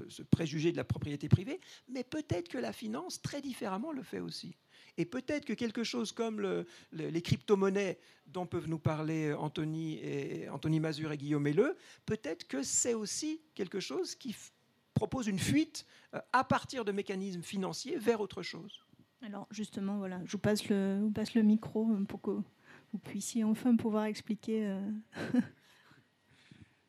ce 0.08 0.22
préjugé 0.22 0.72
de 0.72 0.76
la 0.76 0.84
propriété 0.84 1.28
privée, 1.28 1.60
mais 1.88 2.04
peut-être 2.04 2.48
que 2.48 2.58
la 2.58 2.72
finance, 2.72 3.20
très 3.22 3.40
différemment, 3.40 3.92
le 3.92 4.02
fait 4.02 4.20
aussi. 4.20 4.56
Et 4.98 5.04
peut-être 5.04 5.44
que 5.44 5.52
quelque 5.52 5.84
chose 5.84 6.12
comme 6.12 6.64
les 6.92 7.22
crypto-monnaies 7.22 7.98
dont 8.26 8.46
peuvent 8.46 8.68
nous 8.68 8.78
parler 8.78 9.32
Anthony, 9.32 9.98
et, 10.02 10.48
Mazur 10.80 11.12
et 11.12 11.16
Guillaume 11.16 11.46
Helleux, 11.46 11.76
peut-être 12.06 12.46
que 12.46 12.62
c'est 12.62 12.94
aussi 12.94 13.40
quelque 13.54 13.80
chose 13.80 14.14
qui 14.14 14.34
propose 14.94 15.26
une 15.26 15.38
fuite 15.38 15.84
euh, 16.14 16.20
à 16.32 16.42
partir 16.42 16.84
de 16.84 16.92
mécanismes 16.92 17.42
financiers 17.42 17.98
vers 17.98 18.20
autre 18.20 18.42
chose. 18.42 18.85
Alors 19.22 19.46
justement, 19.50 19.98
voilà, 19.98 20.20
je 20.24 20.32
vous 20.32 20.38
passe 20.38 20.68
le, 20.68 21.00
vous 21.00 21.10
passe 21.10 21.34
le 21.34 21.42
micro 21.42 21.90
euh, 21.90 22.04
pour 22.04 22.20
que 22.20 22.30
vous 22.30 22.98
puissiez 22.98 23.44
enfin 23.44 23.76
pouvoir 23.76 24.04
expliquer. 24.04 24.66
Euh. 24.66 24.80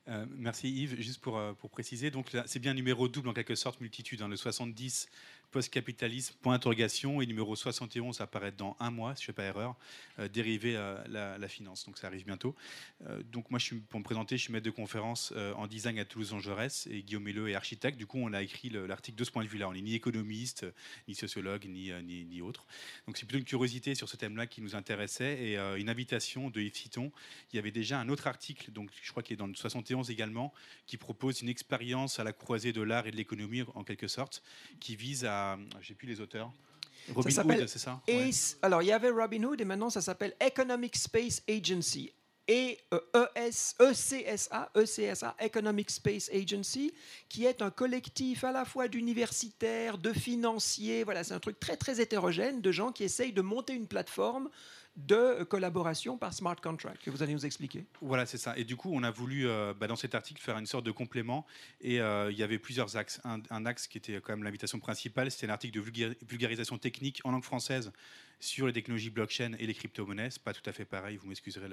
merci 0.38 0.70
Yves. 0.70 1.00
Juste 1.02 1.22
pour, 1.22 1.42
pour 1.60 1.70
préciser, 1.70 2.12
donc 2.12 2.36
c'est 2.46 2.60
bien 2.60 2.74
numéro 2.74 3.08
double 3.08 3.30
en 3.30 3.34
quelque 3.34 3.56
sorte 3.56 3.82
multitude. 3.82 4.22
Hein, 4.22 4.28
le 4.28 4.36
70 4.36 5.08
post-capitalisme, 5.52 6.36
point 6.42 6.54
d'interrogation, 6.54 7.22
et 7.22 7.26
numéro 7.26 7.56
71 7.56 8.22
apparaît 8.22 8.52
dans 8.52 8.76
un 8.80 8.92
mois, 8.92 9.16
si 9.16 9.24
je 9.24 9.32
ne 9.32 9.34
fais 9.34 9.34
pas 9.34 9.44
erreur, 9.44 9.76
euh, 10.20 10.28
dérivé 10.28 10.76
à 10.76 11.04
la, 11.08 11.48
finance. 11.48 11.86
Donc 11.86 11.98
ça 11.98 12.08
arrive 12.08 12.26
bientôt. 12.26 12.56
Euh, 13.06 13.24
donc 13.24 13.50
moi, 13.50 13.60
pour 13.90 14.00
me 14.00 14.04
présenter, 14.04 14.38
je 14.38 14.44
suis 14.44 14.54
maître 14.54 14.66
de 14.66 14.72
conférence 14.72 15.34
euh, 15.36 15.54
en 15.54 15.68
design 15.68 15.98
à 16.00 16.06
Toulouse-en 16.06 16.40
Jaurès, 16.40 16.88
et 16.88 17.04
Guillaume 17.04 17.24
Melleux 17.24 17.50
est 17.50 17.56
architecte. 17.56 17.98
Du 17.98 18.06
coup, 18.06 18.18
on 18.20 18.34
a 18.34 18.42
écrit 18.42 18.70
l'article 18.70 19.18
de 19.18 19.24
ce 19.24 19.32
point 19.32 19.44
de 19.44 19.50
vue-là. 19.50 19.70
On 19.70 19.74
n'est 19.74 19.82
ni 19.82 19.96
économiste, 19.96 20.66
ni 21.08 21.16
sociologue, 21.16 21.66
ni, 21.66 21.92
ni, 22.04 22.26
ni 22.26 22.42
autre. 22.42 22.66
Donc 23.06 23.18
c'est 23.18 23.26
plutôt 23.26 23.40
une 23.40 23.46
curiosité 23.46 23.96
sur 23.96 24.10
ce 24.10 24.18
thème-là 24.18 24.48
qui 24.48 24.62
nous 24.62 24.76
intéressait, 24.76 25.40
et 25.40 25.58
une 25.58 25.90
invitation 25.90 26.50
de 26.50 26.62
Yves 26.62 26.76
Citon. 26.76 27.12
Il 27.52 27.56
y 27.56 27.60
avait 27.60 27.72
déjà 27.72 28.00
un 28.00 28.10
autre 28.10 28.28
article, 28.28 28.72
donc 28.72 28.90
je 29.02 29.12
crois 29.12 29.24
qu'il 29.24 29.36
est 29.36 29.38
dans 29.38 29.48
le 29.48 29.56
71 29.56 30.10
également, 30.10 30.54
qui 30.86 30.98
propose 30.98 31.42
une 31.42 31.50
expérience 31.50 32.20
à 32.20 32.24
la 32.24 32.34
croisée 32.34 32.74
de 32.74 32.82
l'art 32.82 33.08
et 33.08 33.12
de 33.12 33.16
l'économie, 33.16 33.64
en 33.76 33.84
quelque 33.84 34.08
sorte, 34.08 34.44
qui 34.80 34.96
vise 34.96 35.26
à 35.26 35.37
j'ai 35.82 35.94
plus 35.94 36.08
les 36.08 36.20
auteurs. 36.22 36.52
Robin 37.14 37.30
Hood, 37.30 37.68
c'est 37.68 37.80
ça? 37.80 38.02
Alors, 38.62 38.82
il 38.82 38.88
y 38.88 38.92
avait 38.92 39.10
Robin 39.10 39.44
Hood 39.44 39.62
et 39.62 39.66
maintenant 39.66 39.90
ça 39.90 40.02
s'appelle 40.02 40.36
Economic 40.40 40.96
Space 40.96 41.42
Agency. 41.50 42.12
Et 42.50 42.80
ECSA, 43.36 44.72
e 44.74 44.82
ECSA, 44.82 45.36
Economic 45.38 45.90
Space 45.90 46.30
Agency, 46.34 46.94
qui 47.28 47.46
est 47.46 47.62
un 47.62 47.70
collectif 47.70 48.46
à 48.46 48.54
la 48.54 48.64
fois 48.64 48.88
d'universitaires, 48.88 49.98
de 49.98 50.14
financiers, 50.14 51.04
voilà, 51.04 51.26
c'est 51.26 51.34
un 51.34 51.42
truc 51.42 51.60
très 51.60 51.76
très 51.76 52.00
hétérogène 52.00 52.62
de 52.62 52.72
gens 52.72 52.94
qui 52.94 53.04
essayent 53.04 53.34
de 53.34 53.42
monter 53.42 53.74
une 53.74 53.86
plateforme 53.86 54.50
de 54.98 55.44
collaboration 55.44 56.18
par 56.18 56.34
smart 56.34 56.56
contract 56.56 57.04
que 57.04 57.12
vous 57.12 57.22
allez 57.22 57.34
nous 57.34 57.46
expliquer. 57.46 57.86
Voilà, 58.02 58.26
c'est 58.26 58.40
ça. 58.40 58.58
Et 58.58 58.64
du 58.64 58.76
coup, 58.76 58.90
on 58.92 59.04
a 59.04 59.12
voulu, 59.12 59.48
euh, 59.48 59.74
bah, 59.80 59.88
dans 59.88 59.96
cet 59.96 60.16
article, 60.16 60.42
faire 60.42 60.58
une 60.58 60.66
sorte 60.66 60.86
de 60.86 60.92
complément. 60.92 61.46
Et 61.82 62.02
euh, 62.02 62.32
il 62.32 62.38
y 62.38 62.44
avait 62.44 62.58
plusieurs 62.58 62.98
axes. 62.98 63.22
Un, 63.24 63.66
axe 63.66 63.88
qui 63.88 63.98
était 63.98 64.20
quand 64.22 64.34
même 64.34 64.44
l'invitation 64.44 64.80
principale, 64.80 65.30
c'était 65.30 65.48
un 65.48 65.54
article 65.54 65.80
de 65.80 66.16
vulgarisation 66.28 66.78
technique 66.78 67.22
en 67.24 67.32
langue 67.32 67.44
française 67.44 67.92
sur 68.40 68.68
les 68.68 68.74
technologies 68.74 69.10
blockchain 69.10 69.54
et 69.60 69.66
les 69.66 69.74
crypto-monnaies. 69.74 70.30
C'est 70.30 70.42
pas 70.42 70.54
tout 70.54 70.68
à 70.70 70.72
fait 70.72 70.86
pareil, 70.86 71.18
vous 71.18 71.28
m'excuserez 71.28 71.68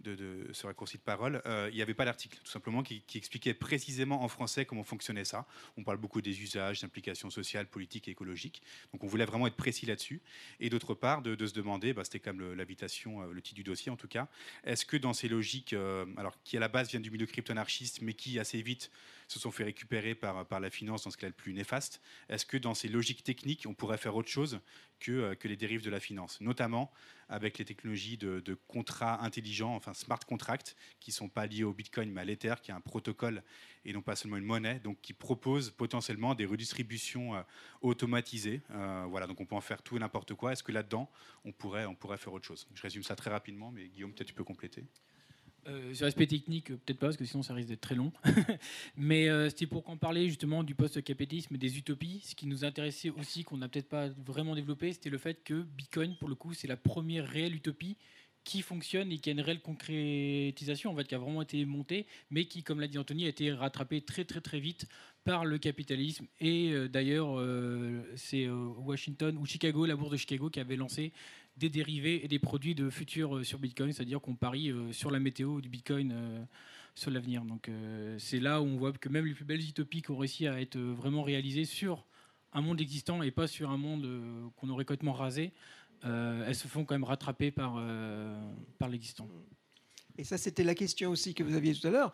de, 0.00 0.48
ce 0.52 0.66
raccourci 0.66 0.96
de 0.96 1.02
parole. 1.02 1.42
Euh, 1.46 1.68
il 1.72 1.76
n'y 1.76 1.82
avait 1.82 1.94
pas 1.94 2.04
d'article, 2.04 2.38
tout 2.42 2.50
simplement, 2.50 2.82
qui, 2.82 3.02
expliquait 3.14 3.54
précisément 3.54 4.22
en 4.22 4.28
français 4.28 4.64
comment 4.64 4.84
fonctionnait 4.84 5.24
ça. 5.24 5.46
On 5.76 5.82
parle 5.82 5.98
beaucoup 5.98 6.20
des 6.20 6.40
usages, 6.40 6.80
d'implications 6.80 7.30
sociales, 7.30 7.66
politiques 7.66 8.08
et 8.08 8.12
écologiques. 8.12 8.62
Donc 8.92 9.02
on 9.02 9.06
voulait 9.06 9.24
vraiment 9.24 9.46
être 9.46 9.56
précis 9.56 9.86
là-dessus. 9.86 10.20
Et 10.60 10.70
d'autre 10.70 10.94
part, 10.94 11.22
de, 11.22 11.46
se 11.46 11.54
demander, 11.54 11.92
bah, 11.92 12.04
c'était 12.04 12.20
comme 12.20 12.54
l'invitation, 12.54 13.22
euh, 13.22 13.32
le, 13.32 13.42
titre 13.42 13.56
du 13.56 13.64
dossier 13.64 13.90
en 13.90 13.96
tout 13.96 14.08
cas, 14.08 14.28
est-ce 14.64 14.84
que 14.84 14.96
dans 14.96 15.12
ces 15.12 15.28
logiques, 15.28 15.72
euh, 15.72 16.06
alors 16.16 16.36
qui 16.44 16.56
à 16.56 16.60
la 16.60 16.68
base 16.68 16.88
viennent 16.90 17.02
du 17.02 17.10
milieu 17.10 17.26
crypto-anarchiste, 17.26 18.02
mais 18.02 18.14
qui 18.14 18.38
assez 18.38 18.62
vite 18.62 18.90
se 19.28 19.38
sont 19.38 19.50
fait 19.50 19.64
récupérer 19.64 20.14
par, 20.14 20.46
la 20.58 20.70
finance 20.70 21.04
dans 21.04 21.10
ce 21.10 21.18
est 21.18 21.28
le 21.28 21.32
plus 21.32 21.52
néfaste, 21.52 22.00
est-ce 22.28 22.46
que 22.46 22.56
dans 22.56 22.74
ces 22.74 22.88
logiques 22.88 23.22
techniques, 23.22 23.66
on 23.66 23.74
pourrait 23.74 23.98
faire 23.98 24.16
autre 24.16 24.28
chose 24.28 24.60
que, 25.00 25.34
que 25.34 25.46
les 25.46 25.56
dérives 25.56 25.84
de 25.84 25.90
la 25.90 26.00
finance, 26.00 26.40
notamment 26.40 26.90
avec 27.28 27.58
les 27.58 27.64
technologies 27.64 28.16
de, 28.16 28.58
contrats 28.66 29.22
intelligents, 29.22 29.74
enfin 29.74 29.92
smart 29.92 30.18
contracts, 30.26 30.76
qui 30.98 31.10
ne 31.10 31.14
sont 31.14 31.28
pas 31.28 31.46
liés 31.46 31.62
au 31.62 31.72
Bitcoin 31.72 32.10
mais 32.10 32.22
à 32.22 32.24
l'Ether, 32.24 32.54
qui 32.62 32.70
est 32.70 32.74
un 32.74 32.80
protocole 32.80 33.42
et 33.84 33.92
non 33.92 34.02
pas 34.02 34.16
seulement 34.16 34.38
une 34.38 34.44
monnaie, 34.44 34.80
donc 34.80 35.00
qui 35.02 35.12
propose 35.12 35.70
potentiellement 35.70 36.34
des 36.34 36.46
redistributions 36.46 37.36
euh, 37.36 37.42
automatisées. 37.82 38.62
Euh, 38.70 39.04
voilà, 39.08 39.26
donc 39.26 39.40
on 39.40 39.46
peut 39.46 39.54
en 39.54 39.60
faire 39.60 39.82
tout 39.82 39.96
et 39.96 40.00
n'importe 40.00 40.34
quoi. 40.34 40.52
Est-ce 40.52 40.62
que 40.62 40.72
là-dedans, 40.72 41.10
on 41.44 41.52
pourrait 41.52 42.18
faire 42.18 42.32
autre 42.32 42.46
chose? 42.46 42.66
Je 42.74 42.82
résume 42.82 43.02
ça 43.02 43.14
très 43.14 43.30
rapidement, 43.30 43.70
mais 43.70 43.88
Guillaume, 43.88 44.12
peut-être 44.12 44.28
tu 44.28 44.34
peux 44.34 44.44
compléter. 44.44 44.84
Euh, 45.68 45.92
sur 45.92 46.06
l'aspect 46.06 46.26
technique, 46.26 46.68
peut-être 46.68 46.98
pas, 46.98 47.06
parce 47.08 47.16
que 47.16 47.24
sinon 47.24 47.42
ça 47.42 47.52
risque 47.52 47.68
d'être 47.68 47.80
très 47.80 47.94
long. 47.94 48.12
Mais 48.96 49.28
euh, 49.28 49.50
c'était 49.50 49.66
pour 49.66 49.84
qu'on 49.84 49.98
parlait 49.98 50.26
justement 50.28 50.62
du 50.62 50.74
post-capitalisme 50.74 51.54
et 51.54 51.58
des 51.58 51.76
utopies. 51.76 52.22
Ce 52.24 52.34
qui 52.34 52.46
nous 52.46 52.64
intéressait 52.64 53.10
aussi, 53.10 53.44
qu'on 53.44 53.58
n'a 53.58 53.68
peut-être 53.68 53.88
pas 53.88 54.08
vraiment 54.08 54.54
développé, 54.54 54.92
c'était 54.92 55.10
le 55.10 55.18
fait 55.18 55.42
que 55.44 55.62
Bitcoin, 55.62 56.16
pour 56.16 56.28
le 56.28 56.34
coup, 56.34 56.54
c'est 56.54 56.68
la 56.68 56.76
première 56.76 57.26
réelle 57.28 57.54
utopie 57.54 57.96
qui 58.44 58.62
fonctionne 58.62 59.12
et 59.12 59.18
qui 59.18 59.28
a 59.28 59.32
une 59.32 59.42
réelle 59.42 59.60
concrétisation, 59.60 60.90
en 60.90 60.96
fait, 60.96 61.04
qui 61.04 61.14
a 61.14 61.18
vraiment 61.18 61.42
été 61.42 61.62
montée, 61.66 62.06
mais 62.30 62.46
qui, 62.46 62.62
comme 62.62 62.80
l'a 62.80 62.88
dit 62.88 62.96
Anthony, 62.96 63.26
a 63.26 63.28
été 63.28 63.52
rattrapée 63.52 64.00
très 64.00 64.24
très 64.24 64.40
très 64.40 64.60
vite 64.60 64.86
par 65.24 65.44
le 65.44 65.58
capitalisme. 65.58 66.26
Et 66.40 66.72
euh, 66.72 66.88
d'ailleurs, 66.88 67.44
c'est 68.16 68.48
Washington 68.48 69.36
ou 69.36 69.44
Chicago, 69.44 69.84
la 69.84 69.96
bourse 69.96 70.12
de 70.12 70.16
Chicago, 70.16 70.48
qui 70.48 70.60
avait 70.60 70.76
lancé 70.76 71.12
des 71.58 71.68
dérivés 71.68 72.24
et 72.24 72.28
des 72.28 72.38
produits 72.38 72.74
de 72.74 72.88
futur 72.88 73.36
euh, 73.36 73.44
sur 73.44 73.58
Bitcoin, 73.58 73.92
c'est-à-dire 73.92 74.20
qu'on 74.20 74.34
parie 74.34 74.70
euh, 74.70 74.92
sur 74.92 75.10
la 75.10 75.18
météo 75.18 75.60
du 75.60 75.68
Bitcoin 75.68 76.12
euh, 76.12 76.44
sur 76.94 77.10
l'avenir. 77.10 77.44
Donc 77.44 77.70
c'est 78.18 78.40
là 78.40 78.60
où 78.60 78.64
on 78.64 78.76
voit 78.76 78.92
que 78.92 79.08
même 79.08 79.24
les 79.24 79.34
plus 79.34 79.44
belles 79.44 79.62
utopies 79.62 80.02
ont 80.08 80.16
réussi 80.16 80.48
à 80.48 80.60
être 80.60 80.76
vraiment 80.76 81.22
réalisées 81.22 81.64
sur 81.64 82.04
un 82.52 82.60
monde 82.60 82.80
existant 82.80 83.22
et 83.22 83.30
pas 83.30 83.46
sur 83.46 83.70
un 83.70 83.76
monde 83.76 84.50
qu'on 84.56 84.68
aurait 84.68 84.84
complètement 84.84 85.12
rasé, 85.12 85.52
elles 86.02 86.56
se 86.56 86.66
font 86.66 86.84
quand 86.84 86.96
même 86.96 87.04
rattraper 87.04 87.52
par, 87.52 87.80
par 88.80 88.88
l'existant. 88.88 89.28
Et 90.16 90.24
ça, 90.24 90.38
c'était 90.38 90.64
la 90.64 90.74
question 90.74 91.10
aussi 91.10 91.34
que 91.34 91.44
vous 91.44 91.54
aviez 91.54 91.72
tout 91.72 91.86
à 91.86 91.90
l'heure 91.90 92.12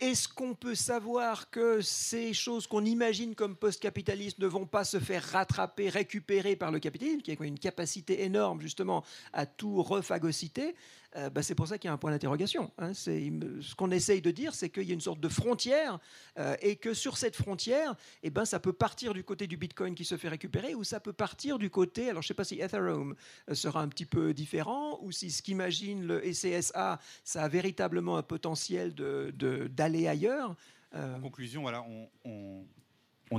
est-ce 0.00 0.28
qu'on 0.28 0.54
peut 0.54 0.74
savoir 0.74 1.50
que 1.50 1.80
ces 1.80 2.32
choses 2.32 2.66
qu'on 2.66 2.84
imagine 2.84 3.34
comme 3.34 3.56
post-capitalistes 3.56 4.38
ne 4.38 4.46
vont 4.46 4.66
pas 4.66 4.84
se 4.84 4.98
faire 4.98 5.22
rattraper, 5.24 5.88
récupérer 5.88 6.56
par 6.56 6.70
le 6.70 6.78
capitalisme, 6.78 7.20
qui 7.20 7.32
a 7.32 7.44
une 7.44 7.58
capacité 7.58 8.22
énorme 8.22 8.60
justement 8.60 9.04
à 9.32 9.46
tout 9.46 9.82
refagociter? 9.82 10.74
Euh, 11.16 11.28
bah, 11.28 11.42
c'est 11.42 11.54
pour 11.54 11.66
ça 11.66 11.76
qu'il 11.76 11.88
y 11.88 11.90
a 11.90 11.92
un 11.92 11.98
point 11.98 12.12
d'interrogation. 12.12 12.70
Hein. 12.78 12.94
Ce 12.94 13.74
qu'on 13.74 13.90
essaye 13.90 14.22
de 14.22 14.30
dire, 14.30 14.54
c'est 14.54 14.70
qu'il 14.70 14.84
y 14.84 14.90
a 14.90 14.94
une 14.94 15.00
sorte 15.00 15.20
de 15.20 15.28
frontière 15.28 15.98
euh, 16.38 16.54
et 16.62 16.76
que 16.76 16.94
sur 16.94 17.16
cette 17.16 17.36
frontière, 17.36 17.96
eh 18.22 18.30
ben, 18.30 18.44
ça 18.44 18.60
peut 18.60 18.72
partir 18.72 19.12
du 19.12 19.24
côté 19.24 19.46
du 19.46 19.56
Bitcoin 19.56 19.94
qui 19.94 20.04
se 20.04 20.16
fait 20.16 20.28
récupérer 20.28 20.74
ou 20.74 20.84
ça 20.84 21.00
peut 21.00 21.12
partir 21.12 21.58
du 21.58 21.68
côté, 21.68 22.10
alors 22.10 22.22
je 22.22 22.26
ne 22.26 22.28
sais 22.28 22.34
pas 22.34 22.44
si 22.44 22.60
Ethereum 22.60 23.16
euh, 23.48 23.54
sera 23.54 23.82
un 23.82 23.88
petit 23.88 24.06
peu 24.06 24.32
différent 24.32 24.98
ou 25.02 25.10
si 25.10 25.30
ce 25.30 25.42
qu'imagine 25.42 26.06
le 26.06 26.24
ECSA, 26.24 27.00
ça 27.24 27.42
a 27.42 27.48
véritablement 27.48 28.16
un 28.16 28.22
potentiel 28.22 28.94
de, 28.94 29.66
ailleurs. 29.80 30.54
En 30.94 31.20
conclusion, 31.20 31.62
voilà, 31.62 31.82
on, 31.82 32.08
on 32.24 32.64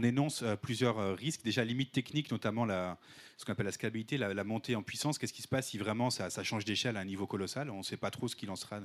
énonce 0.04 0.43
plusieurs 0.62 1.15
risques, 1.17 1.43
déjà 1.43 1.63
limites 1.65 1.91
techniques, 1.91 2.32
notamment 2.32 2.65
la, 2.65 2.97
ce 3.41 3.45
qu'on 3.45 3.54
appelle 3.54 3.65
la 3.65 3.71
scalabilité, 3.71 4.19
la, 4.19 4.43
montée 4.43 4.75
en 4.75 4.84
puissance. 4.84 5.17
Qu'est-ce 5.17 5.34
qui 5.34 5.41
se 5.41 5.47
passe 5.47 5.69
si 5.69 5.80
vraiment 5.80 6.12
ça, 6.12 6.30
change 6.43 6.63
d'échelle 6.63 6.95
à 6.95 6.99
un 6.99 7.06
niveau 7.06 7.25
colossal? 7.25 7.71
On 7.71 7.80
ne 7.80 7.84
sait 7.84 7.97
pas 7.97 8.12
trop 8.12 8.27
ce 8.27 8.36
qu'il 8.36 8.51
en 8.51 8.56
sera, 8.56 8.80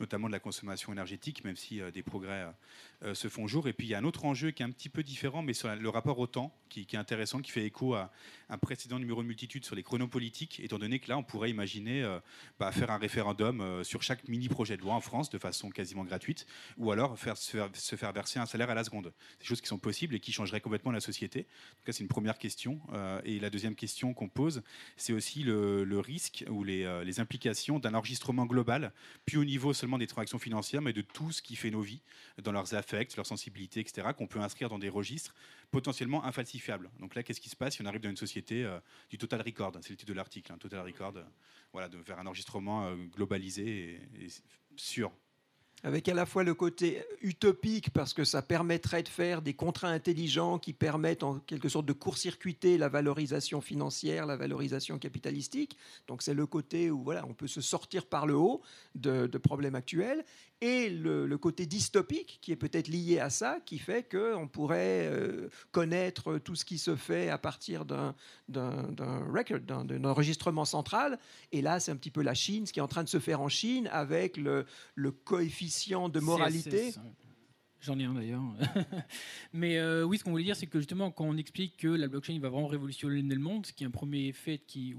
notamment 0.00 0.26
de 0.26 0.32
la 0.32 0.40
consommation 0.40 0.92
énergétique, 0.92 1.44
même 1.44 1.54
si 1.54 1.80
euh, 1.80 1.92
des 1.92 2.02
progrès 2.02 2.42
euh, 2.42 2.50
euh, 3.04 3.14
se 3.14 3.28
font 3.28 3.46
jour. 3.46 3.68
Et 3.68 3.72
puis 3.72 3.86
il 3.86 3.90
y 3.90 3.94
a 3.94 3.98
un 3.98 4.04
autre 4.04 4.24
enjeu 4.24 4.50
qui 4.50 4.64
est 4.64 4.66
un 4.66 4.72
petit 4.72 4.88
peu 4.88 5.04
différent, 5.04 5.42
mais 5.42 5.52
sur 5.52 5.72
le 5.72 5.88
rapport 5.88 6.18
au 6.18 6.26
temps, 6.26 6.52
qui, 6.68 6.80
est 6.80 6.96
intéressant, 6.96 7.40
qui 7.40 7.52
fait 7.52 7.64
écho 7.64 7.94
à 7.94 8.10
un 8.48 8.58
précédent 8.58 8.98
numéro 8.98 9.22
de 9.22 9.28
multitude 9.28 9.64
sur 9.64 9.76
les 9.76 9.84
chronopolitiques, 9.84 10.58
étant 10.58 10.80
donné 10.80 10.98
que 10.98 11.08
là, 11.08 11.16
on 11.16 11.22
pourrait 11.22 11.50
imaginer 11.50 12.02
bah, 12.58 12.72
faire 12.72 12.90
un 12.90 12.96
référendum 12.96 13.84
sur 13.84 14.02
chaque 14.02 14.26
mini-projet 14.26 14.78
de 14.78 14.82
loi 14.82 14.94
en 14.94 15.00
France 15.02 15.28
de 15.28 15.36
façon 15.36 15.68
quasiment 15.68 16.02
gratuite, 16.02 16.46
ou 16.78 16.90
alors 16.90 17.18
faire, 17.18 17.36
se, 17.36 17.68
faire, 17.96 18.12
verser 18.12 18.38
un 18.38 18.46
salaire 18.46 18.70
à 18.70 18.74
la 18.74 18.84
seconde. 18.84 19.12
Des 19.38 19.44
choses 19.44 19.60
qui 19.60 19.68
sont 19.68 19.78
possibles 19.78 20.14
et 20.14 20.20
qui 20.20 20.32
changeraient 20.42 20.60
complètement 20.60 20.92
la 20.92 21.00
société. 21.00 21.40
Donc 21.42 21.94
c'est 21.94 22.00
une 22.00 22.08
première 22.08 22.38
question. 22.38 22.80
et 23.24 23.38
la 23.38 23.50
deuxième 23.50 23.74
question, 23.74 24.14
qu'on 24.14 24.28
pose, 24.28 24.62
c'est 24.96 25.12
aussi 25.12 25.42
le, 25.42 25.98
risque 26.00 26.44
ou 26.48 26.64
euh, 26.64 27.04
les, 27.04 27.20
implications 27.20 27.78
d'un 27.78 27.94
enregistrement 27.94 28.46
global, 28.46 28.92
puis 29.24 29.36
au 29.36 29.44
niveau 29.44 29.72
seulement 29.72 29.98
des 29.98 30.06
transactions 30.06 30.38
financières, 30.38 30.82
mais 30.82 30.92
de 30.92 31.02
tout 31.02 31.30
ce 31.30 31.42
qui 31.42 31.56
fait 31.56 31.70
nos 31.70 31.80
vies, 31.80 32.02
dans 32.42 32.52
leurs 32.52 32.74
affects, 32.74 33.16
leurs 33.16 33.26
sensibilités, 33.26 33.80
etc., 33.80 34.08
qu'on 34.16 34.26
peut 34.26 34.40
inscrire 34.40 34.68
dans 34.68 34.78
des 34.78 34.88
registres 34.88 35.34
potentiellement 35.70 36.24
infalsifiables. 36.24 36.90
Donc 37.00 37.14
là, 37.14 37.22
qu'est-ce 37.22 37.40
qui 37.40 37.48
se 37.48 37.56
passe 37.56 37.74
si 37.74 37.82
on 37.82 37.86
arrive 37.86 38.00
dans 38.00 38.10
une 38.10 38.16
société 38.16 38.64
euh, 38.64 38.78
du 39.10 39.18
total 39.18 39.42
record? 39.42 39.72
C'est 39.80 39.90
le 39.90 39.96
titre 39.96 40.12
de 40.12 40.16
l'article, 40.16 40.52
hein, 40.52 40.58
total 40.58 40.80
record, 40.80 41.16
euh, 41.16 41.22
voilà, 41.72 41.88
de 41.88 42.02
faire 42.02 42.18
un 42.18 42.26
enregistrement 42.26 42.94
globalisé 43.14 44.00
et 44.20 44.28
sûr 44.76 45.10
avec 45.84 46.08
à 46.08 46.14
la 46.14 46.26
fois 46.26 46.44
le 46.44 46.54
côté 46.54 47.02
utopique, 47.22 47.90
parce 47.90 48.14
que 48.14 48.24
ça 48.24 48.40
permettrait 48.40 49.02
de 49.02 49.08
faire 49.08 49.42
des 49.42 49.54
contrats 49.54 49.88
intelligents 49.88 50.58
qui 50.58 50.72
permettent 50.72 51.24
en 51.24 51.40
quelque 51.40 51.68
sorte 51.68 51.86
de 51.86 51.92
court-circuiter 51.92 52.78
la 52.78 52.88
valorisation 52.88 53.60
financière, 53.60 54.26
la 54.26 54.36
valorisation 54.36 54.98
capitalistique. 54.98 55.76
Donc 56.06 56.22
c'est 56.22 56.34
le 56.34 56.46
côté 56.46 56.90
où 56.90 57.02
voilà, 57.02 57.24
on 57.26 57.34
peut 57.34 57.48
se 57.48 57.60
sortir 57.60 58.06
par 58.06 58.26
le 58.26 58.36
haut 58.36 58.62
de, 58.94 59.26
problèmes 59.38 59.74
actuels. 59.74 60.24
Et 60.60 60.88
le, 60.88 61.36
côté 61.36 61.66
dystopique 61.66 62.38
qui 62.40 62.52
est 62.52 62.56
peut-être 62.56 62.86
lié 62.86 63.18
à 63.18 63.30
ça, 63.30 63.58
qui 63.66 63.78
fait 63.78 64.08
qu'on 64.08 64.46
pourrait 64.46 65.08
euh, 65.10 65.48
connaître 65.72 66.38
tout 66.38 66.54
ce 66.54 66.64
qui 66.64 66.78
se 66.78 66.94
fait 66.94 67.28
à 67.30 67.38
partir 67.38 67.84
d'un 67.84 68.14
record, 68.48 69.58
d'un 69.58 70.04
enregistrement 70.04 70.64
central. 70.64 71.18
Et 71.50 71.62
là, 71.62 71.80
c'est 71.80 71.90
un 71.90 71.96
petit 71.96 72.12
peu 72.12 72.22
la 72.22 72.34
Chine, 72.34 72.66
ce 72.66 72.72
qui 72.72 72.78
est 72.78 72.82
en 72.82 72.86
train 72.86 73.02
de 73.02 73.08
se 73.08 73.18
faire 73.18 73.40
en 73.40 73.48
Chine 73.48 73.88
avec 73.90 74.36
le, 74.36 74.64
le 74.94 75.10
coefficient 75.10 75.71
de 76.08 76.20
moralité. 76.20 76.92
J'en 77.80 77.98
ai 77.98 78.04
un 78.04 78.14
d'ailleurs. 78.14 78.42
Mais 79.52 79.78
euh, 79.78 80.04
oui, 80.04 80.16
ce 80.16 80.22
qu'on 80.22 80.30
voulait 80.30 80.44
dire, 80.44 80.54
c'est 80.54 80.68
que 80.68 80.78
justement, 80.78 81.10
quand 81.10 81.24
on 81.24 81.36
explique 81.36 81.76
que 81.76 81.88
la 81.88 82.06
blockchain 82.06 82.38
va 82.38 82.48
vraiment 82.48 82.68
révolutionner 82.68 83.22
le 83.22 83.40
monde, 83.40 83.66
ce 83.66 83.72
qui 83.72 83.82
est 83.82 83.86
un 83.88 83.90
premier 83.90 84.30
fait 84.32 84.58
qui, 84.58 84.94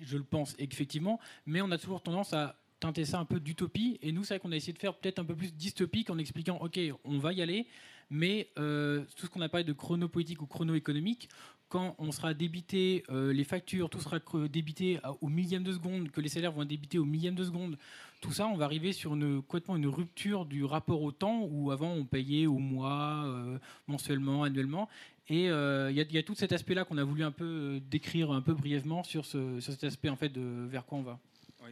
je 0.00 0.16
le 0.16 0.22
pense 0.22 0.54
effectivement, 0.58 1.18
mais 1.46 1.60
on 1.60 1.70
a 1.72 1.78
toujours 1.78 2.00
tendance 2.00 2.32
à 2.32 2.56
teinter 2.78 3.04
ça 3.04 3.18
un 3.18 3.24
peu 3.24 3.40
d'utopie. 3.40 3.98
Et 4.02 4.12
nous, 4.12 4.22
c'est 4.22 4.34
vrai 4.34 4.40
qu'on 4.40 4.52
a 4.52 4.56
essayé 4.56 4.72
de 4.72 4.78
faire 4.78 4.94
peut-être 4.94 5.18
un 5.18 5.24
peu 5.24 5.34
plus 5.34 5.52
dystopique 5.52 6.10
en 6.10 6.18
expliquant, 6.18 6.58
OK, 6.58 6.78
on 7.04 7.18
va 7.18 7.32
y 7.32 7.42
aller, 7.42 7.66
mais 8.10 8.50
euh, 8.58 9.04
tout 9.16 9.26
ce 9.26 9.30
qu'on 9.30 9.40
a 9.40 9.48
parlé 9.48 9.64
de 9.64 9.72
chronopolitique 9.72 10.42
ou 10.42 10.46
chrono-économique, 10.46 11.28
quand 11.68 11.94
on 11.98 12.10
sera 12.12 12.32
débité 12.32 13.04
euh, 13.10 13.32
les 13.32 13.44
factures, 13.44 13.90
tout 13.90 14.00
sera 14.00 14.18
débité 14.48 15.00
au 15.20 15.28
millième 15.28 15.62
de 15.62 15.72
seconde, 15.72 16.10
que 16.10 16.20
les 16.20 16.30
salaires 16.30 16.52
vont 16.52 16.62
être 16.62 16.68
débités 16.68 16.98
au 16.98 17.04
millième 17.04 17.34
de 17.34 17.44
seconde, 17.44 17.76
tout 18.20 18.32
ça, 18.32 18.48
on 18.48 18.56
va 18.56 18.64
arriver 18.64 18.92
sur 18.92 19.14
une, 19.14 19.42
complètement 19.42 19.76
une 19.76 19.86
rupture 19.86 20.46
du 20.46 20.64
rapport 20.64 21.02
au 21.02 21.12
temps 21.12 21.46
où 21.50 21.70
avant 21.70 21.92
on 21.92 22.04
payait 22.04 22.46
au 22.46 22.58
mois, 22.58 23.24
euh, 23.26 23.58
mensuellement, 23.86 24.42
annuellement. 24.42 24.88
Et 25.30 25.44
il 25.44 25.92
y, 26.10 26.18
a 26.18 26.22
tout 26.22 26.34
cet 26.34 26.52
aspect-là 26.54 26.86
qu'on 26.86 26.96
a 26.96 27.04
voulu 27.04 27.22
un 27.22 27.30
peu 27.30 27.82
décrire 27.90 28.32
un 28.32 28.40
peu 28.40 28.54
brièvement 28.54 29.04
sur, 29.04 29.26
ce, 29.26 29.60
sur 29.60 29.74
cet 29.74 29.84
aspect 29.84 30.08
en 30.08 30.16
fait 30.16 30.32
vers 30.38 30.86
quoi 30.86 30.96
on 30.96 31.02
va. 31.02 31.18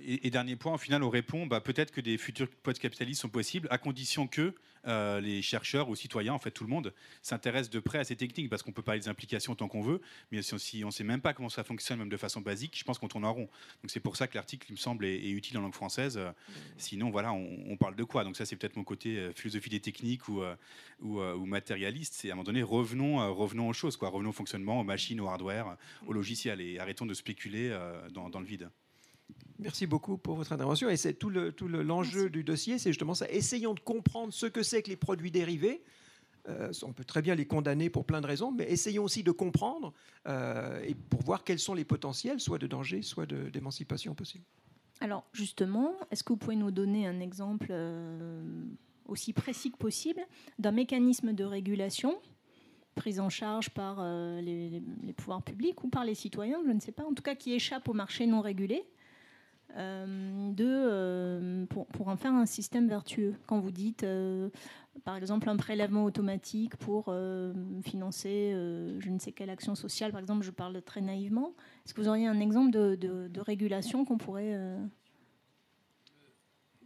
Et, 0.05 0.31
dernier 0.31 0.57
point, 0.57 0.75
au 0.75 0.79
final, 0.79 1.03
on 1.03 1.11
répond 1.11 1.47
bah, 1.47 1.61
peut-être 1.61 1.91
que 1.91 2.01
des 2.01 2.19
futurs 2.19 2.49
post-capitalistes 2.63 3.21
sont 3.21 3.29
possibles, 3.29 3.69
à 3.71 3.79
condition 3.79 4.27
que 4.27 4.55
euh, 4.87 5.21
les 5.21 5.43
chercheurs 5.43 5.89
ou 5.89 5.97
citoyens, 5.97 6.35
en 6.35 6.39
fait 6.39 6.53
tout 6.53 6.63
le 6.63 6.71
monde, 6.71 6.95
s'intéressent 7.23 7.71
de 7.71 7.81
près 7.81 7.99
à 7.99 8.05
ces 8.05 8.15
techniques, 8.15 8.49
parce 8.49 8.63
qu'on 8.63 8.73
peut 8.73 8.83
parler 8.83 9.01
des 9.01 9.09
implications 9.09 9.55
tant 9.55 9.67
qu'on 9.67 9.83
veut, 9.83 10.01
mais 10.31 10.43
si 10.43 10.85
on 10.85 10.89
ne 10.89 10.93
sait 10.93 11.05
même 11.05 11.21
pas 11.21 11.35
comment 11.35 11.49
ça 11.49 11.65
fonctionne, 11.65 11.99
même 11.99 12.09
de 12.09 12.17
façon 12.17 12.41
basique, 12.41 12.79
je 12.79 12.85
pense 12.85 12.99
qu'on 12.99 13.09
tourne 13.09 13.25
en 13.25 13.33
rond. 13.33 13.49
Donc 13.83 13.91
c'est 13.91 14.01
pour 14.01 14.17
ça 14.17 14.29
que 14.29 14.37
l'article, 14.37 14.67
il 14.71 14.73
me 14.73 14.79
semble, 14.79 15.05
est, 15.05 15.31
utile 15.31 15.59
en 15.59 15.63
langue 15.63 15.75
française. 15.75 16.19
Mmh. 16.19 16.53
Sinon, 16.79 17.11
voilà, 17.11 17.33
on, 17.33 17.77
parle 17.77 17.97
de 17.97 18.05
quoi? 18.05 18.25
Donc 18.25 18.37
ça, 18.37 18.47
c'est 18.47 18.57
peut-être 18.57 18.77
mon 18.77 18.85
côté 18.85 19.19
euh, 19.19 19.33
philosophie 19.33 19.71
des 19.71 19.81
techniques 19.81 20.29
ou, 20.29 20.43
euh, 20.43 20.55
ou, 21.01 21.45
matérialiste. 21.47 22.15
C'est 22.15 22.31
à 22.31 22.33
un 22.33 22.37
moment 22.37 22.45
donné, 22.45 22.63
revenons, 22.63 23.35
revenons 23.35 23.69
aux 23.69 23.73
choses, 23.73 23.97
quoi. 23.97 24.09
revenons 24.09 24.31
au 24.31 24.33
fonctionnement, 24.33 24.81
aux 24.81 24.85
machines, 24.85 25.21
au 25.21 25.29
hardware, 25.29 25.77
au 26.07 26.13
logiciel, 26.13 26.61
et 26.61 26.79
arrêtons 26.79 27.07
de 27.07 27.15
spéculer 27.15 27.77
dans 28.13 28.41
le 28.41 28.47
vide. 28.47 28.71
Merci 29.59 29.87
beaucoup 29.87 30.19
pour 30.19 30.37
votre 30.37 30.53
intervention. 30.53 30.89
Et 30.91 30.97
c'est 30.97 31.15
tout 31.15 31.31
l'enjeu 31.31 31.47
le, 31.47 31.53
tout 31.53 31.69
le, 31.69 32.31
du 32.31 32.45
dossier, 32.45 32.79
c'est 32.79 32.91
justement 32.91 33.15
ça. 33.15 33.29
Essayons 33.31 33.75
de 33.75 33.81
comprendre 33.81 34.33
ce 34.33 34.47
que 34.47 34.63
c'est 34.63 34.83
que 34.83 34.91
les 34.91 34.97
produits 34.97 35.31
dérivés. 35.31 35.83
Euh, 36.49 36.73
on 36.85 36.93
peut 36.93 37.05
très 37.05 37.23
bien 37.23 37.35
les 37.35 37.47
condamner 37.47 37.91
pour 37.91 38.05
plein 38.05 38.21
de 38.21 38.27
raisons, 38.27 38.53
mais 38.53 38.71
essayons 38.71 39.03
aussi 39.03 39.25
de 39.25 39.33
comprendre 39.33 39.93
euh, 40.29 40.81
et 40.85 40.95
pour 40.95 41.23
voir 41.23 41.43
quels 41.43 41.59
sont 41.59 41.75
les 41.75 41.85
potentiels, 41.85 42.39
soit 42.39 42.59
de 42.59 42.69
danger, 42.69 43.03
soit 43.03 43.27
d'émancipation 43.27 44.15
possible. 44.15 44.45
Alors 45.01 45.25
justement, 45.33 45.93
est-ce 46.11 46.23
que 46.23 46.33
vous 46.33 46.37
pouvez 46.37 46.55
nous 46.55 46.71
donner 46.71 47.07
un 47.07 47.19
exemple 47.19 47.69
euh, 47.71 48.45
aussi 49.07 49.33
précis 49.33 49.73
que 49.73 49.77
possible 49.77 50.21
d'un 50.59 50.71
mécanisme 50.71 51.33
de 51.33 51.45
régulation 51.45 52.17
pris 52.95 53.19
en 53.19 53.29
charge 53.29 53.71
par 53.71 54.03
les, 54.41 54.81
les, 55.03 55.13
pouvoirs 55.13 55.43
publics 55.43 55.85
ou 55.85 55.89
par 55.89 56.05
les 56.07 56.15
citoyens, 56.15 56.61
je 56.67 56.73
ne 56.73 56.81
sais 56.81 56.93
pas, 56.93 57.05
en 57.05 57.13
tout 57.13 57.23
cas 57.23 57.35
qui 57.35 57.53
échappe 57.53 57.89
au 57.89 57.93
marché 57.93 58.27
non 58.27 58.41
régulé 58.41 58.87
euh, 59.75 60.53
de, 60.53 60.65
euh, 60.65 61.67
pour, 61.67 62.09
en 62.09 62.17
faire 62.17 62.33
un 62.33 62.47
système 62.47 62.89
vertueux. 62.89 63.35
Quand 63.47 63.59
vous 63.61 63.71
dites, 63.71 64.05
euh, 64.05 64.49
par 65.05 65.17
exemple, 65.17 65.49
un 65.49 65.57
prélèvement 65.57 66.05
automatique 66.05 66.77
pour 66.77 67.13
financer 67.85 68.53
je 68.99 69.11
ne 69.11 69.19
sais 69.19 69.33
quelle 69.33 69.51
action 69.51 69.75
sociale, 69.75 70.13
par 70.13 70.21
exemple, 70.21 70.45
je 70.45 70.51
parle 70.51 70.81
très 70.83 71.01
naïvement, 71.01 71.55
est-ce 71.85 71.93
que 71.95 72.01
vous 72.01 72.09
auriez 72.09 72.27
un 72.27 72.41
exemple 72.41 72.71
de, 72.71 73.41
régulation 73.41 74.05
qu'on 74.05 74.19
pourrait... 74.19 74.53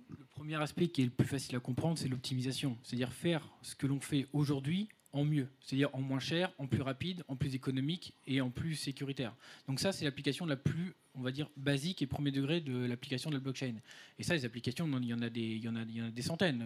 Le 0.09 0.27
premier 0.31 0.61
aspect 0.61 0.89
qui 0.89 1.03
est 1.03 1.05
le 1.05 1.11
plus 1.11 1.27
facile 1.27 1.55
à 1.57 1.61
comprendre, 1.61 1.99
c'est 1.99 2.09
l'optimisation. 2.09 2.77
C'est-à-dire 2.83 3.13
faire 3.13 3.49
ce 3.63 3.77
que 3.77 3.87
l'on 3.87 4.01
fait 4.01 4.27
aujourd'hui 4.33 4.89
en 5.13 5.25
mieux, 5.25 5.49
c'est-à-dire 5.61 5.91
en 5.93 6.01
moins 6.01 6.21
cher, 6.21 6.53
en 6.59 6.67
plus 6.67 6.83
rapide, 6.83 7.25
en 7.29 7.37
plus 7.37 7.55
économique 7.55 8.15
et 8.27 8.41
en 8.41 8.51
plus 8.51 8.75
sécuritaire. 8.75 9.35
Donc 9.67 9.81
ça, 9.81 9.93
c'est 9.93 10.05
l'application 10.05 10.47
la 10.47 10.57
plus, 10.57 10.95
on 11.15 11.23
va 11.23 11.33
dire, 11.33 11.49
basique 11.57 12.03
et 12.03 12.07
premier 12.07 12.31
degré 12.31 12.61
de 12.61 12.87
l'application 12.87 13.31
de 13.31 13.35
la 13.35 13.41
blockchain. 13.41 13.75
Et 14.19 14.23
ça, 14.23 14.35
les 14.35 14.45
applications, 14.45 14.89
il 15.01 15.09
y 15.09 15.15
en 15.15 15.23
a 15.23 15.29
des, 15.29 16.23
centaines. 16.23 16.65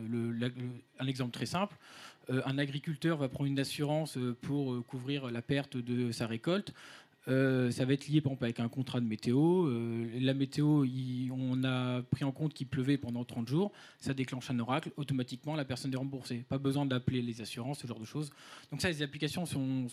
un 0.98 1.06
exemple 1.06 1.32
très 1.32 1.46
simple, 1.46 1.76
euh, 2.30 2.42
un 2.46 2.58
agriculteur 2.58 3.18
va 3.18 3.28
prendre 3.28 3.48
une 3.50 3.58
assurance 3.58 4.16
euh, 4.16 4.36
pour 4.40 4.72
euh, 4.72 4.82
couvrir 4.82 5.30
la 5.30 5.42
perte 5.42 5.76
de 5.76 6.12
sa 6.12 6.26
récolte. 6.26 6.72
Euh, 7.28 7.70
ça 7.70 7.84
va 7.84 7.94
être 7.94 8.06
lié 8.06 8.20
par 8.20 8.32
exemple 8.32 8.44
avec 8.44 8.60
un 8.60 8.68
contrat 8.68 9.00
de 9.00 9.06
météo. 9.06 9.66
Euh, 9.66 10.08
la 10.20 10.34
météo, 10.34 10.84
on 11.32 11.64
a 11.64 12.02
pris 12.02 12.24
en 12.24 12.32
compte 12.32 12.52
qu'il 12.52 12.66
pleuvait 12.66 12.98
pendant 12.98 13.24
30 13.24 13.48
jours. 13.48 13.72
Ça 13.98 14.12
déclenche 14.14 14.50
un 14.50 14.58
oracle. 14.58 14.92
Automatiquement, 14.96 15.54
la 15.54 15.64
personne 15.64 15.92
est 15.92 15.96
remboursée. 15.96 16.44
Pas 16.48 16.58
besoin 16.58 16.84
d'appeler 16.86 17.22
les 17.22 17.40
assurances, 17.40 17.80
ce 17.80 17.86
genre 17.86 18.00
de 18.00 18.04
choses. 18.04 18.30
Donc 18.70 18.82
ça, 18.82 18.88
les 18.88 19.02
applications 19.02 19.46
sont, 19.46 19.86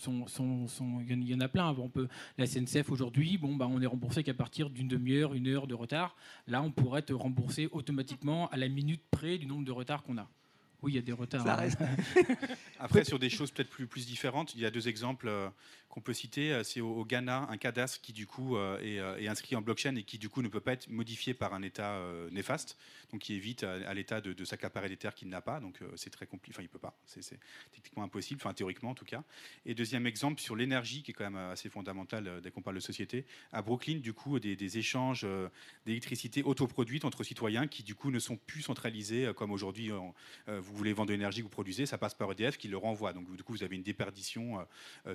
il 1.09 1.29
y 1.29 1.35
en 1.35 1.39
a 1.39 1.47
plein. 1.47 1.69
On 1.77 1.89
peut, 1.89 2.07
la 2.37 2.45
SNCF 2.45 2.91
aujourd'hui, 2.91 3.37
bon, 3.37 3.55
bah, 3.55 3.67
on 3.69 3.81
est 3.81 3.87
remboursé 3.87 4.23
qu'à 4.23 4.33
partir 4.33 4.69
d'une 4.69 4.87
demi-heure, 4.87 5.33
une 5.33 5.47
heure 5.47 5.67
de 5.67 5.73
retard. 5.73 6.15
Là, 6.47 6.61
on 6.61 6.71
pourrait 6.71 6.99
être 6.99 7.13
remboursé 7.13 7.69
automatiquement 7.71 8.49
à 8.49 8.57
la 8.57 8.67
minute 8.67 9.01
près 9.09 9.37
du 9.37 9.45
nombre 9.45 9.65
de 9.65 9.71
retards 9.71 10.03
qu'on 10.03 10.17
a. 10.17 10.27
Oui, 10.81 10.93
il 10.93 10.95
y 10.95 10.99
a 10.99 11.01
des 11.01 11.11
retards. 11.11 11.43
Ça 11.43 11.53
hein. 11.53 11.57
reste- 11.57 11.79
Après, 12.79 13.03
sur 13.03 13.19
des 13.19 13.29
choses 13.29 13.51
peut-être 13.51 13.69
plus, 13.69 13.85
plus 13.85 14.07
différentes, 14.07 14.55
il 14.55 14.61
y 14.61 14.65
a 14.65 14.71
deux 14.71 14.87
exemples 14.87 15.27
euh, 15.27 15.47
qu'on 15.91 16.01
peut 16.01 16.13
citer. 16.13 16.51
Euh, 16.53 16.63
C'est 16.63 16.81
au, 16.81 17.05
Ghana, 17.05 17.47
un 17.49 17.57
cadastre 17.57 18.01
qui, 18.01 18.13
du 18.13 18.25
coup, 18.25 18.55
euh, 18.55 18.79
est, 18.79 18.99
euh, 18.99 19.19
est 19.19 19.27
inscrit 19.27 19.55
en 19.55 19.61
blockchain 19.61 19.95
et 19.95 20.03
qui, 20.03 20.17
du 20.17 20.29
coup, 20.29 20.41
ne 20.41 20.47
peut 20.47 20.61
pas 20.61 20.73
être 20.73 20.89
modifié 20.89 21.33
par 21.33 21.53
un 21.53 21.61
État 21.61 22.01
néfaste, 22.31 22.77
donc 23.11 23.21
qui 23.21 23.33
évite 23.35 23.63
à, 23.63 23.93
l'État 23.93 24.21
de, 24.21 24.45
s'accaparer 24.45 24.89
des 24.89 24.97
terres 24.97 25.13
qu'il 25.13 25.29
n'a 25.29 25.41
pas. 25.41 25.59
Donc, 25.59 25.79
c'est 25.95 26.09
très 26.09 26.25
compliqué. 26.25 26.55
Enfin, 26.55 26.63
il 26.63 26.69
peut 26.69 26.79
pas. 26.79 26.97
C'est 27.05 27.39
techniquement 27.71 28.03
impossible, 28.03 28.41
enfin, 28.41 28.53
théoriquement 28.53 28.91
en 28.91 28.95
tout 28.95 29.05
cas. 29.05 29.23
Et 29.65 29.75
deuxième 29.75 30.07
exemple, 30.07 30.41
sur 30.41 30.55
l'énergie, 30.55 31.03
qui 31.03 31.11
est 31.11 31.13
quand 31.13 31.25
même 31.25 31.35
assez 31.35 31.69
fondamental 31.69 32.27
euh, 32.27 32.41
dès 32.41 32.51
qu'on 32.51 32.61
parle 32.61 32.77
de 32.77 32.81
société. 32.81 33.25
À 33.51 33.61
Brooklyn, 33.61 33.97
du 33.99 34.13
coup, 34.13 34.39
des, 34.39 34.77
échanges 34.77 35.27
d'électricité 35.85 36.43
autoproduite 36.43 37.03
entre 37.03 37.23
citoyens 37.23 37.67
qui, 37.67 37.83
du 37.83 37.93
coup, 37.93 38.09
ne 38.09 38.19
sont 38.19 38.37
plus 38.37 38.61
centralisés 38.61 39.29
comme 39.35 39.51
aujourd'hui. 39.51 39.91
vous 40.47 40.75
voulez 40.75 40.93
vendre 40.93 41.11
l'énergie 41.11 41.39
que 41.39 41.43
vous 41.43 41.49
produisez, 41.49 41.85
ça 41.85 41.97
passe 41.97 42.13
par 42.13 42.31
EDF 42.31 42.57
qui 42.57 42.69
le 42.69 42.77
renvoie. 42.77 43.11
Donc, 43.11 43.35
du 43.35 43.43
coup, 43.43 43.51
vous 43.51 43.63
avez 43.63 43.75
une 43.75 43.83
déperdition 43.83 44.65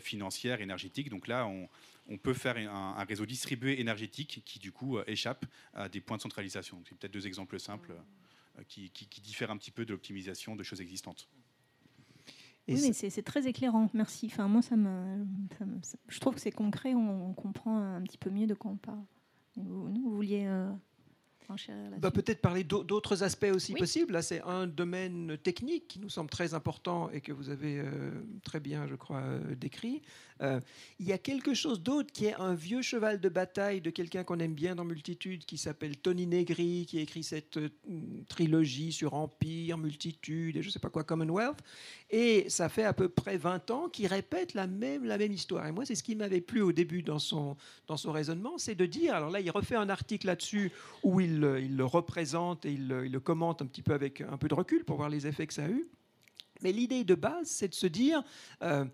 financière, 0.00 0.60
énergétique. 0.66 1.08
Donc 1.08 1.26
là, 1.26 1.46
on, 1.46 1.68
on 2.08 2.18
peut 2.18 2.34
faire 2.34 2.56
un, 2.56 2.94
un 3.00 3.04
réseau 3.04 3.24
distribué 3.26 3.80
énergétique 3.80 4.42
qui, 4.44 4.58
du 4.58 4.70
coup, 4.72 4.98
euh, 4.98 5.04
échappe 5.06 5.46
à 5.72 5.88
des 5.88 6.00
points 6.00 6.18
de 6.18 6.22
centralisation. 6.22 6.76
Donc, 6.76 6.86
C'est 6.88 6.98
peut-être 6.98 7.12
deux 7.14 7.26
exemples 7.26 7.58
simples 7.58 7.92
euh, 7.92 8.62
qui, 8.68 8.90
qui- 8.90 9.06
qui 9.08 9.20
diffèrent 9.20 9.50
un 9.50 9.56
petit 9.56 9.70
peu 9.70 9.84
de 9.86 9.92
l'optimisation 9.92 10.54
de 10.56 10.62
choses 10.62 10.80
existantes. 10.80 11.28
Et 12.68 12.74
Oui, 12.74 12.80
mais 12.82 12.92
c'est 12.92 13.10
c'est 13.10 13.22
très 13.22 13.46
éclairant, 13.46 13.88
merci. 13.94 14.26
Enfin, 14.26 14.48
moi, 14.48 14.60
ça 14.60 14.76
me, 14.76 15.24
ça 15.56 15.64
me- 15.64 15.80
ça- 15.82 15.98
je 16.08 16.18
trouve 16.18 16.34
que 16.34 16.40
c'est 16.40 16.50
concret, 16.50 16.94
on, 16.94 17.30
on 17.30 17.32
comprend 17.34 17.76
un 17.78 18.02
petit 18.02 18.18
peu 18.18 18.28
mieux 18.30 18.46
de 18.48 18.54
quoi 18.54 18.72
on 18.72 18.76
parle. 18.76 19.04
Vous, 19.56 19.84
vous 19.92 20.10
vouliez 20.16 20.46
euh, 20.46 20.72
enchérir 21.50 21.82
là-dessus 21.84 22.00
Bah, 22.00 22.10
Peut-être 22.10 22.40
parler 22.40 22.64
d'au- 22.64 22.84
d'autres 22.84 23.22
aspects 23.22 23.50
aussi 23.54 23.72
Oui. 23.74 23.78
possibles. 23.80 24.12
Là, 24.12 24.22
c'est 24.22 24.42
un 24.42 24.66
domaine 24.66 25.36
technique 25.42 25.88
qui 25.88 25.98
nous 25.98 26.08
semble 26.10 26.30
très 26.30 26.54
important 26.54 27.10
et 27.10 27.20
que 27.20 27.32
vous 27.32 27.50
avez 27.50 27.78
euh, 27.78 28.10
très 28.44 28.60
bien, 28.60 28.86
je 28.88 28.94
crois, 28.94 29.20
euh, 29.22 29.54
décrit. 29.54 30.02
Euh, 30.42 30.60
il 31.00 31.06
y 31.06 31.12
a 31.12 31.18
quelque 31.18 31.54
chose 31.54 31.82
d'autre 31.82 32.12
qui 32.12 32.26
est 32.26 32.34
un 32.34 32.54
vieux 32.54 32.82
cheval 32.82 33.20
de 33.20 33.28
bataille 33.30 33.80
de 33.80 33.88
quelqu'un 33.90 34.22
qu'on 34.22 34.38
aime 34.38 34.52
bien 34.54 34.74
dans 34.74 34.84
Multitude, 34.84 35.44
qui 35.46 35.56
s'appelle 35.56 35.96
Tony 35.96 36.26
Negri, 36.26 36.84
qui 36.86 36.98
a 36.98 37.00
écrit 37.00 37.22
cette 37.22 37.56
euh, 37.56 37.70
trilogie 38.28 38.92
sur 38.92 39.14
Empire, 39.14 39.78
Multitude 39.78 40.56
et 40.56 40.62
je 40.62 40.68
ne 40.68 40.72
sais 40.72 40.78
pas 40.78 40.90
quoi, 40.90 41.04
Commonwealth. 41.04 41.58
Et 42.10 42.48
ça 42.48 42.68
fait 42.68 42.84
à 42.84 42.92
peu 42.92 43.08
près 43.08 43.36
20 43.36 43.70
ans 43.70 43.88
qu'il 43.88 44.06
répète 44.06 44.54
la 44.54 44.66
même, 44.66 45.04
la 45.04 45.18
même 45.18 45.32
histoire. 45.32 45.66
Et 45.66 45.72
moi, 45.72 45.84
c'est 45.84 45.94
ce 45.94 46.02
qui 46.02 46.14
m'avait 46.14 46.40
plu 46.40 46.60
au 46.60 46.72
début 46.72 47.02
dans 47.02 47.18
son, 47.18 47.56
dans 47.86 47.96
son 47.96 48.12
raisonnement, 48.12 48.58
c'est 48.58 48.74
de 48.74 48.86
dire, 48.86 49.14
alors 49.14 49.30
là, 49.30 49.40
il 49.40 49.50
refait 49.50 49.74
un 49.76 49.88
article 49.88 50.26
là-dessus 50.26 50.70
où 51.02 51.20
il, 51.20 51.35
il 51.60 51.76
le 51.76 51.84
représente 51.84 52.64
et 52.64 52.72
il, 52.72 52.88
le- 52.88 53.06
il 53.06 53.12
le 53.12 53.20
commente 53.20 53.62
un 53.62 53.66
petit 53.66 53.82
peu 53.82 53.92
avec 53.94 54.20
un 54.20 54.36
peu 54.38 54.48
de 54.48 54.54
recul 54.54 54.84
pour 54.84 54.96
voir 54.96 55.08
les 55.08 55.26
effets 55.26 55.46
que 55.46 55.54
ça 55.54 55.64
a 55.64 55.68
eu. 55.68 55.86
Mais 56.62 56.72
l'idée 56.72 57.04
de 57.04 57.14
base, 57.14 57.48
c'est 57.48 57.68
de 57.68 57.74
se 57.74 57.86
dire, 57.86 58.22
euh, 58.62 58.84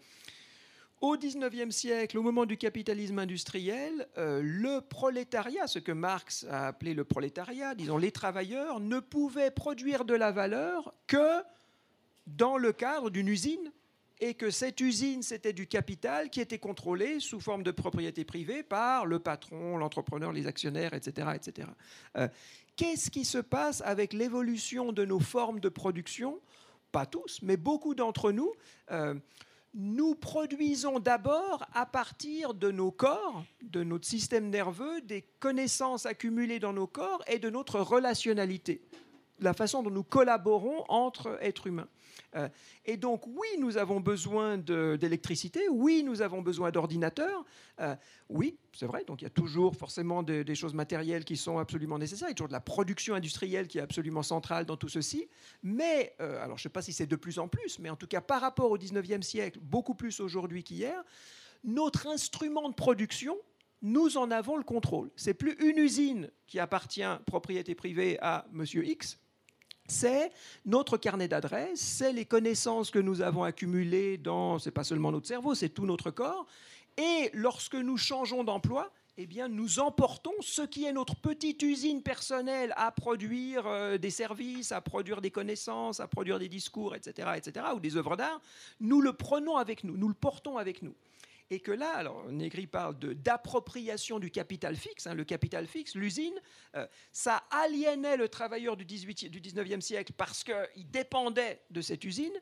au 1.00 1.16
19e 1.16 1.70
siècle, 1.70 2.16
au 2.18 2.22
moment 2.22 2.44
du 2.46 2.56
capitalisme 2.56 3.18
industriel, 3.18 4.08
euh, 4.18 4.40
le 4.42 4.80
prolétariat, 4.80 5.66
ce 5.66 5.78
que 5.78 5.92
Marx 5.92 6.44
a 6.50 6.68
appelé 6.68 6.94
le 6.94 7.04
prolétariat, 7.04 7.74
disons 7.74 7.98
les 7.98 8.12
travailleurs, 8.12 8.78
ne 8.80 9.00
pouvaient 9.00 9.50
produire 9.50 10.04
de 10.04 10.14
la 10.14 10.30
valeur 10.32 10.94
que 11.06 11.42
dans 12.26 12.56
le 12.56 12.72
cadre 12.72 13.10
d'une 13.10 13.28
usine 13.28 13.72
et 14.22 14.34
que 14.34 14.50
cette 14.50 14.80
usine, 14.80 15.20
c'était 15.20 15.52
du 15.52 15.66
capital 15.66 16.30
qui 16.30 16.40
était 16.40 16.60
contrôlé 16.60 17.18
sous 17.18 17.40
forme 17.40 17.64
de 17.64 17.72
propriété 17.72 18.24
privée 18.24 18.62
par 18.62 19.04
le 19.04 19.18
patron, 19.18 19.76
l'entrepreneur, 19.76 20.32
les 20.32 20.46
actionnaires, 20.46 20.94
etc. 20.94 21.30
etc. 21.34 21.68
Euh, 22.16 22.28
Qu'est-ce 22.76 23.10
qui 23.10 23.24
se 23.24 23.38
passe 23.38 23.82
avec 23.84 24.12
l'évolution 24.12 24.92
de 24.92 25.04
nos 25.04 25.18
formes 25.18 25.58
de 25.58 25.68
production? 25.68 26.40
Pas 26.92 27.04
tous, 27.04 27.40
mais 27.42 27.56
beaucoup 27.56 27.96
d'entre 27.96 28.30
nous. 28.30 28.52
euh, 28.92 29.14
nous 29.74 30.14
produisons 30.14 30.98
d'abord 31.00 31.66
à 31.72 31.86
partir 31.86 32.52
de 32.52 32.70
nos 32.70 32.90
corps, 32.90 33.42
de 33.62 33.82
notre 33.82 34.06
système 34.06 34.50
nerveux, 34.50 35.00
des 35.00 35.22
connaissances 35.40 36.04
accumulées 36.04 36.58
dans 36.58 36.74
nos 36.74 36.86
corps 36.86 37.24
et 37.26 37.38
de 37.38 37.48
notre 37.48 37.80
relationnalité, 37.80 38.82
la 39.38 39.52
façon 39.54 39.82
dont 39.82 39.90
nous 39.90 40.04
collaborons 40.04 40.84
entre 40.88 41.38
êtres 41.40 41.66
humains. 41.66 41.88
Euh, 42.36 42.48
et 42.84 42.96
donc 42.96 43.26
oui, 43.26 43.48
nous 43.58 43.76
avons 43.76 44.00
besoin 44.00 44.56
d'électricité, 44.58 45.68
oui, 45.68 46.02
nous 46.04 46.22
avons 46.22 46.42
besoin 46.42 46.70
d'ordinateurs, 46.70 47.44
euh, 47.80 47.94
oui, 48.28 48.56
c'est 48.72 48.86
vrai, 48.86 49.04
donc 49.04 49.20
il 49.20 49.24
y 49.24 49.26
a 49.26 49.30
toujours 49.30 49.76
forcément 49.76 50.22
des, 50.22 50.44
des 50.44 50.54
choses 50.54 50.74
matérielles 50.74 51.24
qui 51.24 51.36
sont 51.36 51.58
absolument 51.58 51.98
nécessaires, 51.98 52.28
il 52.28 52.30
y 52.30 52.32
a 52.32 52.34
toujours 52.34 52.48
de 52.48 52.54
la 52.54 52.60
production 52.60 53.14
industrielle 53.14 53.68
qui 53.68 53.78
est 53.78 53.82
absolument 53.82 54.22
centrale 54.22 54.64
dans 54.64 54.76
tout 54.76 54.88
ceci, 54.88 55.28
mais, 55.62 56.14
euh, 56.20 56.42
alors 56.42 56.56
je 56.56 56.62
ne 56.62 56.64
sais 56.64 56.68
pas 56.70 56.82
si 56.82 56.92
c'est 56.92 57.06
de 57.06 57.16
plus 57.16 57.38
en 57.38 57.48
plus, 57.48 57.78
mais 57.78 57.90
en 57.90 57.96
tout 57.96 58.06
cas 58.06 58.20
par 58.20 58.40
rapport 58.40 58.70
au 58.70 58.78
19e 58.78 59.22
siècle, 59.22 59.58
beaucoup 59.60 59.94
plus 59.94 60.20
aujourd'hui 60.20 60.64
qu'hier, 60.64 61.02
notre 61.64 62.06
instrument 62.06 62.68
de 62.68 62.74
production, 62.74 63.36
nous 63.82 64.16
en 64.16 64.30
avons 64.30 64.56
le 64.56 64.62
contrôle. 64.62 65.10
C'est 65.16 65.34
plus 65.34 65.54
une 65.54 65.76
usine 65.76 66.30
qui 66.46 66.60
appartient 66.60 67.02
propriété 67.26 67.74
privée 67.74 68.16
à 68.20 68.46
Monsieur 68.52 68.86
X, 68.86 69.18
c'est 69.86 70.32
notre 70.64 70.96
carnet 70.96 71.28
d'adresses, 71.28 71.80
c'est 71.80 72.12
les 72.12 72.24
connaissances 72.24 72.90
que 72.90 72.98
nous 72.98 73.20
avons 73.20 73.42
accumulées 73.42 74.16
dans, 74.18 74.58
c'est 74.58 74.70
pas 74.70 74.84
seulement 74.84 75.12
notre 75.12 75.26
cerveau, 75.26 75.54
c'est 75.54 75.68
tout 75.68 75.86
notre 75.86 76.10
corps. 76.10 76.46
Et 76.96 77.30
lorsque 77.32 77.74
nous 77.74 77.96
changeons 77.96 78.44
d'emploi, 78.44 78.92
eh 79.18 79.26
bien, 79.26 79.48
nous 79.48 79.78
emportons 79.78 80.32
ce 80.40 80.62
qui 80.62 80.84
est 80.86 80.92
notre 80.92 81.16
petite 81.16 81.62
usine 81.62 82.02
personnelle 82.02 82.72
à 82.76 82.90
produire 82.90 83.66
euh, 83.66 83.98
des 83.98 84.10
services, 84.10 84.72
à 84.72 84.80
produire 84.80 85.20
des 85.20 85.30
connaissances, 85.30 86.00
à 86.00 86.08
produire 86.08 86.38
des 86.38 86.48
discours, 86.48 86.94
etc., 86.94 87.28
etc., 87.36 87.66
ou 87.74 87.80
des 87.80 87.96
œuvres 87.96 88.16
d'art. 88.16 88.40
Nous 88.80 89.02
le 89.02 89.12
prenons 89.12 89.58
avec 89.58 89.84
nous, 89.84 89.98
nous 89.98 90.08
le 90.08 90.14
portons 90.14 90.56
avec 90.56 90.80
nous. 90.80 90.94
Et 91.52 91.60
que 91.60 91.70
là, 91.70 91.94
alors 91.96 92.24
parle 92.70 92.98
d'appropriation 92.98 94.18
du 94.18 94.30
capital 94.30 94.74
fixe. 94.74 95.06
hein, 95.06 95.12
le 95.12 95.24
capital 95.24 95.66
fixe, 95.66 95.94
l'usine, 95.94 96.32
euh, 96.76 96.86
ça 97.12 97.44
aliénait 97.50 98.16
le 98.16 98.30
travailleur 98.30 98.74
du, 98.74 98.86
18, 98.86 99.28
du 99.28 99.38
19e 99.42 99.82
siècle 99.82 100.14
parce 100.16 100.44
qu'il 100.44 100.90
dépendait 100.90 101.60
de 101.70 101.82
cette 101.82 102.04
usine. 102.04 102.32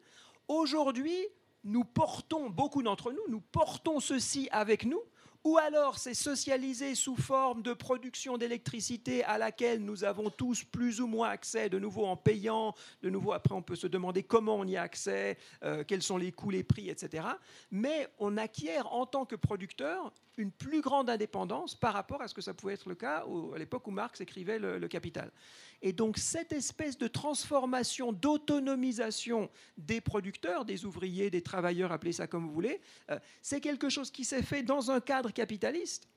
Aujourd'hui, 0.47 1.27
nous 1.65 1.83
portons, 1.83 2.51
beaucoup 2.51 2.85
d'entre 2.85 3.11
nous, 3.11 3.25
nous 3.29 3.41
portons 3.41 3.99
ceci 3.99 4.49
avec 4.53 4.85
nous, 4.85 5.03
ou 5.45 5.59
alors 5.59 5.99
c'est 5.99 6.15
socialisé 6.15 6.95
sous 6.95 7.17
forme 7.17 7.63
de 7.63 7.73
production 7.73 8.37
d'électricité 8.37 9.25
à 9.25 9.39
laquelle 9.39 9.83
nous 9.83 10.05
avons 10.05 10.31
tous 10.31 10.65
plus 10.65 11.01
ou 11.01 11.07
moins 11.07 11.31
accès, 11.31 11.69
de 11.69 11.79
nouveau 11.79 12.05
en 12.07 12.17
payant, 12.17 12.75
de 13.03 13.11
nouveau 13.11 13.33
après 13.33 13.55
on 13.55 13.63
peut 13.63 13.77
se 13.77 13.87
demander 13.87 14.23
comment 14.23 14.57
on 14.57 14.65
y 14.65 14.77
a 14.77 14.83
accès, 14.83 15.39
euh, 15.63 15.85
quels 15.85 16.03
sont 16.03 16.17
les 16.17 16.33
coûts, 16.33 16.51
les 16.51 16.65
prix, 16.65 16.91
etc. 16.91 17.25
Mais 17.71 18.09
on 18.19 18.37
acquiert 18.37 18.93
en 18.93 19.07
tant 19.07 19.25
que 19.25 19.37
producteur 19.37 20.13
une 20.37 20.53
plus 20.53 20.81
grande 20.81 21.11
indépendance 21.11 21.75
par 21.75 21.93
rapport 21.93 22.23
à 22.23 22.29
ce 22.29 22.35
que 22.35 22.41
ça 22.41 22.55
pouvait 22.55 22.75
être 22.75 22.89
le 22.89 22.95
cas 22.95 23.25
à 23.55 23.59
l'époque 23.59 23.87
où 23.87 23.91
Marx 23.91 24.21
écrivait 24.21 24.59
le 24.59 24.89
Capital. 24.89 25.31
Et 25.83 25.93
donc 25.93 26.19
cette 26.19 26.53
espèce 26.53 26.99
de 26.99 27.09
transformation, 27.09 28.13
d'autonomisation 28.13 29.51
des 29.79 30.01
producteurs, 30.01 30.65
des 30.65 30.85
ouvriers, 30.85 31.31
des 31.31 31.43
travailleurs, 31.43 31.93
appelez 31.93 32.13
ça 32.13 32.27
comme 32.27 32.47
vous 32.47 32.53
voulez, 32.53 32.81
euh, 33.11 33.19
c'est 33.41 33.61
quelque 33.61 33.89
chose 33.89 34.11
qui 34.11 34.25
s'est 34.25 34.43
fait 34.43 34.63
dans 34.63 34.91
un 34.91 35.01
cadre 35.01 35.31
capitaliste 35.31 36.09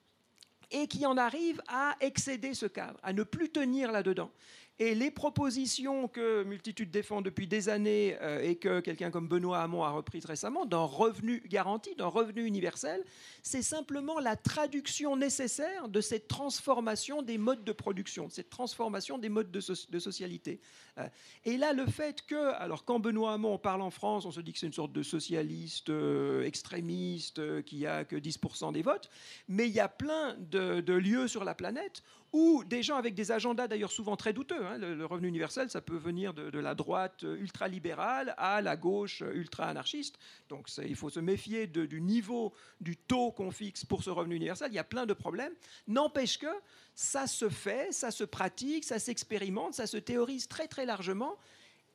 et 0.71 0.88
qui 0.88 1.06
en 1.06 1.17
arrive 1.17 1.62
à 1.67 1.95
excéder 2.02 2.54
ce 2.54 2.65
cadre, 2.65 2.99
à 3.04 3.13
ne 3.13 3.23
plus 3.23 3.49
tenir 3.49 3.91
là-dedans. 3.91 4.32
Et 4.79 4.95
les 4.95 5.12
propositions 5.12 6.07
que 6.07 6.43
Multitude 6.43 6.89
défend 6.89 7.21
depuis 7.21 7.45
des 7.45 7.69
années 7.69 8.17
euh, 8.21 8.41
et 8.41 8.55
que 8.55 8.79
quelqu'un 8.79 9.12
comme 9.12 9.27
Benoît 9.27 9.59
Hamon 9.62 9.83
a 9.83 9.91
reprises 9.91 10.25
récemment, 10.25 10.65
d'un 10.65 10.83
revenu 10.83 11.43
garanti, 11.47 11.93
d'un 11.95 12.07
revenu 12.07 12.43
universel, 12.43 13.05
c'est 13.43 13.62
simplement 13.62 14.19
la 14.19 14.36
traduction 14.36 15.15
nécessaire 15.15 15.89
de 15.89 16.01
cette 16.01 16.27
transformation 16.27 17.21
des 17.21 17.38
modes 17.38 17.63
de 17.63 17.71
production, 17.71 18.27
de 18.27 18.31
cette 18.31 18.49
transformation 18.49 19.19
des 19.19 19.29
modes 19.29 19.51
de, 19.51 19.62
so- 19.62 19.88
de 19.89 19.99
socialité. 19.99 20.59
Euh, 20.97 21.07
et 21.45 21.57
là, 21.57 21.73
le 21.73 21.86
fait 21.86 22.23
que, 22.25 22.53
alors 22.55 22.83
quand 22.83 22.99
Benoît 22.99 23.33
Hamon 23.33 23.59
parle 23.59 23.81
en 23.81 23.91
France, 23.91 24.25
on 24.25 24.31
se 24.31 24.41
dit 24.41 24.53
que 24.53 24.59
c'est 24.59 24.67
une 24.67 24.73
sorte 24.73 24.91
de 24.91 25.03
socialiste 25.03 25.91
euh, 25.91 26.43
extrémiste 26.45 27.63
qui 27.63 27.86
a 27.86 28.05
que 28.05 28.15
10% 28.15 28.73
des 28.73 28.81
votes, 28.81 29.12
mais 29.47 29.67
il 29.67 29.73
y 29.73 29.79
a 29.79 29.88
plein 29.88 30.36
de 30.39 30.93
lieux 30.93 31.27
sur 31.27 31.43
la 31.43 31.53
planète 31.53 32.03
où 32.34 32.63
des 32.63 32.82
gens 32.82 32.98
avec 32.98 33.13
des 33.13 33.32
agendas 33.32 33.67
d'ailleurs 33.67 33.91
souvent 33.91 34.15
très 34.15 34.34
douteux, 34.34 34.65
hein, 34.65 34.80
le, 34.80 35.06
revenu 35.06 35.28
universel, 35.28 35.69
ça 35.69 35.82
peut 35.82 35.96
venir 35.96 36.34
de, 36.34 36.60
la 36.60 36.74
droite 36.74 37.24
euh, 37.24 37.38
ultralibérale 37.38 38.34
à 38.38 38.60
la 38.62 38.76
gauche 38.76 39.22
euh, 39.22 39.34
ultra-anarchiste. 39.36 40.17
Donc 40.50 40.67
il 40.78 40.96
faut 40.96 41.12
se 41.12 41.19
méfier 41.19 41.67
du 41.67 42.02
niveau, 42.02 42.54
du 42.82 42.98
taux 42.98 43.32
qu'on 43.32 43.52
fixe 43.52 43.86
pour 43.86 44.04
ce 44.04 44.10
revenu 44.10 44.36
universel. 44.36 44.72
Il 44.72 44.76
y 44.76 44.80
a 44.80 44.84
plein 44.84 45.06
de 45.06 45.13
problèmes. 45.13 45.54
N'empêche 45.88 46.39
que 46.39 46.48
ça 46.96 47.28
se 47.28 47.50
fait, 47.50 47.93
ça 47.93 48.10
se 48.10 48.24
pratique, 48.24 48.84
ça 48.84 48.98
s'expérimente, 48.98 49.76
ça 49.76 49.86
se 49.86 49.98
théorise 49.98 50.48
très 50.48 50.67
très 50.67 50.88
largement. 50.88 51.38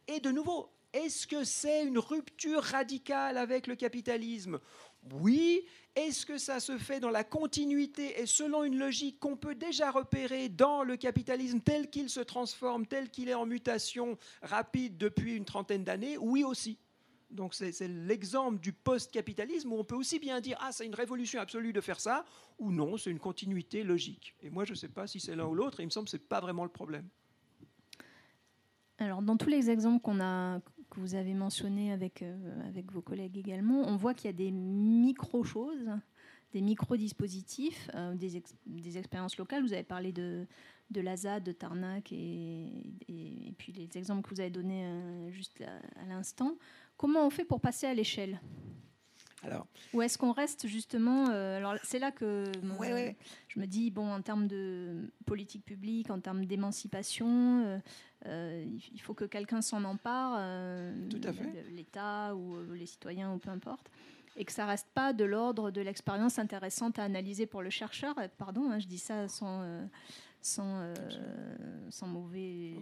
Et 0.07 0.21
de 0.21 0.31
nouveau, 0.31 0.71
est-ce 0.93 1.27
que 1.27 1.43
c'est 1.43 1.85
une 1.85 1.99
rupture 1.99 2.63
radicale 2.63 3.37
avec 3.37 3.67
le 3.67 3.75
capitalisme? 3.75 4.61
Oui. 5.13 5.65
Est-ce 5.99 6.25
que 6.25 6.39
ça 6.39 6.61
se 6.61 6.79
fait 6.79 7.01
dans 7.01 7.11
la 7.11 7.25
continuité 7.25 8.21
et 8.21 8.27
selon 8.27 8.63
une 8.63 8.79
logique 8.79 9.19
qu'on 9.19 9.37
peut 9.37 9.57
déjà 9.57 9.91
repérer 9.91 10.49
dans 10.49 10.85
le 10.85 10.97
capitalisme 10.97 11.59
tel 11.59 11.91
qu'il 11.91 12.09
se 12.09 12.21
transforme, 12.21 12.87
tel 12.87 13.11
qu'il 13.11 13.29
est 13.29 13.35
en 13.35 13.47
mutation 13.47 14.17
rapide 14.41 14.97
depuis 14.97 15.35
une 15.35 15.45
trentaine 15.45 15.83
d'années? 15.83 16.17
Oui 16.17 16.45
aussi. 16.45 16.79
Donc 17.33 17.53
c'est 17.53 17.77
l'exemple 17.89 18.61
du 18.61 18.73
post-capitalisme 18.73 19.73
où 19.73 19.77
on 19.77 19.83
peut 19.83 19.97
aussi 19.97 20.21
bien 20.21 20.41
dire 20.41 20.57
ah 20.61 20.71
c'est 20.71 20.87
une 20.87 20.95
révolution 20.95 21.41
absolue 21.41 21.73
de 21.73 21.81
faire 21.81 21.99
ça 21.99 22.25
ou 22.61 22.71
non 22.71 22.97
c'est 22.97 23.11
une 23.11 23.19
continuité 23.19 23.83
logique. 23.83 24.37
Et 24.41 24.51
moi 24.51 24.65
je 24.65 24.71
ne 24.71 24.77
sais 24.77 24.89
pas 24.89 25.09
si 25.09 25.19
c'est 25.19 25.35
l'un 25.35 25.47
ou 25.47 25.55
l'autre. 25.55 25.81
Il 25.81 25.87
me 25.87 25.91
semble 25.91 26.05
que 26.05 26.13
c'est 26.13 26.29
pas 26.29 26.41
vraiment 26.41 26.63
le 26.63 26.71
problème. 26.71 27.09
Alors 28.99 29.21
dans 29.21 29.37
tous 29.37 29.51
les 29.51 29.69
exemples 29.69 30.01
qu'on 30.01 30.21
a 30.21 30.61
vous 30.99 31.15
avez 31.15 31.35
mentionnés 31.35 31.93
avec 31.93 32.23
euh, 32.23 32.69
avec 32.69 32.93
vos 32.93 33.01
collègues 33.03 33.39
également, 33.39 33.83
on 33.87 33.97
voit 33.97 34.15
qu'il 34.15 34.27
y 34.27 34.35
a 34.35 34.37
des 34.37 34.51
micro 34.51 35.45
choses, 35.45 35.89
des 36.53 36.61
micro 36.61 36.97
dispositifs, 36.97 37.89
euh, 37.95 38.15
des, 38.15 38.43
des, 38.67 38.99
expériences 38.99 39.37
locales. 39.39 39.63
Vous 39.63 39.73
avez 39.73 39.85
parlé 39.85 40.13
de 40.13 40.47
de 40.91 41.01
de 41.41 41.53
Tarnac 41.53 42.13
et, 42.13 42.67
et, 43.09 43.53
puis 43.59 43.73
les 43.73 43.99
exemples 43.99 44.23
que 44.29 44.35
vous 44.35 44.41
avez 44.41 44.51
donnés 44.51 44.85
euh, 44.85 45.31
juste 45.31 45.63
à 45.63 46.07
l'instant 46.07 46.57
Comment 46.97 47.27
on 47.27 47.31
fait 47.31 47.45
pour 47.45 47.61
passer 47.61 47.87
à 47.87 47.95
l'échelle? 47.95 48.41
Alors, 49.45 49.67
Ou 49.95 50.03
est-ce 50.03 50.19
qu'on 50.19 50.33
reste 50.33 50.67
justement 50.67 51.29
euh, 51.31 51.57
Alors 51.57 51.75
c'est 51.85 51.99
là 51.99 52.11
que 52.11 52.45
je 53.49 53.61
me 53.61 53.67
dis 53.67 53.91
bon 53.91 54.11
en 54.11 54.21
termes 54.21 54.49
de 54.49 55.13
politique 55.27 55.65
publique, 55.65 56.11
en 56.11 56.21
termes 56.21 56.45
d'émancipation, 56.45 57.65
euh, 57.65 57.79
euh, 58.27 58.65
il 58.93 59.01
faut 59.01 59.15
que 59.15 59.25
quelqu'un 59.25 59.63
s'en 59.63 59.85
empare, 59.85 60.41
l'État 61.71 62.35
ou 62.35 62.57
les 62.73 62.87
citoyens 62.87 63.33
ou 63.33 63.39
peu 63.39 63.51
importe, 63.51 63.91
et 64.37 64.45
que 64.45 64.53
ça 64.53 64.67
reste 64.67 64.89
pas 64.93 65.13
de 65.13 65.25
l'ordre 65.25 65.71
de 65.71 65.81
l'expérience 65.81 66.39
intéressante 66.39 66.99
à 66.99 67.05
analyser 67.05 67.47
pour 67.47 67.63
le 67.63 67.71
chercheur. 67.71 68.17
Pardon, 68.39 68.71
hein, 68.71 68.81
je 68.81 68.87
dis 68.87 68.99
ça 68.99 69.29
sans 69.29 69.63
sans, 70.41 70.93
sans 71.91 72.07
mauvais, 72.07 72.75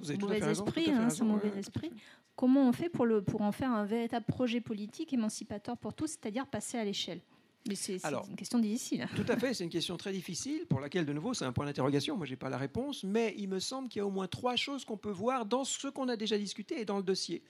esprit, 0.50 0.90
sans 1.10 1.24
mauvais 1.24 1.52
esprit. 1.58 1.90
Comment 2.36 2.68
on 2.68 2.72
fait 2.72 2.90
pour, 2.90 3.06
le, 3.06 3.22
pour 3.22 3.40
en 3.40 3.52
faire 3.52 3.70
un 3.70 3.86
véritable 3.86 4.26
projet 4.26 4.60
politique 4.60 5.12
émancipateur 5.12 5.76
pour 5.78 5.94
tous, 5.94 6.08
c'est-à-dire 6.08 6.46
passer 6.46 6.76
à 6.76 6.84
l'échelle? 6.84 7.20
Mais 7.66 7.74
c'est 7.74 7.98
une 8.04 8.36
question 8.36 8.58
difficile. 8.58 9.08
Tout 9.16 9.24
à 9.28 9.36
fait, 9.36 9.54
c'est 9.54 9.64
une 9.64 9.70
question 9.70 9.96
très 9.96 10.12
difficile 10.12 10.66
pour 10.66 10.80
laquelle, 10.80 11.04
de 11.04 11.12
nouveau, 11.12 11.34
c'est 11.34 11.44
un 11.44 11.52
point 11.52 11.66
d'interrogation. 11.66 12.16
Moi, 12.16 12.26
je 12.26 12.32
n'ai 12.32 12.36
pas 12.36 12.48
la 12.48 12.58
réponse, 12.58 13.04
mais 13.04 13.34
il 13.38 13.48
me 13.48 13.58
semble 13.58 13.88
qu'il 13.88 14.00
y 14.00 14.02
a 14.02 14.06
au 14.06 14.10
moins 14.10 14.28
trois 14.28 14.56
choses 14.56 14.84
qu'on 14.84 14.96
peut 14.96 15.10
voir 15.10 15.46
dans 15.46 15.64
ce 15.64 15.88
qu'on 15.88 16.08
a 16.08 16.16
déjà 16.16 16.38
discuté 16.38 16.80
et 16.80 16.84
dans 16.84 16.98
le 16.98 17.02
dossier. 17.02 17.42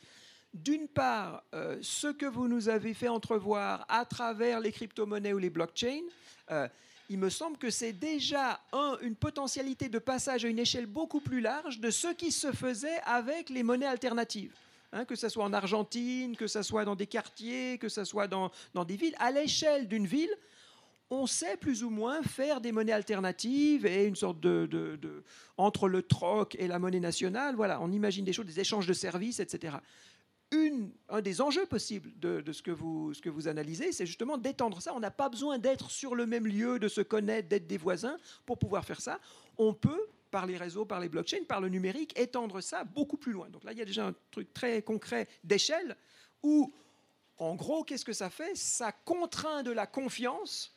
D'une 0.54 0.88
part, 0.88 1.42
euh, 1.54 1.76
ce 1.82 2.07
que 2.07 2.24
vous 2.24 2.48
nous 2.48 2.68
avez 2.68 2.94
fait 2.94 3.09
entrevoir 3.09 3.84
à 3.88 4.04
travers 4.04 4.61
les 4.61 4.72
crypto-monnaies 4.72 5.34
ou 5.34 5.38
les 5.38 5.50
blockchains, 5.50 6.04
euh, 6.50 6.68
il 7.09 7.18
me 7.18 7.30
semble 7.30 7.57
que 7.57 7.70
c'est 7.70 7.92
déjà 7.92 8.61
un, 8.72 8.96
une 9.02 9.14
potentialité 9.14 9.88
de 9.88 9.98
passage 9.98 10.44
à 10.44 10.48
une 10.48 10.59
échelle 10.59 10.86
beaucoup 10.86 11.20
plus 11.20 11.40
large 11.40 11.80
de 11.80 11.90
ce 11.90 12.09
qui 12.09 12.32
se 12.32 12.52
faisait 12.52 13.00
avec 13.04 13.50
les 13.50 13.62
monnaies 13.62 13.86
alternatives. 13.86 14.52
Hein, 14.92 15.04
que 15.04 15.16
ce 15.16 15.28
soit 15.28 15.44
en 15.44 15.52
Argentine, 15.52 16.36
que 16.36 16.46
ce 16.46 16.62
soit 16.62 16.84
dans 16.84 16.94
des 16.94 17.07
quartiers, 17.07 17.76
que 17.78 17.88
ce 17.88 18.04
soit 18.04 18.28
dans, 18.28 18.50
des 18.86 18.96
villes, 18.96 19.16
à 19.18 19.30
l'échelle 19.30 19.88
d'une 19.88 20.07
ville, 20.07 20.30
on 21.11 21.26
sait 21.26 21.57
plus 21.57 21.84
ou 21.84 21.90
moins 21.90 22.22
faire 22.22 22.61
des 22.61 22.72
monnaies 22.72 22.92
alternatives 22.92 23.84
et 23.84 24.07
une 24.07 24.16
sorte 24.16 24.40
de, 24.40 25.22
entre 25.57 25.88
le 25.88 26.02
troc 26.02 26.57
et 26.59 26.66
la 26.66 26.78
monnaie 26.78 27.00
nationale. 27.00 27.54
Voilà, 27.57 27.80
on 27.80 27.92
imagine 27.92 28.24
des 28.24 28.32
choses, 28.32 28.46
des 28.46 28.61
échanges 28.61 28.86
de 28.86 28.92
services, 28.92 29.38
etc. 29.40 29.76
Un 30.53 31.20
des 31.22 31.40
enjeux 31.40 31.66
possibles 31.66 32.12
de, 32.18 32.53
ce, 32.53 32.62
que 32.62 32.70
vous, 32.70 33.12
ce 33.14 33.20
que 33.20 33.28
vous 33.28 33.49
analysez, 33.49 33.92
c'est 33.92 34.07
justement 34.07 34.38
d'étendre 34.38 34.80
ça. 34.80 34.94
On 34.94 35.01
n'a 35.01 35.11
pas 35.11 35.28
besoin 35.28 35.59
d'être 35.59 35.90
sur 35.90 36.14
le 36.14 36.24
même 36.24 36.47
lieu, 36.47 36.78
de 36.78 36.88
se 36.88 37.01
connaître, 37.01 37.49
d'être 37.49 37.66
des 37.66 37.78
voisins 37.78 38.16
pour 38.44 38.59
pouvoir 38.59 38.84
faire 38.84 39.01
ça. 39.01 39.18
On 39.59 39.74
peut 39.74 40.09
par 40.30 40.47
les 40.47 40.57
réseaux, 40.57 40.84
par 40.84 41.01
les 41.01 41.09
blockchains, 41.09 41.44
par 41.49 41.61
le 41.61 41.68
numérique, 41.68 42.18
étendre 42.18 42.61
ça 42.61 42.84
beaucoup 42.84 43.16
plus 43.16 43.32
loin. 43.32 43.49
Donc 43.49 43.64
là, 43.64 43.72
il 43.72 43.78
y 43.78 43.82
a 43.82 43.84
déjà 43.84 44.07
un 44.07 44.14
truc 44.30 44.53
très 44.53 44.82
concret 44.82 45.28
d'échelle 45.42 45.97
où, 46.42 46.72
en 47.38 47.55
gros, 47.55 47.84
qu'est-ce 47.84 48.05
que 48.05 48.12
ça 48.12 48.30
fait? 48.30 48.55
Ça 48.55 48.92
contraint 48.92 49.62
de 49.62 49.70
la 49.70 49.86
confiance 49.86 50.76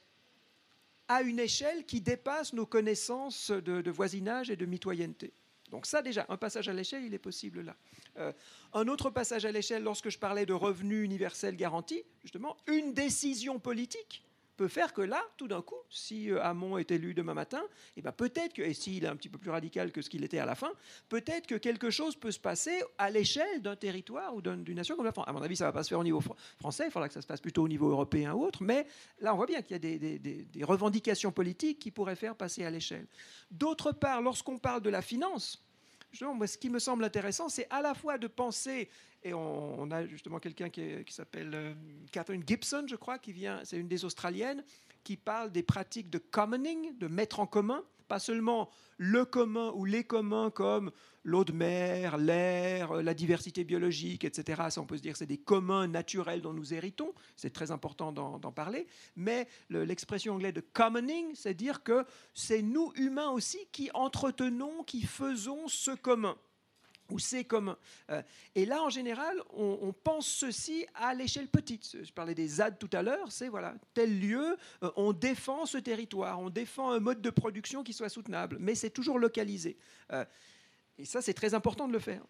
à 1.08 1.22
une 1.22 1.40
échelle 1.40 1.86
qui 1.86 2.02
dépasse 2.02 2.54
nos 2.54 2.66
connaissances 2.66 3.52
de, 3.52 3.90
voisinage 3.90 4.50
et 4.50 4.56
de 4.56 4.66
mitoyenneté. 4.66 5.34
Donc 5.70 5.86
ça 5.86 6.02
déjà, 6.02 6.26
un 6.30 6.38
passage 6.38 6.68
à 6.68 6.74
l'échelle, 6.74 7.04
il 7.04 7.14
est 7.14 7.20
possible 7.20 7.62
là. 7.62 7.76
Euh, 8.18 8.34
un 8.74 8.88
autre 8.88 9.10
passage 9.10 9.46
à 9.46 9.52
l'échelle, 9.52 9.84
lorsque 9.84 10.10
je 10.10 10.18
parlais 10.18 10.46
de 10.46 10.54
revenu 10.54 11.04
universel 11.04 11.56
garanti, 11.56 12.04
justement, 12.22 12.58
une 12.68 12.94
décision 12.94 13.60
politique 13.60 14.24
faire 14.68 14.94
que 14.94 15.02
là, 15.02 15.24
tout 15.38 15.48
d'un 15.48 15.62
coup, 15.62 15.78
si 15.90 16.32
euh, 16.32 16.44
Hamon 16.44 16.78
est 16.78 16.92
élu 16.92 17.14
demain 17.14 17.34
matin, 17.34 17.62
et 17.62 18.00
eh 18.00 18.02
ben 18.02 18.12
peut-être 18.12 18.54
que, 18.54 18.62
et 18.62 18.74
s'il 18.74 19.04
est 19.04 19.08
un 19.08 19.16
petit 19.16 19.30
peu 19.30 19.38
plus 19.38 19.52
radical 19.52 19.92
que 19.92 20.02
ce 20.02 20.10
qu'il 20.10 20.24
était 20.24 20.40
à 20.40 20.46
la 20.46 20.56
fin, 20.56 20.72
peut-être 21.08 21.48
que 21.48 21.56
quelque 21.56 21.90
chose 21.90 22.16
peut 22.16 22.32
se 22.32 22.40
passer 22.40 22.82
à 22.98 23.10
l'échelle 23.10 23.62
d'un 23.62 23.76
territoire 23.76 24.36
ou 24.36 24.42
d'une 24.42 24.76
nation 24.76 24.96
comme 24.96 25.06
la 25.06 25.12
France. 25.12 25.26
À 25.28 25.34
mon 25.34 25.42
avis, 25.42 25.56
ça 25.56 25.66
ne 25.66 25.70
va 25.70 25.74
pas 25.74 25.84
se 25.84 25.90
faire 25.90 26.00
au 26.00 26.04
niveau 26.04 26.22
français, 26.60 26.86
il 26.88 26.92
faudra 26.92 27.08
que 27.08 27.14
ça 27.14 27.22
se 27.22 27.28
passe 27.28 27.42
plutôt 27.42 27.64
au 27.64 27.68
niveau 27.68 27.90
européen 27.90 28.34
ou 28.34 28.44
autre, 28.44 28.64
mais 28.64 28.88
là, 29.20 29.34
on 29.34 29.38
voit 29.38 29.46
bien 29.46 29.62
qu'il 29.62 29.72
y 29.72 29.76
a 29.76 29.80
des, 29.80 30.64
revendications 30.64 31.32
politiques 31.32 31.80
qui 31.80 31.92
pourraient 31.92 32.16
faire 32.16 32.36
passer 32.36 32.66
à 32.66 32.70
l'échelle. 32.70 33.08
D'autre 33.52 33.92
part, 33.92 34.22
lorsqu'on 34.22 34.58
parle 34.58 34.82
de 34.82 34.90
la 34.90 35.02
finance, 35.02 35.64
Justement, 36.12 36.34
moi, 36.34 36.48
ce 36.48 36.58
qui 36.58 36.70
me 36.70 36.80
semble 36.80 37.04
intéressant, 37.04 37.50
c'est 37.50 37.68
à 37.70 37.82
la 37.82 37.94
fois 37.94 38.18
de 38.18 38.26
penser 38.28 38.90
et 39.24 39.34
on, 39.34 39.92
a 39.92 40.06
justement 40.08 40.40
quelqu'un 40.40 40.70
qui, 40.70 41.04
s'appelle 41.10 41.52
euh, 41.54 41.74
Catherine 42.12 42.44
Gibson, 42.46 42.86
je 42.88 42.96
crois, 42.96 43.20
qui 43.20 43.34
vient, 43.34 43.60
c'est 43.64 43.78
une 43.78 43.88
des 43.88 44.06
Australiennes, 44.06 44.64
qui 45.04 45.18
parle 45.18 45.52
des 45.52 45.64
pratiques 45.64 46.10
de 46.10 46.20
commoning, 46.20 46.98
de 46.98 47.08
mettre 47.08 47.40
en 47.40 47.46
commun, 47.46 47.84
pas 48.08 48.20
seulement 48.20 48.70
le 48.98 49.26
commun 49.26 49.72
ou 49.76 49.86
les 49.86 50.04
communs 50.04 50.50
comme 50.50 50.92
l'eau 51.24 51.44
de 51.44 51.52
mer, 51.52 52.18
l'air, 52.18 52.94
la 52.94 53.14
diversité 53.14 53.64
biologique, 53.64 54.24
etc. 54.24 54.64
Ça, 54.70 54.82
on 54.82 54.86
peut 54.86 54.98
se 54.98 55.02
dire 55.02 55.16
c'est 55.16 55.26
des 55.26 55.38
communs 55.38 55.88
naturels 55.88 56.42
dont 56.42 56.54
nous 56.54 56.74
héritons. 56.74 57.14
C'est 57.36 57.52
très 57.52 57.72
important 57.72 58.12
d'en 58.12 58.52
parler. 58.52 58.88
Mais 59.16 59.48
l'expression 59.70 60.36
anglaise 60.36 60.54
de 60.54 60.62
commoning, 60.62 61.36
c'est 61.36 61.54
dire 61.54 61.84
que 61.84 62.06
c'est 62.34 62.62
nous, 62.62 62.92
humains 62.96 63.30
aussi, 63.30 63.60
qui 63.72 63.90
entretenons, 63.94 64.84
qui 64.84 65.04
faisons 65.04 65.68
ce 65.68 65.92
commun 65.92 66.38
ou 67.10 67.20
c'est 67.20 67.44
commun. 67.44 67.78
Euh, 68.10 68.22
et 68.56 68.66
là, 68.66 68.84
en 68.84 68.90
général, 68.90 69.42
on, 69.54 69.94
pense 70.04 70.28
ceci 70.28 70.86
à 70.96 71.14
l'échelle 71.14 71.48
petite. 71.48 71.98
Je 72.04 72.12
parlais 72.12 72.36
des 72.36 72.48
ZAD 72.48 72.78
tout 72.78 72.90
à 72.94 73.02
l'heure, 73.02 73.32
c'est 73.32 73.50
voilà, 73.50 73.76
tel 73.94 74.20
lieu, 74.20 74.58
euh, 74.84 74.92
on 74.96 75.14
défend 75.14 75.66
ce 75.66 75.78
territoire, 75.78 76.40
on 76.40 76.50
défend 76.50 76.92
un 76.92 77.00
mode 77.00 77.22
de 77.22 77.30
production 77.30 77.84
qui 77.84 77.94
soit 77.94 78.10
soutenable, 78.10 78.58
mais 78.60 78.76
c'est 78.76 78.90
toujours 78.90 79.20
localisé. 79.20 79.78
Euh, 80.12 80.26
et 80.98 81.06
ça, 81.06 81.22
c'est 81.22 81.34
très 81.34 81.54
important 81.54 81.88
de 81.88 81.94
le 81.94 82.00
faire. 82.00 82.24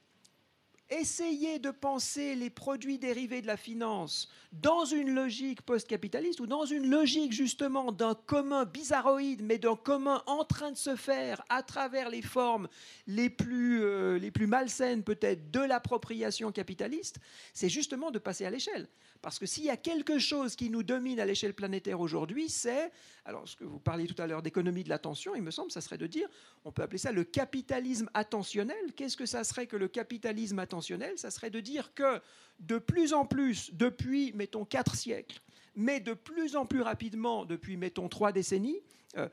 Essayez 0.91 1.59
de 1.59 1.69
penser 1.69 2.33
les 2.33 2.49
produits 2.49 2.97
dérivés 2.97 3.43
de 3.43 3.47
la 3.47 3.57
finance 3.57 4.27
dans 4.51 4.85
une 4.85 5.13
logique 5.13 5.61
post-capitaliste 5.61 6.39
ou 6.39 6.47
dans 6.47 6.65
une 6.65 6.89
logique 6.89 7.31
justement 7.31 7.91
d'un 7.91 8.15
commun 8.15 8.65
bizarroïde, 8.65 9.43
mais 9.43 9.59
d'un 9.59 9.75
commun 9.75 10.23
en 10.25 10.43
train 10.43 10.71
de 10.71 10.77
se 10.77 10.95
faire 10.95 11.43
à 11.49 11.61
travers 11.61 12.09
les 12.09 12.23
formes 12.23 12.67
les 13.05 13.29
plus, 13.29 13.83
euh, 13.83 14.17
les 14.17 14.31
plus 14.31 14.47
malsaines 14.47 15.03
peut-être 15.03 15.51
de 15.51 15.59
l'appropriation 15.59 16.51
capitaliste, 16.51 17.19
c'est 17.53 17.69
justement 17.69 18.09
de 18.09 18.17
passer 18.17 18.45
à 18.45 18.49
l'échelle. 18.49 18.87
Parce 19.21 19.37
que 19.37 19.45
s'il 19.45 19.65
y 19.65 19.69
a 19.69 19.77
quelque 19.77 20.17
chose 20.17 20.55
qui 20.55 20.71
nous 20.71 20.81
domine 20.81 21.19
à 21.19 21.25
l'échelle 21.25 21.53
planétaire 21.53 21.99
aujourd'hui, 21.99 22.49
c'est, 22.49 22.91
alors 23.25 23.47
ce 23.47 23.55
que 23.55 23.65
vous 23.65 23.79
parliez 23.79 24.07
tout 24.07 24.19
à 24.19 24.25
l'heure 24.25 24.41
d'économie 24.41 24.83
de 24.83 24.89
l'attention, 24.89 25.35
il 25.35 25.43
me 25.43 25.51
semble, 25.51 25.71
ça 25.71 25.81
serait 25.81 25.97
de 25.99 26.07
dire, 26.07 26.27
on 26.65 26.71
peut 26.71 26.81
appeler 26.81 26.97
ça 26.97 27.11
le 27.11 27.25
capitalisme 27.25 28.09
attentionnel. 28.15 28.93
Qu'est-ce 28.95 29.17
que 29.17 29.27
ça 29.27 29.43
serait 29.43 29.67
que 29.67 29.75
le 29.75 29.87
capitalisme 29.87 30.57
attentionnel? 30.57 30.78
Ça 31.17 31.31
serait 31.31 31.49
de 31.49 31.59
dire 31.59 31.93
que 31.93 32.21
de 32.59 32.77
plus 32.77 33.13
en 33.13 33.25
plus, 33.25 33.73
depuis, 33.73 34.33
mettons, 34.33 34.65
quatre 34.65 34.95
siècles, 34.95 35.41
mais 35.75 35.99
de 35.99 36.13
plus 36.13 36.55
en 36.55 36.65
plus 36.65 36.81
rapidement, 36.81 37.45
depuis, 37.45 37.77
mettons, 37.77 38.09
trois 38.09 38.31
décennies, 38.31 38.81
euh, 39.17 39.29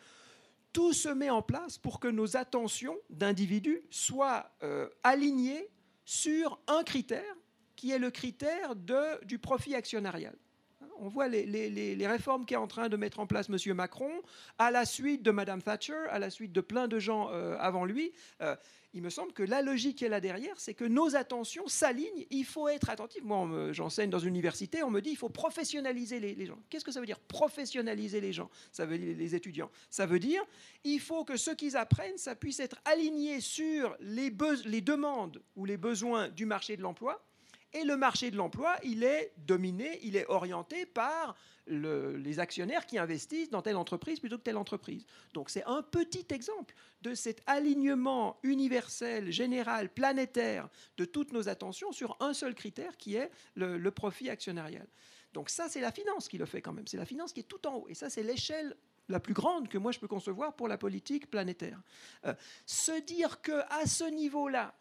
tout 0.72 0.92
se 0.92 1.08
met 1.08 1.30
en 1.30 1.42
place 1.42 1.78
pour 1.78 2.00
que 2.00 2.08
nos 2.08 2.36
attentions 2.36 2.96
d'individus 3.10 3.82
soient 3.90 4.50
euh, 4.62 4.88
alignées 5.02 5.68
sur 6.04 6.60
un 6.66 6.82
critère 6.84 7.34
qui 7.74 7.90
est 7.90 7.98
le 7.98 8.10
critère 8.10 8.76
de, 8.76 9.24
du 9.24 9.38
profit 9.38 9.74
actionnarial. 9.74 10.36
On 10.98 11.08
voit 11.08 11.28
les, 11.28 12.06
réformes 12.06 12.44
qu'est 12.46 12.56
en 12.56 12.66
train 12.66 12.88
de 12.88 12.96
mettre 12.96 13.20
en 13.20 13.26
place 13.26 13.48
M. 13.48 13.74
Macron, 13.74 14.10
à 14.58 14.70
la 14.70 14.84
suite 14.84 15.22
de 15.22 15.30
Mme 15.30 15.62
Thatcher, 15.62 16.06
à 16.10 16.18
la 16.18 16.30
suite 16.30 16.52
de 16.52 16.60
plein 16.60 16.88
de 16.88 16.98
gens 16.98 17.30
euh, 17.30 17.56
avant 17.58 17.84
lui. 17.84 18.12
Euh, 18.40 18.56
il 18.96 19.02
me 19.02 19.10
semble 19.10 19.34
que 19.34 19.42
la 19.42 19.60
logique 19.60 19.98
qui 19.98 20.06
est 20.06 20.08
là 20.08 20.22
derrière, 20.22 20.58
c'est 20.58 20.72
que 20.72 20.84
nos 20.84 21.16
attentions 21.16 21.68
s'alignent. 21.68 22.24
Il 22.30 22.46
faut 22.46 22.66
être 22.66 22.88
attentif. 22.88 23.22
Moi, 23.22 23.70
j'enseigne 23.72 24.08
dans 24.08 24.18
une 24.18 24.30
université, 24.30 24.82
on 24.82 24.90
me 24.90 25.00
dit 25.00 25.10
il 25.10 25.18
faut 25.18 25.28
professionnaliser 25.28 26.18
les, 26.18 26.46
gens. 26.46 26.58
Qu'est-ce 26.70 26.84
que 26.84 26.92
ça 26.92 27.00
veut 27.00 27.06
dire 27.06 27.20
professionnaliser 27.20 28.22
les 28.22 28.32
gens? 28.32 28.48
Ça 28.72 28.86
veut 28.86 28.96
dire 28.96 29.14
les 29.14 29.34
étudiants. 29.34 29.70
Ça 29.90 30.06
veut 30.06 30.18
dire 30.18 30.42
il 30.82 30.98
faut 30.98 31.24
que 31.24 31.36
ce 31.36 31.50
qu'ils 31.50 31.76
apprennent, 31.76 32.16
ça 32.16 32.34
puisse 32.34 32.58
être 32.58 32.80
aligné 32.86 33.42
sur 33.42 33.94
les, 34.00 34.32
les 34.64 34.80
demandes 34.80 35.42
ou 35.56 35.66
les 35.66 35.76
besoins 35.76 36.30
du 36.30 36.46
marché 36.46 36.78
de 36.78 36.82
l'emploi 36.82 37.22
Et 37.76 37.84
le 37.84 37.98
marché 37.98 38.30
de 38.30 38.36
l'emploi, 38.36 38.74
il 38.84 39.04
est 39.04 39.34
dominé, 39.36 40.00
il 40.02 40.16
est 40.16 40.26
orienté 40.28 40.86
par 40.86 41.36
les 41.66 42.38
actionnaires 42.38 42.86
qui 42.86 42.96
investissent 42.96 43.50
dans 43.50 43.60
telle 43.60 43.76
entreprise 43.76 44.18
plutôt 44.18 44.38
que 44.38 44.42
telle 44.42 44.56
entreprise. 44.56 45.04
Donc 45.34 45.50
c'est 45.50 45.64
un 45.64 45.82
petit 45.82 46.26
exemple 46.30 46.74
de 47.02 47.14
cet 47.14 47.42
alignement 47.46 48.38
universel, 48.42 49.30
général, 49.30 49.90
planétaire 49.92 50.70
de 50.96 51.04
toutes 51.04 51.32
nos 51.32 51.50
attentions 51.50 51.92
sur 51.92 52.16
un 52.20 52.32
seul 52.32 52.54
critère 52.54 52.96
qui 52.96 53.16
est 53.16 53.30
le, 53.56 53.90
profit 53.90 54.30
actionnarial. 54.30 54.86
Donc 55.34 55.50
ça, 55.50 55.68
c'est 55.68 55.80
la 55.80 55.92
finance 55.92 56.28
qui 56.28 56.38
le 56.38 56.46
fait 56.46 56.62
quand 56.62 56.72
même. 56.72 56.86
C'est 56.86 56.96
la 56.96 57.04
finance 57.04 57.34
qui 57.34 57.40
est 57.40 57.48
tout 57.48 57.66
en 57.66 57.74
haut. 57.74 57.88
Et 57.90 57.94
ça, 57.94 58.08
c'est 58.08 58.22
l'échelle 58.22 58.74
la 59.10 59.20
plus 59.20 59.34
grande 59.34 59.68
que 59.68 59.76
moi 59.76 59.92
je 59.92 59.98
peux 59.98 60.08
concevoir 60.08 60.56
pour 60.56 60.66
la 60.66 60.78
politique 60.78 61.30
planétaire. 61.30 61.80
Euh, 62.24 62.34
se 62.64 62.98
dire 63.02 63.42
que 63.42 63.60
à 63.68 63.86
ce 63.86 64.04
niveau-là, 64.04 64.74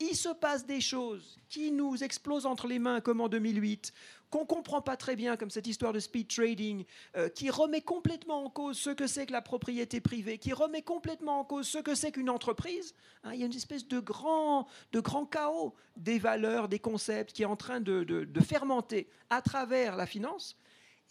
il 0.00 0.16
se 0.16 0.30
passe 0.30 0.64
des 0.64 0.80
choses 0.80 1.38
qui 1.48 1.70
nous 1.70 2.02
explosent 2.02 2.46
entre 2.46 2.66
les 2.66 2.78
mains 2.78 3.00
comme 3.00 3.20
en 3.20 3.28
2008, 3.28 3.92
qu'on 4.30 4.40
ne 4.40 4.46
comprend 4.46 4.80
pas 4.80 4.96
très 4.96 5.16
bien, 5.16 5.36
comme 5.36 5.50
cette 5.50 5.66
histoire 5.66 5.92
de 5.92 6.00
speed 6.00 6.28
trading, 6.28 6.84
euh, 7.16 7.28
qui 7.28 7.50
remet 7.50 7.82
complètement 7.82 8.44
en 8.44 8.50
cause 8.50 8.78
ce 8.78 8.90
que 8.90 9.06
c'est 9.06 9.26
que 9.26 9.32
la 9.32 9.42
propriété 9.42 10.00
privée, 10.00 10.38
qui 10.38 10.52
remet 10.52 10.82
complètement 10.82 11.40
en 11.40 11.44
cause 11.44 11.68
ce 11.68 11.78
que 11.78 11.94
c'est 11.94 12.12
qu'une 12.12 12.30
entreprise. 12.30 12.94
Hein, 13.24 13.32
il 13.34 13.40
y 13.40 13.42
a 13.42 13.46
une 13.46 13.54
espèce 13.54 13.86
de 13.86 14.00
grand, 14.00 14.66
de 14.92 15.00
grand 15.00 15.26
chaos 15.26 15.74
des 15.96 16.18
valeurs, 16.18 16.68
des 16.68 16.78
concepts 16.78 17.32
qui 17.32 17.42
est 17.42 17.46
en 17.46 17.56
train 17.56 17.80
de, 17.80 18.26
fermenter 18.40 19.08
à 19.28 19.42
travers 19.42 19.96
la 19.96 20.06
finance. 20.06 20.56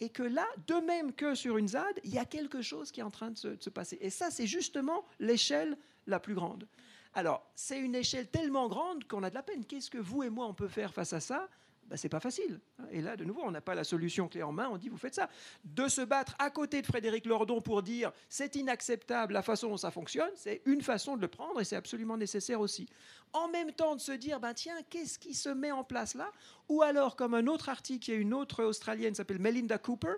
Et 0.02 0.08
que 0.08 0.22
là, 0.22 0.46
de 0.66 0.74
même 0.74 1.12
que 1.12 1.34
sur 1.34 1.58
une 1.58 1.68
ZAD, 1.68 2.00
il 2.04 2.14
y 2.14 2.18
a 2.18 2.24
quelque 2.24 2.62
chose 2.62 2.90
qui 2.90 3.00
est 3.00 3.04
en 3.04 3.10
train 3.10 3.30
de 3.30 3.36
se 3.36 3.70
passer. 3.70 3.98
Et 4.00 4.08
ça, 4.08 4.30
c'est 4.30 4.46
justement 4.46 5.04
l'échelle 5.18 5.76
la 6.06 6.18
plus 6.18 6.34
grande. 6.34 6.66
Alors, 7.14 7.50
c'est 7.54 7.78
une 7.78 7.94
échelle 7.94 8.28
tellement 8.28 8.68
grande 8.68 9.04
qu'on 9.04 9.22
a 9.22 9.30
de 9.30 9.34
la 9.34 9.42
peine. 9.42 9.64
Qu'est-ce 9.64 9.90
que 9.90 9.98
vous 9.98 10.22
et 10.22 10.30
moi, 10.30 10.46
on 10.46 10.54
peut 10.54 10.68
faire 10.68 10.92
face 10.92 11.12
à 11.12 11.20
ça? 11.20 11.48
Ben, 11.90 11.96
c'est 11.96 12.08
pas 12.08 12.20
facile. 12.20 12.60
Et 12.92 13.02
là, 13.02 13.16
de 13.16 13.24
nouveau, 13.24 13.40
on 13.42 13.50
n'a 13.50 13.60
pas 13.60 13.74
la 13.74 13.82
solution 13.82 14.28
clé 14.28 14.44
en 14.44 14.52
main, 14.52 14.68
on 14.70 14.76
dit 14.76 14.88
vous 14.88 14.96
faites 14.96 15.16
ça. 15.16 15.28
De 15.64 15.88
se 15.88 16.02
battre 16.02 16.36
à 16.38 16.48
côté 16.48 16.82
de 16.82 16.86
Frédéric 16.86 17.26
Lordon 17.26 17.60
pour 17.60 17.82
dire 17.82 18.12
c'est 18.28 18.54
inacceptable 18.54 19.32
la 19.32 19.42
façon 19.42 19.70
dont 19.70 19.76
ça 19.76 19.90
fonctionne, 19.90 20.30
c'est 20.36 20.62
une 20.66 20.82
façon 20.82 21.16
de 21.16 21.20
le 21.20 21.26
prendre 21.26 21.60
et 21.60 21.64
c'est 21.64 21.74
absolument 21.74 22.16
nécessaire 22.16 22.60
aussi. 22.60 22.88
En 23.32 23.48
même 23.48 23.72
temps, 23.72 23.96
de 23.96 24.00
se 24.00 24.12
dire 24.12 24.38
ben, 24.38 24.54
tiens, 24.54 24.78
qu'est-ce 24.88 25.18
qui 25.18 25.34
se 25.34 25.48
met 25.48 25.72
en 25.72 25.82
place 25.82 26.14
là? 26.14 26.30
Ou 26.68 26.82
alors, 26.82 27.16
comme 27.16 27.34
un 27.34 27.48
autre 27.48 27.68
article, 27.68 28.08
il 28.08 28.14
y 28.14 28.16
a 28.16 28.20
une 28.20 28.34
autre 28.34 28.62
Australienne 28.62 29.16
s'appelle 29.16 29.40
Melinda 29.40 29.78
Cooper, 29.78 30.14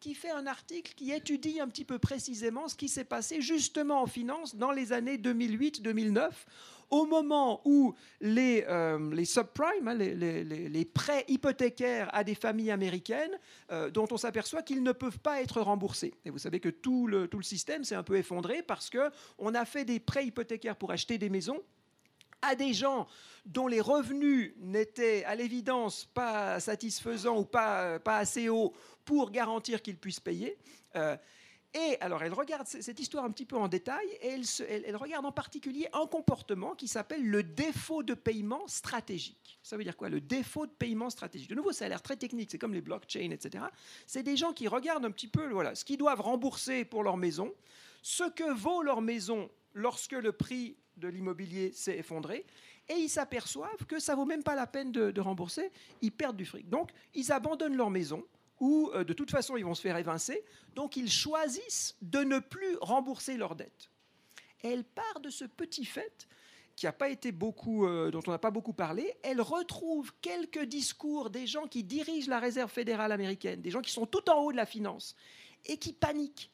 qui 0.00 0.14
fait 0.14 0.30
un 0.30 0.46
article 0.46 0.94
qui 0.94 1.12
étudie 1.12 1.60
un 1.60 1.68
petit 1.68 1.84
peu 1.84 1.98
précisément 1.98 2.68
ce 2.68 2.76
qui 2.76 2.88
s'est 2.88 3.04
passé 3.04 3.40
justement 3.40 4.02
en 4.02 4.06
finance 4.06 4.56
dans 4.56 4.70
les 4.70 4.92
années 4.92 5.16
2008-2009 5.16 6.30
au 6.90 7.06
moment 7.06 7.60
où 7.64 7.94
les, 8.20 8.64
euh, 8.68 9.14
les 9.14 9.24
subprimes, 9.24 9.88
hein, 9.88 9.94
les, 9.94 10.84
prêts 10.84 11.24
hypothécaires 11.28 12.08
à 12.14 12.24
des 12.24 12.34
familles 12.34 12.70
américaines, 12.70 13.38
euh, 13.70 13.90
dont 13.90 14.06
on 14.10 14.16
s'aperçoit 14.16 14.62
qu'ils 14.62 14.82
ne 14.82 14.92
peuvent 14.92 15.18
pas 15.18 15.42
être 15.42 15.60
remboursés. 15.60 16.14
Et 16.24 16.30
vous 16.30 16.38
savez 16.38 16.60
que 16.60 16.70
tout 16.70 17.06
le, 17.06 17.28
tout 17.28 17.38
le 17.38 17.44
système 17.44 17.84
s'est 17.84 17.94
un 17.94 18.02
peu 18.02 18.16
effondré 18.16 18.62
parce 18.62 18.90
qu'on 18.90 19.54
a 19.54 19.64
fait 19.64 19.84
des 19.84 20.00
prêts 20.00 20.26
hypothécaires 20.26 20.76
pour 20.76 20.90
acheter 20.90 21.18
des 21.18 21.28
maisons 21.28 21.62
à 22.42 22.54
des 22.54 22.72
gens 22.72 23.06
dont 23.46 23.66
les 23.66 23.80
revenus 23.80 24.54
n'étaient 24.58 25.24
à 25.24 25.34
l'évidence 25.34 26.04
pas 26.04 26.60
satisfaisants 26.60 27.38
ou 27.38 27.44
pas, 27.44 27.98
pas 27.98 28.18
assez 28.18 28.48
hauts 28.48 28.74
pour 29.04 29.30
garantir 29.30 29.82
qu'ils 29.82 29.96
puissent 29.96 30.20
payer. 30.20 30.58
Euh, 30.96 31.16
et 31.74 31.98
alors, 32.00 32.22
elle 32.22 32.32
regarde 32.32 32.66
cette 32.66 32.98
histoire 32.98 33.24
un 33.24 33.30
petit 33.30 33.44
peu 33.44 33.56
en 33.56 33.68
détail 33.68 34.06
et 34.22 34.40
elle, 34.86 34.96
regarde 34.96 35.26
en 35.26 35.32
particulier 35.32 35.86
un 35.92 36.06
comportement 36.06 36.74
qui 36.74 36.88
s'appelle 36.88 37.28
le 37.28 37.42
défaut 37.42 38.02
de 38.02 38.14
paiement 38.14 38.66
stratégique. 38.66 39.58
Ça 39.62 39.76
veut 39.76 39.84
dire 39.84 39.96
quoi 39.96 40.08
Le 40.08 40.20
défaut 40.20 40.66
de 40.66 40.72
paiement 40.72 41.10
stratégique? 41.10 41.50
De 41.50 41.54
nouveau, 41.54 41.72
ça 41.72 41.84
a 41.84 41.88
l'air 41.88 42.00
très 42.00 42.16
technique, 42.16 42.50
c'est 42.50 42.58
comme 42.58 42.72
les 42.72 42.80
blockchains, 42.80 43.30
etc. 43.30 43.64
C'est 44.06 44.22
des 44.22 44.36
gens 44.36 44.54
qui 44.54 44.66
regardent 44.66 45.04
un 45.04 45.10
petit 45.10 45.28
peu 45.28 45.46
voilà, 45.50 45.74
ce 45.74 45.84
qu'ils 45.84 45.98
doivent 45.98 46.22
rembourser 46.22 46.86
pour 46.86 47.02
leur 47.02 47.18
maison, 47.18 47.52
ce 48.00 48.24
que 48.30 48.50
vaut 48.54 48.82
leur 48.82 49.02
maison 49.02 49.50
lorsque 49.74 50.12
le 50.12 50.32
prix 50.32 50.76
de 50.96 51.08
l'immobilier 51.08 51.72
s'est 51.72 51.98
effondré, 51.98 52.44
et 52.88 52.94
ils 52.94 53.08
s'aperçoivent 53.08 53.84
que 53.86 53.98
ça 53.98 54.14
vaut 54.14 54.24
même 54.24 54.42
pas 54.42 54.54
la 54.54 54.66
peine 54.66 54.92
de, 54.92 55.20
rembourser, 55.20 55.70
ils 56.00 56.12
perdent 56.12 56.36
du 56.36 56.46
fric. 56.46 56.68
Donc, 56.68 56.90
ils 57.14 57.32
abandonnent 57.32 57.76
leur 57.76 57.90
maison 57.90 58.24
ou 58.60 58.90
euh, 58.94 59.04
de 59.04 59.12
toute 59.12 59.30
façon 59.30 59.56
ils 59.56 59.64
vont 59.64 59.74
se 59.74 59.82
faire 59.82 59.96
évincer, 59.96 60.42
donc 60.74 60.96
ils 60.96 61.10
choisissent 61.10 61.96
de 62.02 62.20
ne 62.20 62.40
plus 62.40 62.76
rembourser 62.80 63.36
leurs 63.36 63.54
dettes. 63.54 63.88
elle 64.64 64.82
part 64.82 65.20
de 65.20 65.30
ce 65.30 65.44
petit 65.44 65.84
fait 65.84 66.26
qui 66.74 66.86
a 66.86 66.92
pas 66.92 67.08
été 67.08 67.32
beaucoup, 67.32 67.86
euh, 67.86 68.10
dont 68.10 68.22
on 68.26 68.30
n'a 68.30 68.38
pas 68.38 68.52
beaucoup 68.52 68.72
parlé, 68.72 69.12
elle 69.22 69.40
retrouve 69.40 70.12
quelques 70.20 70.64
discours 70.64 71.28
des 71.28 71.46
gens 71.46 71.66
qui 71.66 71.82
dirigent 71.82 72.30
la 72.30 72.38
réserve 72.38 72.70
fédérale 72.70 73.10
américaine, 73.10 73.60
des 73.60 73.70
gens 73.70 73.80
qui 73.80 73.90
sont 73.90 74.06
tout 74.06 74.30
en 74.30 74.40
haut 74.40 74.52
de 74.52 74.56
la 74.56 74.66
finance, 74.66 75.16
et 75.66 75.76
qui 75.76 75.92
paniquent, 75.92 76.52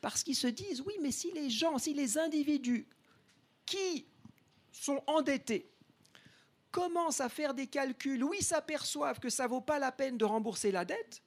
parce 0.00 0.22
qu'ils 0.22 0.36
se 0.36 0.46
disent, 0.46 0.80
oui, 0.82 0.94
mais 1.00 1.10
si 1.10 1.32
les 1.32 1.50
gens, 1.50 1.78
si 1.78 1.94
les 1.94 2.18
individus 2.18 2.86
qui 3.66 4.06
sont 4.72 5.02
endettés 5.06 5.70
commencent 6.70 7.20
à 7.20 7.28
faire 7.28 7.54
des 7.54 7.66
calculs 7.66 8.24
ils 8.38 8.44
s'aperçoivent 8.44 9.18
que 9.18 9.30
ça 9.30 9.44
ne 9.44 9.48
vaut 9.48 9.60
pas 9.60 9.78
la 9.78 9.90
peine 9.90 10.18
de 10.18 10.24
rembourser 10.24 10.70
la 10.70 10.84
dette, 10.84 11.22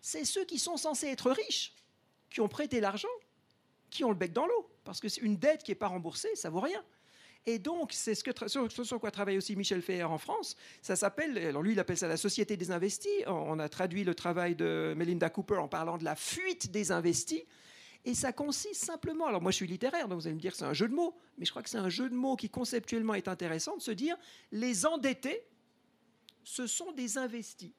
c'est 0.00 0.24
ceux 0.24 0.44
qui 0.44 0.58
sont 0.58 0.76
censés 0.76 1.08
être 1.08 1.30
riches, 1.30 1.74
qui 2.30 2.40
ont 2.40 2.48
prêté 2.48 2.80
l'argent, 2.80 3.08
qui 3.90 4.04
ont 4.04 4.10
le 4.10 4.16
bec 4.16 4.32
dans 4.32 4.46
l'eau. 4.46 4.70
Parce 4.84 5.00
que 5.00 5.08
c'est 5.08 5.20
une 5.20 5.36
dette 5.36 5.62
qui 5.62 5.72
n'est 5.72 5.76
pas 5.76 5.88
remboursée, 5.88 6.34
ça 6.34 6.48
vaut 6.48 6.60
rien. 6.60 6.82
Et 7.46 7.58
donc, 7.58 7.92
c'est 7.92 8.14
ce, 8.14 8.22
sur, 8.84 9.00
quoi 9.00 9.10
travaille 9.10 9.38
aussi 9.38 9.56
Michel 9.56 9.80
Feher 9.80 10.04
en 10.04 10.18
France. 10.18 10.56
Ça 10.82 10.94
s'appelle, 10.94 11.38
alors 11.38 11.62
lui, 11.62 11.72
il 11.72 11.80
appelle 11.80 11.96
ça 11.96 12.06
la 12.06 12.18
société 12.18 12.56
des 12.56 12.70
investis. 12.70 13.10
On 13.26 13.58
a 13.58 13.68
traduit 13.68 14.04
le 14.04 14.14
travail 14.14 14.54
de 14.54 14.94
Melinda 14.96 15.30
Cooper 15.30 15.56
en 15.56 15.68
parlant 15.68 15.96
de 15.96 16.04
la 16.04 16.16
fuite 16.16 16.70
des 16.70 16.92
investis. 16.92 17.42
Et 18.04 18.14
ça 18.14 18.32
consiste 18.32 18.84
simplement, 18.84 19.26
alors 19.26 19.42
moi 19.42 19.50
je 19.50 19.56
suis 19.56 19.66
littéraire, 19.66 20.08
donc 20.08 20.20
vous 20.20 20.26
allez 20.26 20.34
me 20.34 20.40
dire 20.40 20.54
c'est 20.54 20.64
un 20.64 20.72
jeu 20.72 20.88
de 20.88 20.94
mots, 20.94 21.14
mais 21.36 21.44
je 21.44 21.50
crois 21.50 21.62
que 21.62 21.68
c'est 21.68 21.78
un 21.78 21.90
jeu 21.90 22.08
de 22.08 22.14
mots 22.14 22.36
qui 22.36 22.48
conceptuellement 22.48 23.14
est 23.14 23.28
intéressant 23.28 23.76
de 23.76 23.82
se 23.82 23.90
dire 23.90 24.16
les 24.52 24.86
endettés, 24.86 25.44
ce 26.42 26.66
sont 26.66 26.92
des 26.92 27.18
investis. 27.18 27.72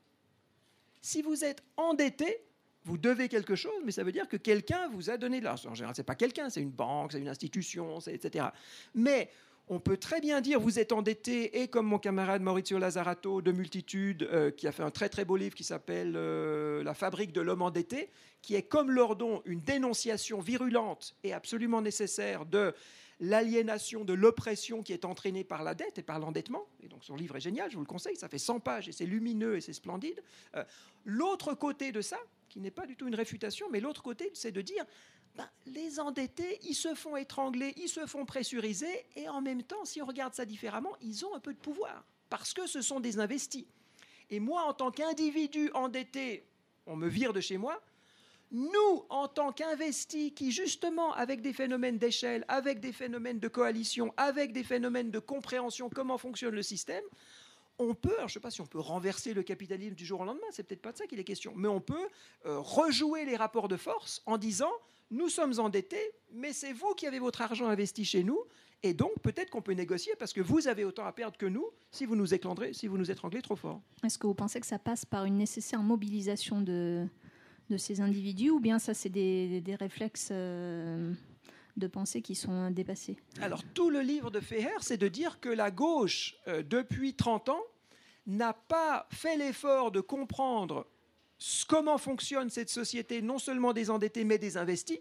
Si 1.01 1.23
vous 1.23 1.43
êtes 1.43 1.63
endetté, 1.75 2.43
vous 2.83 2.97
devez 2.97 3.29
quelque 3.29 3.55
chose, 3.55 3.81
mais 3.83 3.91
ça 3.91 4.03
veut 4.03 4.11
dire 4.11 4.27
que 4.27 4.37
quelqu'un 4.37 4.87
vous 4.89 5.09
a 5.09 5.17
donné 5.17 5.39
de 5.39 5.45
l'argent. 5.45 5.71
En 5.71 5.75
général, 5.75 5.95
ce 5.95 6.01
n'est 6.01 6.05
pas 6.05 6.15
quelqu'un, 6.15 6.49
c'est 6.49 6.61
une 6.61 6.71
banque, 6.71 7.11
c'est 7.11 7.19
une 7.19 7.27
institution, 7.27 7.99
etc. 7.99 8.47
Mais 8.93 9.29
on 9.67 9.79
peut 9.79 9.97
très 9.97 10.19
bien 10.21 10.41
dire 10.41 10.59
vous 10.59 10.79
êtes 10.79 10.91
endetté, 10.91 11.61
et 11.61 11.67
comme 11.67 11.85
mon 11.85 11.99
camarade 11.99 12.41
Maurizio 12.41 12.77
Lazzarato 12.77 13.41
de 13.41 13.51
Multitude, 13.51 14.23
euh, 14.23 14.51
qui 14.51 14.67
a 14.67 14.71
fait 14.71 14.83
un 14.83 14.91
très 14.91 15.09
très 15.09 15.25
beau 15.25 15.37
livre 15.37 15.55
qui 15.55 15.63
s'appelle 15.63 16.13
euh, 16.15 16.83
La 16.83 16.93
fabrique 16.93 17.31
de 17.31 17.41
l'homme 17.41 17.61
endetté, 17.61 18.09
qui 18.41 18.55
est 18.55 18.63
comme 18.63 18.91
Lordon 18.91 19.41
une 19.45 19.61
dénonciation 19.61 20.39
virulente 20.39 21.15
et 21.23 21.33
absolument 21.33 21.81
nécessaire 21.81 22.45
de 22.45 22.73
l'aliénation 23.21 24.03
de 24.03 24.13
l'oppression 24.13 24.81
qui 24.81 24.93
est 24.93 25.05
entraînée 25.05 25.43
par 25.43 25.63
la 25.63 25.75
dette 25.75 25.99
et 25.99 26.03
par 26.03 26.19
l'endettement. 26.19 26.65
Et 26.83 26.87
donc 26.87 27.05
son 27.05 27.15
livre 27.15 27.35
est 27.35 27.41
génial, 27.41 27.69
je 27.69 27.75
vous 27.75 27.83
le 27.83 27.87
conseille, 27.87 28.15
ça 28.15 28.27
fait 28.27 28.39
100 28.39 28.59
pages 28.59 28.89
et 28.89 28.91
c'est 28.91 29.05
lumineux 29.05 29.55
et 29.55 29.61
c'est 29.61 29.73
splendide. 29.73 30.21
Euh, 30.55 30.63
l'autre 31.05 31.53
côté 31.53 31.91
de 31.91 32.01
ça, 32.01 32.17
qui 32.49 32.59
n'est 32.59 32.71
pas 32.71 32.85
du 32.85 32.97
tout 32.97 33.07
une 33.07 33.15
réfutation, 33.15 33.67
mais 33.71 33.79
l'autre 33.79 34.01
côté, 34.01 34.31
c'est 34.33 34.51
de 34.51 34.61
dire, 34.61 34.83
ben, 35.35 35.49
les 35.65 35.99
endettés, 35.99 36.59
ils 36.63 36.75
se 36.75 36.93
font 36.93 37.15
étrangler, 37.15 37.73
ils 37.77 37.89
se 37.89 38.05
font 38.05 38.25
pressuriser, 38.25 39.05
et 39.15 39.29
en 39.29 39.41
même 39.41 39.63
temps, 39.63 39.85
si 39.85 40.01
on 40.01 40.05
regarde 40.05 40.33
ça 40.33 40.45
différemment, 40.45 40.95
ils 41.01 41.25
ont 41.25 41.35
un 41.35 41.39
peu 41.39 41.53
de 41.53 41.59
pouvoir, 41.59 42.03
parce 42.29 42.53
que 42.53 42.67
ce 42.67 42.81
sont 42.81 42.99
des 42.99 43.19
investis. 43.19 43.65
Et 44.29 44.39
moi, 44.39 44.63
en 44.63 44.73
tant 44.73 44.91
qu'individu 44.91 45.71
endetté, 45.73 46.45
on 46.85 46.95
me 46.95 47.07
vire 47.07 47.33
de 47.33 47.41
chez 47.41 47.57
moi, 47.57 47.81
nous, 48.51 49.05
en 49.09 49.29
tant 49.29 49.53
qu'investis, 49.53 50.33
qui 50.33 50.51
justement, 50.51 51.13
avec 51.13 51.41
des 51.41 51.53
phénomènes 51.53 51.97
d'échelle, 51.97 52.43
avec 52.49 52.81
des 52.81 52.91
phénomènes 52.91 53.39
de 53.39 53.47
coalition, 53.47 54.13
avec 54.17 54.51
des 54.51 54.63
phénomènes 54.63 55.09
de 55.09 55.19
compréhension, 55.19 55.89
comment 55.89 56.17
fonctionne 56.17 56.55
le 56.55 56.63
système, 56.63 57.03
on 57.79 57.93
peut, 57.93 58.15
je 58.19 58.23
ne 58.23 58.27
sais 58.27 58.39
pas 58.39 58.51
si 58.51 58.61
on 58.61 58.65
peut 58.65 58.79
renverser 58.79 59.33
le 59.33 59.41
capitalisme 59.41 59.95
du 59.95 60.05
jour 60.05 60.21
au 60.21 60.25
lendemain, 60.25 60.47
c'est 60.51 60.63
peut-être 60.63 60.81
pas 60.81 60.91
de 60.91 60.97
ça 60.97 61.07
qu'il 61.07 61.19
est 61.19 61.23
question, 61.23 61.53
mais 61.55 61.69
on 61.69 61.79
peut 61.79 62.09
euh, 62.45 62.59
rejouer 62.59 63.25
les 63.25 63.37
rapports 63.37 63.69
de 63.69 63.77
force 63.77 64.21
en 64.25 64.37
disant 64.37 64.71
nous 65.11 65.29
sommes 65.29 65.59
endettés, 65.59 66.11
mais 66.33 66.53
c'est 66.53 66.73
vous 66.73 66.93
qui 66.95 67.05
avez 67.05 67.19
votre 67.19 67.41
argent 67.41 67.67
investi 67.67 68.05
chez 68.05 68.23
nous, 68.23 68.39
et 68.83 68.93
donc 68.93 69.11
peut-être 69.21 69.49
qu'on 69.49 69.61
peut 69.61 69.73
négocier 69.73 70.13
parce 70.17 70.33
que 70.33 70.41
vous 70.41 70.67
avez 70.67 70.85
autant 70.85 71.05
à 71.05 71.11
perdre 71.11 71.37
que 71.37 71.45
nous 71.45 71.65
si 71.91 72.05
vous 72.05 72.15
nous 72.15 72.33
étranglez, 72.33 72.73
si 72.73 72.87
vous 72.87 72.97
nous 72.97 73.11
étranglez 73.11 73.41
trop 73.41 73.55
fort. 73.55 73.81
Est-ce 74.03 74.17
que 74.17 74.25
vous 74.25 74.33
pensez 74.33 74.59
que 74.59 74.65
ça 74.65 74.79
passe 74.79 75.05
par 75.05 75.25
une 75.25 75.37
nécessaire 75.37 75.83
mobilisation 75.83 76.61
de, 76.61 77.05
de 77.69 77.77
ces 77.77 78.01
individus 78.01 78.49
ou 78.49 78.59
bien 78.59 78.79
ça 78.79 78.93
c'est 78.93 79.09
des, 79.09 79.63
réflexes 79.79 80.29
euh, 80.31 81.13
de 81.77 81.87
pensée 81.87 82.23
qui 82.23 82.33
sont 82.33 82.71
dépassés? 82.71 83.17
Alors 83.39 83.63
tout 83.75 83.91
le 83.91 84.01
livre 84.01 84.31
de 84.31 84.39
Feher, 84.39 84.79
c'est 84.81 84.97
de 84.97 85.07
dire 85.07 85.39
que 85.39 85.49
la 85.49 85.69
gauche, 85.69 86.35
euh, 86.47 86.63
depuis 86.63 87.13
30 87.13 87.49
ans, 87.49 87.63
n'a 88.25 88.53
pas 88.53 89.07
fait 89.11 89.37
l'effort 89.37 89.91
de 89.91 89.99
comprendre 89.99 90.87
comment 91.67 91.97
fonctionne 91.97 92.49
cette 92.49 92.69
société, 92.69 93.21
non 93.21 93.39
seulement 93.39 93.73
des 93.73 93.89
endettés, 93.89 94.23
mais 94.23 94.37
des 94.37 94.57
investis, 94.57 94.99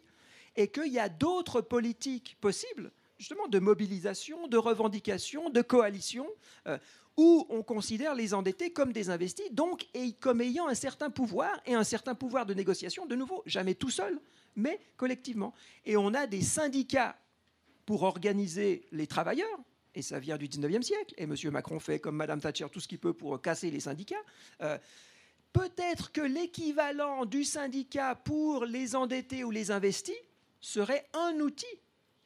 et 0.57 0.69
qu'il 0.69 0.93
y 0.93 0.99
a 0.99 1.09
d'autres 1.09 1.61
politiques 1.61 2.37
possibles, 2.41 2.91
justement, 3.19 3.49
de 3.49 3.59
mobilisation, 3.59 4.49
de 4.49 4.57
revendication, 4.57 5.51
de 5.51 5.63
coalition, 5.63 6.27
euh, 6.67 6.79
où 7.17 7.47
on 7.51 7.63
considère 7.63 8.15
les 8.15 8.33
endettés 8.33 8.73
comme 8.73 8.93
des 8.93 9.11
investis, 9.11 9.53
donc 9.53 9.87
et 9.95 10.13
comme 10.13 10.41
ayant 10.41 10.69
un 10.69 10.75
certain 10.75 11.11
pouvoir 11.11 11.61
et 11.67 11.75
un 11.75 11.85
certain 11.85 12.15
pouvoir 12.15 12.47
de 12.47 12.55
négociation, 12.55 13.07
de 13.07 13.15
nouveau, 13.15 13.43
jamais 13.47 13.75
tout 13.75 13.91
seul, 13.91 14.19
mais 14.57 14.81
collectivement. 14.97 15.53
Et 15.85 15.97
on 15.97 16.15
a 16.15 16.27
des 16.27 16.41
syndicats 16.41 17.17
pour 17.85 18.03
organiser 18.05 18.87
les 18.93 19.07
travailleurs, 19.07 19.59
et 19.95 20.03
ça 20.03 20.19
vient 20.19 20.39
du 20.39 20.49
19e 20.49 20.83
siècle, 20.83 21.15
et 21.19 21.25
M. 21.25 21.35
Macron 21.51 21.81
fait 21.81 21.99
comme 21.99 22.17
Mme 22.17 22.41
Thatcher 22.41 22.67
tout 22.73 22.81
ce 22.81 22.89
qu'il 22.89 23.01
peut 23.01 23.13
pour 23.13 23.41
casser 23.43 23.71
les 23.71 23.81
syndicats. 23.81 24.23
Euh, 24.63 24.79
peut-être 25.53 26.13
que 26.13 26.21
l'équivalent 26.21 27.25
du 27.25 27.45
syndicat 27.45 28.15
pour 28.15 28.65
les 28.65 28.97
endettés 28.97 29.45
ou 29.45 29.51
les 29.51 29.71
investis 29.71 30.17
serait 30.61 31.07
un 31.15 31.41
outil 31.41 31.67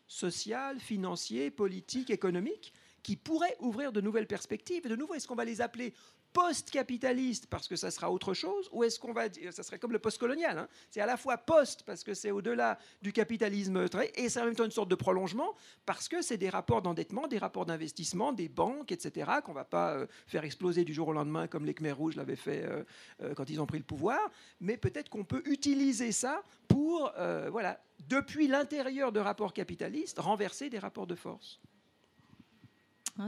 social, 0.07 0.79
financier, 0.81 1.51
politique, 1.51 2.11
économique 2.11 2.73
qui 3.03 3.17
pourrait 3.17 3.57
ouvrir 3.61 3.93
de 3.93 4.01
nouvelles 4.01 4.27
perspectives. 4.27 4.87
Et 4.87 4.89
de 4.89 4.97
nouveau, 4.97 5.15
est-ce 5.15 5.29
qu'on 5.29 5.35
va 5.35 5.45
les 5.45 5.61
appeler 5.61 5.93
post-capitaliste 6.35 7.47
parce 7.47 7.69
que 7.69 7.77
ça 7.77 7.91
sera 7.91 8.11
autre 8.11 8.35
chose, 8.35 8.69
ou 8.73 8.83
est-ce 8.83 8.99
qu'on 8.99 9.13
va 9.13 9.29
dire, 9.29 9.53
ça 9.53 9.63
serait 9.63 9.79
comme 9.79 9.93
le 9.93 10.01
post-colonial, 10.01 10.59
hein. 10.59 10.69
c'est 10.91 11.01
à 11.01 11.07
la 11.07 11.17
fois 11.17 11.39
post 11.39 11.85
parce 11.85 12.03
que 12.03 12.13
c'est 12.13 12.33
au-delà 12.33 12.77
du 13.01 13.13
capitalisme 13.13 13.87
et 14.17 14.29
c'est 14.29 14.41
en 14.41 14.45
même 14.45 14.57
temps 14.57 14.65
une 14.65 14.73
sorte 14.73 14.89
de 14.89 14.97
prolongement 14.97 15.55
parce 15.87 16.09
que 16.09 16.23
c'est 16.23 16.37
des 16.37 16.49
rapports 16.49 16.83
d'endettement, 16.83 17.29
des 17.29 17.39
rapports 17.39 17.65
d'investissement, 17.65 18.33
des 18.33 18.49
banques, 18.49 18.91
etc., 18.91 19.31
qu'on 19.45 19.53
ne 19.53 19.57
va 19.57 19.65
pas 19.65 19.95
euh, 19.95 20.07
faire 20.27 20.45
exploser 20.45 20.85
du 20.85 20.93
jour 20.93 21.09
au 21.09 21.13
lendemain 21.13 21.47
comme 21.47 21.65
les 21.65 21.73
Khmer 21.73 21.93
rouges 21.93 22.17
l'avaient 22.17 22.35
fait 22.35 22.65
euh, 22.65 22.83
euh, 23.23 23.35
quand 23.35 23.49
ils 23.49 23.61
ont 23.61 23.67
pris 23.67 23.79
le 23.79 23.85
pouvoir, 23.85 24.19
mais 24.61 24.77
peut-être 24.77 25.09
qu'on 25.11 25.25
peut 25.25 25.43
utiliser 25.47 26.11
ça 26.11 26.43
pour, 26.67 27.13
voilà, 27.53 27.81
depuis 28.09 28.49
l'intérieur 28.49 29.13
de 29.13 29.21
rapports 29.21 29.53
capitalistes, 29.53 30.19
renverser 30.19 30.69
des 30.69 30.81
rapports 30.81 31.07
de 31.07 31.15
force 31.15 31.61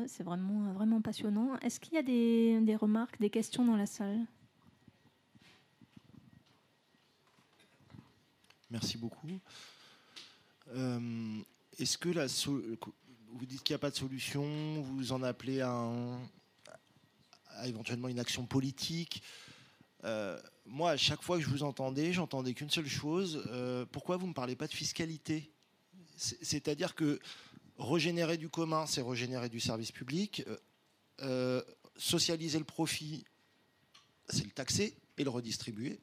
c'est 0.07 0.23
vraiment, 0.23 1.01
passionnant. 1.01 1.59
Est-ce 1.61 1.81
qu'il 1.81 1.95
y 1.95 1.99
a 1.99 2.03
des, 2.03 2.77
remarques, 2.77 3.19
des 3.21 3.31
questions 3.31 3.65
dans 3.65 3.77
la 3.77 3.87
salle? 3.87 4.27
Merci 8.71 8.99
beaucoup. 8.99 9.41
Euh, 10.75 11.41
est-ce 11.79 11.97
que 11.99 12.09
vous 12.09 13.47
dites 13.47 13.63
qu'il 13.63 13.75
n'y 13.75 13.77
a 13.77 13.79
pas 13.79 13.91
de 13.91 13.97
solution, 13.97 14.83
vous 14.83 15.13
en 15.13 15.23
appelez 15.23 15.61
à, 15.61 15.93
éventuellement 17.65 18.09
une 18.09 18.19
action 18.19 18.45
politique 18.45 19.23
euh, 20.05 20.39
moi, 20.67 20.91
à 20.91 20.97
chaque 20.97 21.23
fois 21.23 21.37
que 21.37 21.43
je 21.43 21.49
vous 21.49 21.63
entendais, 21.63 22.13
j'entendais 22.13 22.55
qu'une 22.55 22.71
seule 22.71 22.87
chose. 22.87 23.43
Euh, 23.49 23.87
pourquoi 23.91 24.17
vous 24.17 24.25
ne 24.25 24.31
me 24.31 24.35
parlez 24.35 24.57
pas 24.57 24.67
de 24.67 24.75
fiscalité? 24.75 25.51
C'est-à-dire 26.17 26.95
que 26.95 27.19
Régénérer 27.79 28.39
du 28.39 28.49
commun, 28.49 28.87
c'est 28.87 29.03
régénérer 29.03 29.49
du 29.49 29.61
service 29.61 29.93
public. 29.93 30.43
Euh, 30.47 30.57
euh, 31.23 31.63
socialiser 31.97 32.59
le 32.59 32.65
profit, 32.65 33.25
c'est 34.29 34.45
le 34.45 34.51
taxer 34.51 34.97
et 35.17 35.25
le 35.25 35.31
redistribuer. 35.31 36.01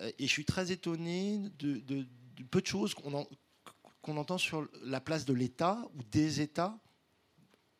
Euh, 0.00 0.10
et 0.18 0.26
je 0.26 0.32
suis 0.32 0.44
très 0.44 0.72
étonné 0.72 1.38
de, 1.58 2.06
peu 2.50 2.60
de 2.60 2.66
choses 2.66 2.94
qu'on 2.94 4.16
entend 4.16 4.38
sur 4.38 4.68
la 4.82 5.00
place 5.00 5.24
de 5.24 5.32
l'État 5.32 5.88
ou 5.94 6.02
des 6.04 6.40
États 6.40 6.78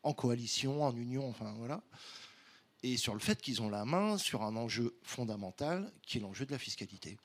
en 0.03 0.13
coalition, 0.13 0.83
en 0.83 0.95
union, 0.95 1.27
enfin 1.27 1.53
voilà, 1.57 1.81
et 2.83 2.97
sur 2.97 3.13
le 3.13 3.19
fait 3.19 3.41
qu'ils 3.41 3.63
ont 3.63 3.69
la 3.69 3.85
main 3.85 4.19
sur 4.19 4.43
un 4.43 4.55
enjeu 4.55 4.95
fondamental 5.01 5.91
qui 6.03 6.19
est 6.19 6.21
l'enjeu 6.21 6.45
de 6.45 6.51
la 6.51 6.59
fiscalité. 6.59 7.17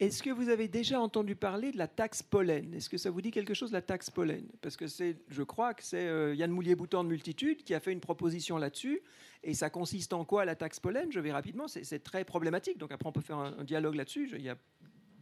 Est-ce 0.00 0.22
que 0.22 0.30
vous 0.30 0.48
avez 0.48 0.66
déjà 0.66 0.98
entendu 0.98 1.36
parler 1.36 1.72
de 1.72 1.76
la 1.76 1.86
taxe 1.86 2.22
pollen? 2.22 2.72
Est-ce 2.72 2.88
que 2.88 2.96
ça 2.96 3.10
vous 3.10 3.20
dit 3.20 3.30
quelque 3.30 3.52
chose, 3.52 3.70
la 3.70 3.82
taxe 3.82 4.08
pollen? 4.08 4.48
Parce 4.62 4.74
que 4.74 4.86
c'est, 4.86 5.18
je 5.28 5.42
crois 5.42 5.74
que 5.74 5.84
c'est 5.84 6.08
euh, 6.08 6.34
Yann 6.34 6.50
Moulier-Boutan 6.50 7.04
de 7.04 7.10
Multitude 7.10 7.62
qui 7.64 7.74
a 7.74 7.80
fait 7.80 7.92
une 7.92 8.00
proposition 8.00 8.56
là-dessus. 8.56 9.02
Et 9.42 9.52
ça 9.52 9.68
consiste 9.68 10.14
en 10.14 10.24
quoi 10.24 10.46
la 10.46 10.54
taxe 10.54 10.80
pollen? 10.80 11.12
Je 11.12 11.20
vais 11.20 11.32
rapidement, 11.32 11.68
c'est, 11.68 12.02
très 12.02 12.24
problématique. 12.24 12.78
Donc 12.78 12.92
après, 12.92 13.10
on 13.10 13.12
peut 13.12 13.20
faire 13.20 13.36
un, 13.36 13.62
dialogue 13.62 13.94
là-dessus. 13.94 14.30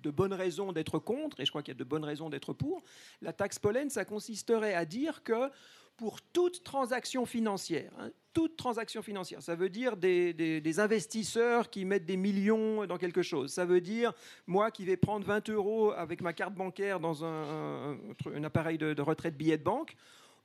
De 0.03 0.11
bonnes 0.11 0.33
raisons 0.33 0.73
d'être 0.73 0.99
contre, 0.99 1.41
et 1.41 1.45
je 1.45 1.51
crois 1.51 1.63
qu'il 1.63 1.73
y 1.73 1.77
a 1.77 1.79
de 1.79 1.85
bonnes 1.85 2.05
raisons 2.05 2.31
d'être 2.31 2.53
pour. 2.53 2.83
La 3.23 3.33
taxe 3.33 3.59
pollen, 3.59 3.91
ça 3.91 4.05
consisterait 4.05 4.75
à 4.75 4.85
dire 4.85 5.23
que 5.23 5.51
pour 5.97 6.23
toute 6.23 6.63
transaction 6.63 7.27
financière. 7.27 7.91
Hein, 7.99 8.11
toute 8.33 8.57
transaction 8.57 9.03
financière. 9.03 9.43
Ça 9.43 9.57
veut 9.57 9.69
dire 9.69 9.97
des, 9.97 10.79
investisseurs 10.79 11.71
qui 11.71 11.85
mettent 11.85 12.07
des 12.07 12.17
millions 12.17 12.87
dans 12.87 12.99
quelque 12.99 13.23
chose. 13.23 13.53
Ça 13.53 13.65
veut 13.65 13.81
dire 13.81 14.13
moi 14.47 14.71
qui 14.71 14.85
vais 14.85 14.97
prendre 14.97 15.27
20 15.27 15.49
euros 15.51 15.91
avec 15.91 16.23
ma 16.23 16.33
carte 16.33 16.55
bancaire 16.55 17.01
dans 17.01 17.25
un, 17.25 17.99
appareil 18.45 18.79
de, 18.79 18.95
de 18.95 19.03
retrait 19.03 19.33
de 19.33 19.37
billets 19.37 19.59
de 19.59 19.65
banque. 19.65 19.97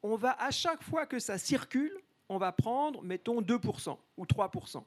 On 0.02 0.16
va, 0.16 0.32
à 0.44 0.50
chaque 0.50 0.82
fois 0.82 1.06
que 1.06 1.20
ça 1.20 1.38
circule, 1.38 1.96
on 2.30 2.40
va 2.40 2.52
prendre, 2.52 3.04
mettons, 3.04 3.42
2% 3.42 3.96
ou 4.18 4.26
3%. 4.26 4.84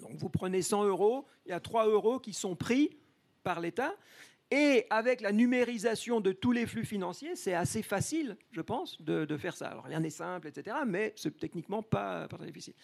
Donc 0.00 0.16
vous 0.16 0.30
prenez 0.30 0.62
100 0.62 0.84
euros, 0.84 1.26
il 1.44 1.50
y 1.50 1.52
a 1.52 1.60
3 1.60 1.86
euros 1.86 2.18
qui 2.18 2.32
sont 2.32 2.56
pris 2.56 2.96
par 3.46 3.60
l'État. 3.60 3.94
Et 4.50 4.86
avec 4.90 5.20
la 5.20 5.30
numérisation 5.30 6.20
de 6.20 6.32
tous 6.32 6.50
les 6.50 6.66
flux 6.66 6.84
financiers, 6.84 7.36
c'est 7.36 7.54
assez 7.54 7.82
facile, 7.82 8.36
je 8.50 8.60
pense, 8.60 9.00
de, 9.00 9.36
faire 9.36 9.56
ça. 9.56 9.68
Alors 9.68 9.84
rien 9.84 10.00
n'est 10.00 10.10
simple, 10.10 10.48
etc., 10.48 10.76
mais 10.84 11.12
c'est 11.16 11.36
techniquement 11.38 11.82
pas, 11.82 12.26
pas 12.26 12.36
très 12.36 12.46
difficile. 12.46 12.74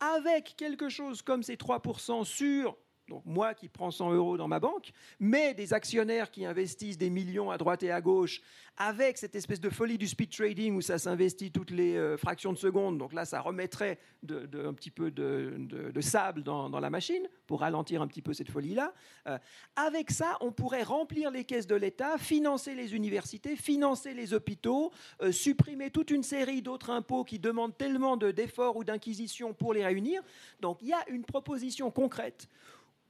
Avec 0.00 0.54
quelque 0.56 0.88
chose 0.88 1.20
comme 1.20 1.42
ces 1.42 1.56
3% 1.56 2.24
sur 2.24 2.76
donc 3.08 3.22
moi 3.24 3.54
qui 3.54 3.68
prends 3.68 3.90
100 3.90 4.12
euros 4.12 4.36
dans 4.36 4.48
ma 4.48 4.60
banque, 4.60 4.92
mais 5.20 5.54
des 5.54 5.72
actionnaires 5.72 6.30
qui 6.30 6.44
investissent 6.44 6.98
des 6.98 7.10
millions 7.10 7.50
à 7.50 7.58
droite 7.58 7.82
et 7.82 7.90
à 7.90 8.00
gauche, 8.00 8.40
avec 8.78 9.16
cette 9.16 9.34
espèce 9.34 9.60
de 9.60 9.70
folie 9.70 9.96
du 9.96 10.06
speed 10.06 10.30
trading 10.30 10.74
où 10.74 10.80
ça 10.82 10.98
s'investit 10.98 11.50
toutes 11.50 11.70
les 11.70 11.96
euh, 11.96 12.16
fractions 12.16 12.52
de 12.52 12.58
seconde, 12.58 12.98
donc 12.98 13.12
là 13.12 13.24
ça 13.24 13.40
remettrait 13.40 13.98
un 14.28 14.74
petit 14.74 14.90
peu 14.90 15.10
de, 15.10 16.00
sable 16.00 16.42
dans, 16.42 16.68
la 16.68 16.90
machine 16.90 17.26
pour 17.46 17.60
ralentir 17.60 18.02
un 18.02 18.06
petit 18.06 18.22
peu 18.22 18.34
cette 18.34 18.50
folie-là. 18.50 18.92
Euh, 19.26 19.38
avec 19.76 20.10
ça, 20.10 20.36
on 20.40 20.52
pourrait 20.52 20.82
remplir 20.82 21.30
les 21.30 21.44
caisses 21.44 21.66
de 21.66 21.74
l'État, 21.74 22.18
financer 22.18 22.74
les 22.74 22.94
universités, 22.94 23.56
financer 23.56 24.14
les 24.14 24.34
hôpitaux, 24.34 24.92
euh, 25.22 25.32
supprimer 25.32 25.90
toute 25.90 26.10
une 26.10 26.22
série 26.22 26.60
d'autres 26.60 26.90
impôts 26.90 27.24
qui 27.24 27.38
demandent 27.38 27.76
tellement 27.76 28.16
d'efforts 28.16 28.76
ou 28.76 28.84
d'inquisition 28.84 29.54
pour 29.54 29.72
les 29.72 29.84
réunir. 29.84 30.22
Donc 30.60 30.78
il 30.82 30.88
y 30.88 30.92
a 30.92 31.08
une 31.08 31.24
proposition 31.24 31.90
concrète 31.90 32.48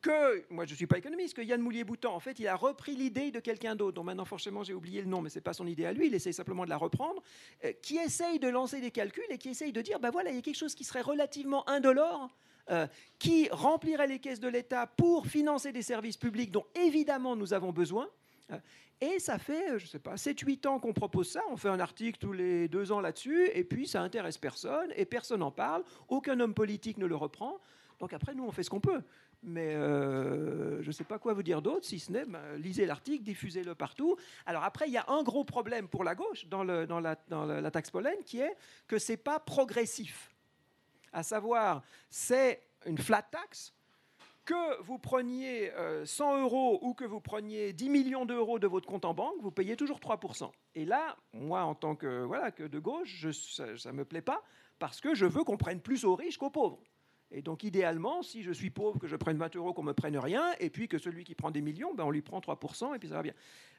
que, 0.06 0.52
moi 0.52 0.64
je 0.64 0.72
ne 0.72 0.76
suis 0.76 0.86
pas 0.86 0.98
économiste, 0.98 1.34
que 1.34 1.42
Yann 1.42 1.60
Moulier-Boutan, 1.60 2.14
en 2.14 2.20
fait, 2.20 2.38
il 2.38 2.46
a 2.46 2.56
repris 2.56 2.94
l'idée 2.94 3.30
de 3.30 3.40
quelqu'un 3.40 3.74
d'autre, 3.74 3.94
dont 3.94 4.04
maintenant 4.04 4.24
forcément 4.24 4.62
j'ai 4.62 4.74
oublié 4.74 5.00
le 5.02 5.08
nom, 5.08 5.20
mais 5.20 5.30
ce 5.30 5.36
n'est 5.36 5.42
pas 5.42 5.52
son 5.52 5.66
idée 5.66 5.84
à 5.84 5.92
lui, 5.92 6.06
il 6.06 6.14
essaye 6.14 6.32
simplement 6.32 6.64
de 6.64 6.70
la 6.70 6.76
reprendre, 6.76 7.22
euh, 7.64 7.72
qui 7.82 7.96
essaye 7.96 8.38
de 8.38 8.48
lancer 8.48 8.80
des 8.80 8.90
calculs 8.90 9.24
et 9.30 9.38
qui 9.38 9.50
essaye 9.50 9.72
de 9.72 9.80
dire, 9.80 9.98
ben 9.98 10.10
voilà, 10.10 10.30
il 10.30 10.36
y 10.36 10.38
a 10.38 10.42
quelque 10.42 10.56
chose 10.56 10.74
qui 10.74 10.84
serait 10.84 11.00
relativement 11.00 11.68
indolore, 11.68 12.36
euh, 12.70 12.86
qui 13.18 13.48
remplirait 13.50 14.06
les 14.06 14.18
caisses 14.18 14.40
de 14.40 14.48
l'État 14.48 14.86
pour 14.86 15.26
financer 15.26 15.72
des 15.72 15.82
services 15.82 16.16
publics 16.16 16.50
dont 16.50 16.66
évidemment 16.74 17.36
nous 17.36 17.52
avons 17.52 17.72
besoin. 17.72 18.08
Euh, 18.52 18.58
et 19.00 19.18
ça 19.18 19.38
fait, 19.38 19.78
je 19.78 19.84
ne 19.84 19.88
sais 19.88 19.98
pas, 19.98 20.14
7-8 20.14 20.66
ans 20.66 20.78
qu'on 20.78 20.94
propose 20.94 21.28
ça. 21.28 21.42
On 21.50 21.56
fait 21.56 21.68
un 21.68 21.80
article 21.80 22.18
tous 22.18 22.32
les 22.32 22.66
deux 22.68 22.92
ans 22.92 23.00
là-dessus, 23.00 23.50
et 23.52 23.62
puis 23.62 23.86
ça 23.86 24.00
intéresse 24.00 24.38
personne, 24.38 24.90
et 24.96 25.04
personne 25.04 25.40
n'en 25.40 25.50
parle. 25.50 25.84
Aucun 26.08 26.40
homme 26.40 26.54
politique 26.54 26.96
ne 26.96 27.06
le 27.06 27.16
reprend. 27.16 27.58
Donc 27.98 28.12
après, 28.12 28.34
nous, 28.34 28.44
on 28.44 28.52
fait 28.52 28.62
ce 28.62 28.70
qu'on 28.70 28.80
peut. 28.80 29.02
Mais 29.42 29.74
euh, 29.74 30.82
je 30.82 30.88
ne 30.88 30.92
sais 30.92 31.04
pas 31.04 31.18
quoi 31.18 31.32
vous 31.32 31.42
dire 31.42 31.62
d'autre, 31.62 31.86
si 31.86 31.98
ce 31.98 32.10
n'est 32.10 32.24
bah, 32.24 32.56
lisez 32.56 32.86
l'article, 32.86 33.22
diffusez-le 33.22 33.74
partout. 33.74 34.16
Alors 34.44 34.64
après, 34.64 34.88
il 34.88 34.92
y 34.92 34.96
a 34.96 35.04
un 35.08 35.22
gros 35.22 35.44
problème 35.44 35.88
pour 35.88 36.04
la 36.04 36.14
gauche 36.14 36.46
dans, 36.46 36.64
la, 36.64 37.70
taxe 37.70 37.90
pollen, 37.90 38.16
qui 38.24 38.40
est 38.40 38.56
que 38.88 38.98
ce 38.98 39.12
n'est 39.12 39.18
pas 39.18 39.38
progressif. 39.38 40.34
À 41.12 41.22
savoir, 41.22 41.82
c'est 42.10 42.62
une 42.86 42.98
flat 42.98 43.22
tax, 43.22 43.72
que 44.44 44.80
vous 44.82 44.98
preniez 44.98 45.72
100 46.04 46.34
euh, 46.34 46.42
euros 46.42 46.78
ou 46.82 46.94
que 46.94 47.04
vous 47.04 47.20
preniez 47.20 47.72
10 47.72 47.88
millions 47.90 48.26
d'euros 48.26 48.58
de 48.58 48.66
votre 48.66 48.86
compte 48.86 49.04
en 49.04 49.12
banque, 49.12 49.34
vous 49.40 49.50
payez 49.50 49.76
toujours 49.76 49.98
3%. 49.98 50.50
Et 50.76 50.84
là, 50.84 51.16
moi, 51.32 51.62
en 51.62 51.74
tant 51.74 51.96
que, 51.96 52.22
voilà, 52.22 52.52
que 52.52 52.62
de 52.62 52.78
gauche, 52.78 53.26
ça 53.32 53.66
ne 53.66 53.92
me 53.92 54.04
plaît 54.04 54.22
pas 54.22 54.42
parce 54.78 55.00
que 55.00 55.14
je 55.14 55.26
veux 55.26 55.42
qu'on 55.42 55.56
prenne 55.56 55.80
plus 55.80 56.04
aux 56.04 56.14
riches 56.14 56.38
qu'aux 56.38 56.50
pauvres. 56.50 56.78
Et 57.30 57.42
donc, 57.42 57.64
idéalement, 57.64 58.22
si 58.22 58.42
je 58.42 58.52
suis 58.52 58.70
pauvre, 58.70 58.98
que 58.98 59.08
je 59.08 59.16
prenne 59.16 59.36
20 59.36 59.56
euros, 59.56 59.72
qu'on 59.72 59.82
me 59.82 59.92
prenne 59.92 60.16
rien, 60.16 60.52
et 60.60 60.70
puis 60.70 60.88
que 60.88 60.98
celui 60.98 61.24
qui 61.24 61.34
prend 61.34 61.50
des 61.50 61.60
millions, 61.60 61.92
ben, 61.94 62.04
on 62.04 62.10
lui 62.10 62.22
prend 62.22 62.38
3%, 62.38 62.94
et 62.94 62.98
puis 62.98 63.08
ça 63.08 63.14
va 63.14 63.22
bien. 63.22 63.34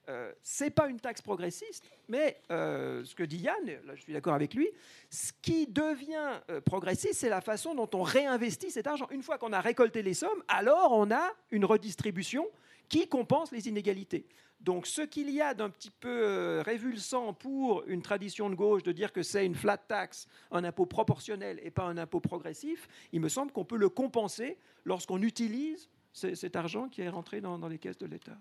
Euh, 0.09 0.31
ce 0.41 0.65
n'est 0.65 0.69
pas 0.69 0.87
une 0.87 0.99
taxe 0.99 1.21
progressiste, 1.21 1.89
mais 2.07 2.39
euh, 2.49 3.03
ce 3.03 3.13
que 3.13 3.23
dit 3.23 3.39
Yann, 3.39 3.65
là 3.65 3.93
je 3.93 4.01
suis 4.01 4.13
d'accord 4.13 4.33
avec 4.33 4.53
lui, 4.53 4.69
ce 5.09 5.33
qui 5.41 5.67
devient 5.67 6.39
euh, 6.49 6.61
progressiste, 6.61 7.15
c'est 7.15 7.29
la 7.29 7.41
façon 7.41 7.75
dont 7.75 7.89
on 7.93 8.03
réinvestit 8.03 8.71
cet 8.71 8.87
argent. 8.87 9.07
Une 9.11 9.21
fois 9.21 9.37
qu'on 9.37 9.51
a 9.51 9.59
récolté 9.59 10.01
les 10.03 10.13
sommes, 10.13 10.41
alors 10.47 10.93
on 10.93 11.11
a 11.11 11.29
une 11.51 11.65
redistribution 11.65 12.47
qui 12.89 13.07
compense 13.07 13.51
les 13.51 13.67
inégalités. 13.67 14.27
Donc 14.59 14.87
ce 14.87 15.01
qu'il 15.01 15.29
y 15.29 15.39
a 15.39 15.53
d'un 15.53 15.69
petit 15.69 15.91
peu 15.91 16.09
euh, 16.09 16.61
révulsant 16.63 17.33
pour 17.33 17.83
une 17.87 18.01
tradition 18.01 18.49
de 18.49 18.55
gauche 18.55 18.83
de 18.83 18.91
dire 18.91 19.13
que 19.13 19.21
c'est 19.21 19.45
une 19.45 19.55
flat 19.55 19.77
tax, 19.77 20.27
un 20.51 20.63
impôt 20.63 20.85
proportionnel 20.85 21.59
et 21.63 21.69
pas 21.69 21.83
un 21.83 21.97
impôt 21.97 22.19
progressif, 22.19 22.87
il 23.11 23.21
me 23.21 23.29
semble 23.29 23.51
qu'on 23.51 23.65
peut 23.65 23.77
le 23.77 23.89
compenser 23.89 24.57
lorsqu'on 24.83 25.21
utilise 25.21 25.89
cet 26.13 26.55
argent 26.55 26.89
qui 26.89 27.01
est 27.01 27.09
rentré 27.09 27.41
dans, 27.41 27.67
les 27.67 27.77
caisses 27.77 27.99
de 27.99 28.07
l'État. 28.07 28.37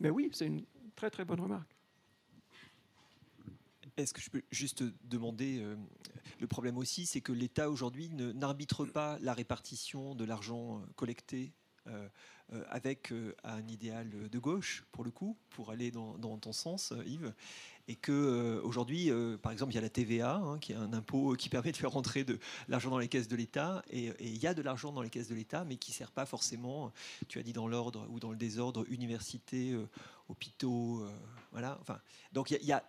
Mais 0.00 0.10
oui, 0.10 0.28
c'est 0.32 0.46
une 0.46 0.64
très 0.96 1.08
très 1.08 1.24
bonne 1.24 1.40
remarque. 1.40 1.76
Est-ce 3.96 4.12
que 4.12 4.20
je 4.20 4.30
peux 4.30 4.42
juste 4.50 4.82
demander, 5.04 5.60
euh, 5.60 5.76
le 6.40 6.46
problème 6.48 6.78
aussi, 6.78 7.06
c'est 7.06 7.20
que 7.20 7.30
l'État 7.30 7.70
aujourd'hui 7.70 8.08
n'arbitre 8.08 8.84
pas 8.86 9.18
la 9.20 9.34
répartition 9.34 10.16
de 10.16 10.24
l'argent 10.24 10.82
collecté 10.96 11.52
avec 12.68 13.12
un 13.44 13.66
idéal 13.68 14.08
de 14.30 14.38
gauche, 14.38 14.84
pour 14.92 15.04
le 15.04 15.10
coup, 15.10 15.36
pour 15.50 15.70
aller 15.70 15.90
dans, 15.90 16.38
ton 16.38 16.52
sens, 16.52 16.92
Yves 17.06 17.32
et 17.88 17.96
que 17.96 18.12
euh, 18.12 18.60
aujourd'hui, 18.62 19.10
euh, 19.10 19.36
par 19.36 19.52
exemple, 19.52 19.72
il 19.72 19.74
y 19.74 19.78
a 19.78 19.82
la 19.82 19.88
TVA, 19.88 20.36
hein, 20.36 20.58
qui 20.58 20.72
est 20.72 20.76
un 20.76 20.92
impôt 20.92 21.34
qui 21.34 21.48
permet 21.48 21.72
de 21.72 21.76
faire 21.76 21.90
rentrer 21.90 22.24
de 22.24 22.38
l'argent 22.68 22.90
dans 22.90 22.98
les 22.98 23.08
caisses 23.08 23.28
de 23.28 23.36
l'État, 23.36 23.82
et, 23.90 24.12
il 24.20 24.38
y 24.38 24.46
a 24.46 24.54
de 24.54 24.62
l'argent 24.62 24.92
dans 24.92 25.02
les 25.02 25.10
caisses 25.10 25.28
de 25.28 25.34
l'État, 25.34 25.64
mais 25.64 25.76
qui 25.76 25.90
ne 25.90 25.96
sert 25.96 26.12
pas 26.12 26.26
forcément, 26.26 26.92
tu 27.28 27.38
as 27.38 27.42
dit 27.42 27.52
dans 27.52 27.66
l'ordre 27.66 28.06
ou 28.10 28.20
dans 28.20 28.30
le 28.30 28.36
désordre, 28.36 28.84
universités, 28.88 29.72
euh, 29.72 29.88
hôpitaux, 30.28 31.04
voilà. 31.50 31.76
Enfin, 31.80 31.98
donc 32.32 32.50
il 32.50 32.64
y 32.64 32.72
a 32.72 32.82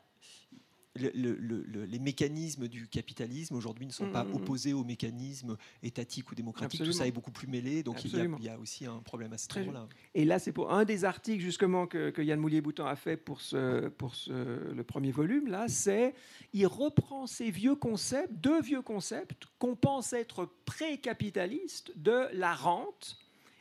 les 0.96 2.00
mécanismes 2.00 2.68
du 2.68 2.88
capitalisme 2.88 3.56
aujourd'hui 3.56 3.88
ne 3.88 3.91
sont 3.91 4.10
pas 4.10 4.24
mm, 4.24 4.28
mm, 4.28 4.32
mm. 4.32 4.36
opposés 4.36 4.74
aux 4.74 4.84
mécanismes 4.84 5.58
étatiques 5.82 6.32
ou 6.32 6.36
démocratiques. 6.36 6.84
Tout 6.84 6.91
ça 6.91 7.08
est 7.08 7.12
beaucoup 7.12 7.32
plus 7.32 7.48
mêlé, 7.48 7.84
donc 7.84 8.04
il 8.06 8.12
y, 8.41 8.50
a, 8.50 8.60
aussi 8.60 8.86
un 8.86 9.00
problème 9.00 9.34
à 9.34 9.38
ce 9.38 9.60
niveau-là. 9.60 9.88
Et 10.14 10.26
là, 10.26 10.39
c'est 10.39 10.52
pour 10.52 10.72
un 10.72 10.86
des 10.86 11.06
articles 11.06 11.44
justement 11.44 11.88
que, 11.88 12.22
Yann 12.22 12.39
Moulier-Boutan 12.39 12.86
a 12.86 12.96
fait 12.96 13.18
pour, 13.18 13.41
ce, 13.41 13.89
pour 13.89 14.16
ce, 14.16 14.32
le 14.72 14.84
premier 14.84 15.12
volume. 15.12 15.48
Là, 15.48 15.68
c'est 15.68 16.14
il 16.54 16.68
reprend 16.68 17.28
ces 17.28 17.50
vieux 17.50 17.76
concepts, 17.76 18.34
deux 18.34 18.62
vieux 18.62 18.82
concepts 18.82 19.46
qu'on 19.58 19.76
pense 19.76 20.14
être 20.14 20.50
pré-capitalistes 20.66 21.91
de 21.98 22.28
la 22.34 22.54
rente 22.54 23.18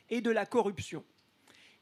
et 0.09 0.21
de 0.21 0.29
la 0.29 0.45
corruption. 0.45 1.03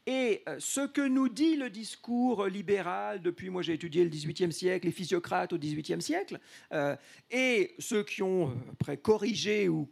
Et 0.08 0.42
euh, 0.48 0.56
ce 0.58 0.82
que 0.82 1.08
nous 1.08 1.30
dit 1.30 1.56
le 1.56 1.70
discours 1.70 2.48
libéral 2.48 3.22
depuis, 3.22 3.52
moi 3.52 3.62
j'ai 3.62 3.74
étudié 3.74 4.04
le 4.04 4.10
XVIIIe 4.10 4.52
siècle, 4.52 4.88
les 4.88 4.92
physiocrates 4.92 5.54
au 5.54 5.60
XVIIIe 5.60 6.02
siècle, 6.02 6.40
euh, 6.74 6.96
et 7.30 7.76
ceux 7.78 8.04
qui 8.04 8.24
ont 8.24 8.50
euh, 8.50 8.54
après 8.72 8.98
corrigé 8.98 9.70
ou, 9.70 9.88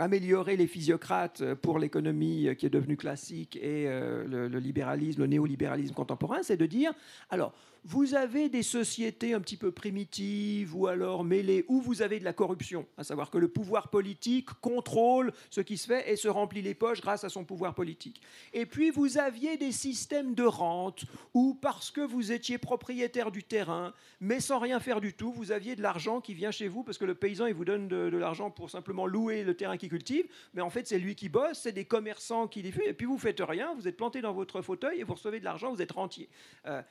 amélioré 0.00 0.56
les 0.56 0.66
physiocrates 0.66 1.54
pour 1.54 1.78
l'économie 1.78 2.48
qui 2.56 2.66
est 2.66 2.70
devenue 2.70 2.96
classique 2.96 3.56
et 3.56 3.84
le, 3.86 4.48
le, 4.48 4.58
libéralisme, 4.58 5.20
le 5.20 5.26
néolibéralisme 5.26 5.94
contemporain, 5.94 6.42
c'est 6.42 6.56
de 6.56 6.66
dire, 6.66 6.92
alors, 7.28 7.54
vous 7.84 8.14
avez 8.14 8.48
des 8.48 8.62
sociétés 8.62 9.32
un 9.34 9.40
petit 9.40 9.56
peu 9.56 9.72
primitives 9.72 10.76
ou 10.76 10.86
alors 10.86 11.24
mêlées, 11.24 11.64
où 11.68 11.80
vous 11.80 12.02
avez 12.02 12.18
de 12.18 12.24
la 12.24 12.32
corruption, 12.32 12.86
à 12.96 13.04
savoir 13.04 13.30
que 13.30 13.38
le 13.38 13.48
pouvoir 13.48 13.88
politique 13.88 14.50
contrôle 14.60 15.32
ce 15.50 15.60
qui 15.60 15.76
se 15.76 15.86
fait 15.86 16.10
et 16.10 16.16
se 16.16 16.28
remplit 16.28 16.62
les 16.62 16.74
poches 16.74 17.00
grâce 17.00 17.24
à 17.24 17.28
son 17.28 17.44
pouvoir 17.44 17.74
politique. 17.74 18.20
Et 18.52 18.66
puis 18.66 18.90
vous 18.90 19.18
aviez 19.18 19.56
des 19.56 19.72
systèmes 19.72 20.34
de 20.34 20.42
rente 20.42 21.04
où 21.34 21.54
parce 21.54 21.90
que 21.90 22.00
vous 22.00 22.32
étiez 22.32 22.58
propriétaire 22.58 23.30
du 23.30 23.42
terrain, 23.42 23.94
mais 24.20 24.40
sans 24.40 24.58
rien 24.58 24.80
faire 24.80 25.00
du 25.00 25.14
tout, 25.14 25.32
vous 25.32 25.52
aviez 25.52 25.76
de 25.76 25.82
l'argent 25.82 26.20
qui 26.20 26.34
vient 26.34 26.50
chez 26.50 26.68
vous 26.68 26.82
parce 26.82 26.98
que 26.98 27.04
le 27.04 27.14
paysan 27.14 27.46
il 27.46 27.54
vous 27.54 27.64
donne 27.64 27.88
de, 27.88 28.10
l'argent 28.16 28.50
pour 28.50 28.70
simplement 28.70 29.06
louer 29.06 29.44
le 29.44 29.54
terrain 29.54 29.76
qu'il 29.76 29.88
cultive, 29.88 30.26
mais 30.54 30.62
en 30.62 30.70
fait 30.70 30.86
c'est 30.86 30.98
lui 30.98 31.14
qui 31.14 31.28
bosse, 31.28 31.60
c'est 31.60 31.72
des 31.72 31.86
commerçants 31.86 32.46
qui 32.46 32.62
diffusent, 32.62 32.86
et 32.86 32.92
puis 32.92 33.06
vous 33.06 33.18
faites 33.18 33.40
rien, 33.40 33.74
vous 33.74 33.88
êtes 33.88 33.96
planté 33.96 34.20
dans 34.20 34.32
votre 34.32 34.60
fauteuil 34.62 35.00
et 35.00 35.04
vous 35.04 35.14
recevez 35.14 35.40
de 35.40 35.44
l'argent, 35.44 35.72
vous 35.72 35.82
êtes 35.82 35.92
rentier. 35.92 36.28
Euh, 36.66 36.82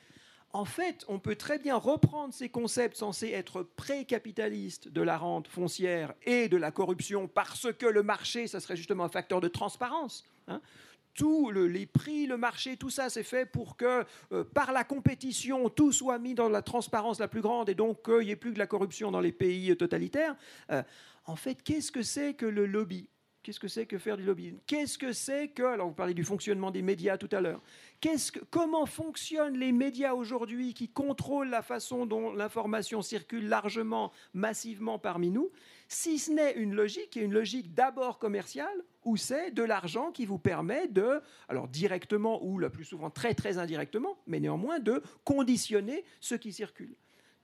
en 0.51 0.65
fait, 0.65 1.05
on 1.07 1.19
peut 1.19 1.35
très 1.35 1.59
bien 1.59 1.75
reprendre 1.75 2.33
ces 2.33 2.49
concepts 2.49 2.97
censés 2.97 3.29
être 3.29 3.61
pré-capitalistes 3.61 4.87
de 4.87 5.01
la 5.01 5.17
rente 5.17 5.47
foncière 5.47 6.13
et 6.23 6.49
de 6.49 6.57
la 6.57 6.71
corruption 6.71 7.27
parce 7.27 7.71
que 7.73 7.85
le 7.85 8.01
marché, 8.01 8.47
ça 8.47 8.59
serait 8.59 8.75
justement 8.75 9.03
un 9.03 9.09
facteur 9.09 9.41
de 9.41 9.47
transparence. 9.47 10.23
Hein. 10.47 10.61
Tous 11.13 11.51
les 11.51 11.85
prix, 11.85 12.25
le 12.25 12.37
marché, 12.37 12.77
tout 12.77 12.89
ça, 12.89 13.09
c'est 13.09 13.23
fait 13.23 13.45
pour 13.45 13.77
que 13.77 14.05
euh, 14.31 14.43
par 14.43 14.71
la 14.71 14.83
compétition, 14.83 15.69
tout 15.69 15.91
soit 15.91 16.17
mis 16.17 16.33
dans 16.33 16.49
la 16.49 16.61
transparence 16.61 17.19
la 17.19 17.27
plus 17.27 17.41
grande 17.41 17.69
et 17.69 17.75
donc 17.75 18.03
qu'il 18.05 18.25
n'y 18.25 18.31
ait 18.31 18.35
plus 18.35 18.53
que 18.53 18.59
la 18.59 18.67
corruption 18.67 19.11
dans 19.11 19.19
les 19.19 19.31
pays 19.31 19.75
totalitaires. 19.75 20.35
Euh, 20.71 20.81
en 21.25 21.35
fait, 21.35 21.61
qu'est-ce 21.61 21.91
que 21.91 22.01
c'est 22.01 22.33
que 22.33 22.45
le 22.45 22.65
lobby? 22.65 23.09
Qu'est-ce 23.49 23.59
que 23.59 23.67
c'est 23.67 23.87
que 23.87 23.97
faire 23.97 24.15
du 24.15 24.21
lobbying 24.21 24.59
Qu'est-ce 24.67 24.99
que 24.99 25.11
c'est 25.11 25.47
que, 25.47 25.63
alors 25.63 25.87
vous 25.87 25.95
parlez 25.95 26.13
du 26.13 26.23
fonctionnement 26.23 26.69
des 26.69 26.83
médias 26.83 27.17
tout 27.17 27.29
à 27.31 27.41
l'heure, 27.41 27.63
comment 28.51 28.85
fonctionnent 28.85 29.57
les 29.57 29.71
médias 29.71 30.13
aujourd'hui 30.13 30.75
qui 30.75 30.87
contrôlent 30.87 31.49
la 31.49 31.63
façon 31.63 32.05
dont 32.05 32.31
l'information 32.31 33.01
circule 33.01 33.49
largement, 33.49 34.11
massivement 34.35 34.99
parmi 34.99 35.31
nous, 35.31 35.49
si 35.87 36.19
ce 36.19 36.31
n'est 36.31 36.53
une 36.57 36.75
logique, 36.75 37.17
et 37.17 37.21
une 37.21 37.33
logique 37.33 37.73
d'abord 37.73 38.19
commerciale, 38.19 38.83
où 39.03 39.17
c'est 39.17 39.49
de 39.49 39.63
l'argent 39.63 40.11
qui 40.11 40.27
vous 40.27 40.37
permet 40.37 40.87
de, 40.87 41.19
alors 41.47 41.67
directement 41.67 42.45
ou 42.45 42.59
le 42.59 42.69
plus 42.69 42.85
souvent 42.85 43.09
très 43.09 43.33
très 43.33 43.57
indirectement, 43.57 44.19
mais 44.27 44.39
néanmoins 44.39 44.77
de 44.77 45.01
conditionner 45.23 46.05
ce 46.19 46.35
qui 46.35 46.53
circule? 46.53 46.95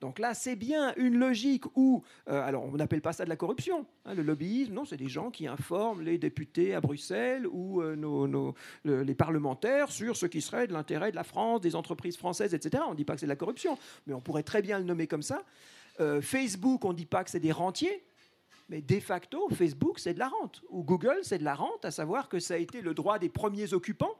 Donc 0.05 0.19
là, 0.19 0.35
c'est 0.35 0.55
bien 0.55 0.93
une 0.97 1.17
logique 1.17 1.63
où, 1.75 2.03
euh, 2.29 2.39
alors 2.45 2.63
on 2.63 2.73
n'appelle 2.73 3.01
pas 3.01 3.11
ça 3.11 3.23
de 3.23 3.29
la 3.29 3.35
corruption, 3.35 3.87
hein, 4.05 4.13
le 4.13 4.21
lobbyisme, 4.21 4.71
non, 4.71 4.85
c'est 4.85 4.97
des 4.97 5.09
gens 5.09 5.31
qui 5.31 5.47
informent 5.47 6.03
les 6.03 6.19
députés 6.19 6.75
à 6.75 6.79
Bruxelles 6.79 7.47
ou 7.47 7.81
euh, 7.81 8.53
les 8.83 9.15
parlementaires 9.15 9.89
sur 9.89 10.15
ce 10.15 10.27
qui 10.27 10.41
serait 10.41 10.67
de 10.67 10.73
l'intérêt 10.73 11.09
de 11.09 11.15
la 11.15 11.23
France, 11.23 11.59
des 11.61 11.75
entreprises 11.75 12.17
françaises, 12.17 12.53
etc. 12.53 12.83
On 12.87 12.91
ne 12.91 12.95
dit 12.95 13.03
pas 13.03 13.15
que 13.15 13.21
c'est 13.21 13.25
de 13.25 13.31
la 13.31 13.35
corruption, 13.35 13.79
mais 14.05 14.13
on 14.13 14.21
pourrait 14.21 14.43
très 14.43 14.61
bien 14.61 14.77
le 14.77 14.85
nommer 14.85 15.07
comme 15.07 15.23
ça. 15.23 15.43
Euh, 15.99 16.21
Facebook, 16.21 16.85
on 16.85 16.89
ne 16.89 16.97
dit 16.97 17.07
pas 17.07 17.23
que 17.23 17.31
c'est 17.31 17.39
des 17.39 17.51
rentiers, 17.51 18.05
mais 18.69 18.83
de 18.83 18.99
facto, 18.99 19.49
Facebook, 19.49 19.97
c'est 19.97 20.13
de 20.13 20.19
la 20.19 20.27
rente. 20.27 20.61
Ou 20.69 20.83
Google, 20.83 21.17
c'est 21.23 21.39
de 21.39 21.43
la 21.43 21.55
rente, 21.55 21.83
à 21.83 21.89
savoir 21.89 22.29
que 22.29 22.37
ça 22.37 22.53
a 22.53 22.57
été 22.57 22.81
le 22.81 22.93
droit 22.93 23.17
des 23.17 23.29
premiers 23.29 23.73
occupants 23.73 24.15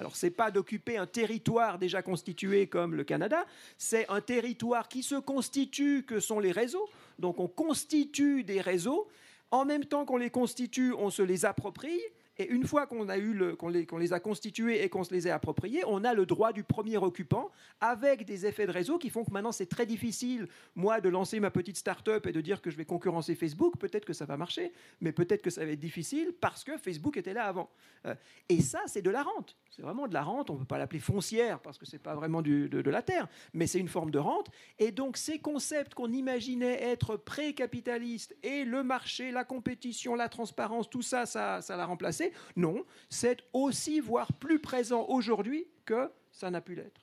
alors, 0.00 0.16
ce 0.16 0.24
n'est 0.24 0.30
pas 0.30 0.50
d'occuper 0.50 0.96
un 0.96 1.06
territoire 1.06 1.78
déjà 1.78 2.00
constitué 2.00 2.66
comme 2.68 2.94
le 2.94 3.04
Canada, 3.04 3.44
c'est 3.76 4.08
un 4.08 4.22
territoire 4.22 4.88
qui 4.88 5.02
se 5.02 5.16
constitue, 5.16 6.04
que 6.04 6.20
sont 6.20 6.40
les 6.40 6.52
réseaux. 6.52 6.88
Donc, 7.18 7.38
on 7.38 7.48
constitue 7.48 8.42
des 8.42 8.62
réseaux. 8.62 9.08
En 9.50 9.66
même 9.66 9.84
temps 9.84 10.06
qu'on 10.06 10.16
les 10.16 10.30
constitue, 10.30 10.94
on 10.94 11.10
se 11.10 11.20
les 11.20 11.44
approprie. 11.44 12.00
Et 12.38 12.48
une 12.48 12.66
fois 12.66 12.86
qu'on 12.86 13.10
a 13.10 13.18
eu 13.18 13.34
le, 13.34 13.56
qu'on 13.56 13.68
les, 13.68 13.86
les, 13.98 14.12
a 14.14 14.20
constitués 14.20 14.82
et 14.82 14.88
qu'on 14.88 15.04
se 15.04 15.12
les 15.12 15.26
a 15.26 15.34
appropriés, 15.34 15.82
on 15.86 16.02
a 16.02 16.14
le 16.14 16.24
droit 16.24 16.54
du 16.54 16.64
premier 16.64 16.96
occupant 16.96 17.50
avec 17.82 18.24
des 18.24 18.46
effets 18.46 18.66
de 18.66 18.72
réseau 18.72 18.96
qui 18.96 19.10
font 19.10 19.22
que 19.26 19.30
maintenant 19.30 19.52
c'est 19.52 19.66
très 19.66 19.84
difficile, 19.84 20.48
moi, 20.76 21.02
de 21.02 21.10
lancer 21.10 21.40
ma 21.40 21.50
petite 21.50 21.76
start-up 21.76 22.26
et 22.26 22.32
de 22.32 22.40
dire 22.40 22.62
que 22.62 22.70
je 22.70 22.76
vais 22.78 22.86
concurrencer 22.86 23.34
Facebook. 23.34 23.76
Peut-être 23.76 24.06
que 24.06 24.14
ça 24.14 24.24
va 24.24 24.38
marcher, 24.38 24.72
mais 25.02 25.12
peut-être 25.12 25.42
que 25.42 25.50
ça 25.50 25.62
va 25.62 25.72
être 25.72 25.78
difficile 25.78 26.32
parce 26.40 26.64
que 26.64 26.78
Facebook 26.78 27.18
était 27.18 27.34
là 27.34 27.44
avant. 27.44 27.68
Euh, 28.06 28.14
et 28.48 28.62
ça, 28.62 28.80
c'est 28.86 29.02
de 29.02 29.10
la 29.10 29.22
rente. 29.22 29.58
C'est 29.70 29.82
vraiment 29.82 30.08
de 30.08 30.14
la 30.14 30.22
rente. 30.22 30.50
On 30.50 30.54
ne 30.54 30.58
peut 30.58 30.64
pas 30.64 30.78
l'appeler 30.78 30.98
foncière 30.98 31.60
parce 31.60 31.78
que 31.78 31.86
c'est 31.86 31.98
pas 31.98 32.14
vraiment 32.14 32.42
de, 32.42 32.66
de, 32.66 32.90
la 32.90 33.02
terre, 33.02 33.28
mais 33.54 33.66
c'est 33.66 33.78
une 33.78 33.88
forme 33.88 34.10
de 34.10 34.18
rente. 34.18 34.50
Et 34.78 34.90
donc 34.90 35.16
ces 35.16 35.38
concepts 35.38 35.94
qu'on 35.94 36.12
imaginait 36.12 36.82
être 36.82 37.16
pré-capitalistes 37.16 38.36
et 38.42 38.64
le 38.64 38.82
marché, 38.82 39.30
la 39.30 39.44
compétition, 39.44 40.14
la 40.16 40.28
transparence, 40.28 40.90
tout 40.90 41.02
ça, 41.02 41.24
ça, 41.24 41.62
ça 41.62 41.76
l'a 41.76 41.86
remplacé. 41.86 42.32
Non, 42.56 42.84
c'est 43.08 43.38
aussi, 43.52 44.00
voire 44.00 44.32
plus 44.32 44.58
présent 44.58 45.06
aujourd'hui 45.08 45.66
que 45.84 46.10
ça 46.32 46.50
n'a 46.50 46.60
pu 46.60 46.74
l'être. 46.74 47.00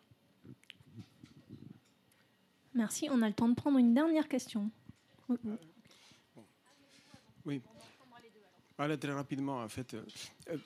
Merci. 2.74 3.08
On 3.10 3.22
a 3.22 3.28
le 3.28 3.34
temps 3.34 3.50
de 3.50 3.56
prendre 3.56 3.80
une 3.80 3.94
dernière 3.94 4.28
question. 4.28 4.70
Oui. 7.46 7.62
Allez, 8.78 8.98
très 9.00 9.14
rapidement, 9.14 9.62
en 9.62 9.68
fait. 9.68 9.96
Euh, 9.96 10.58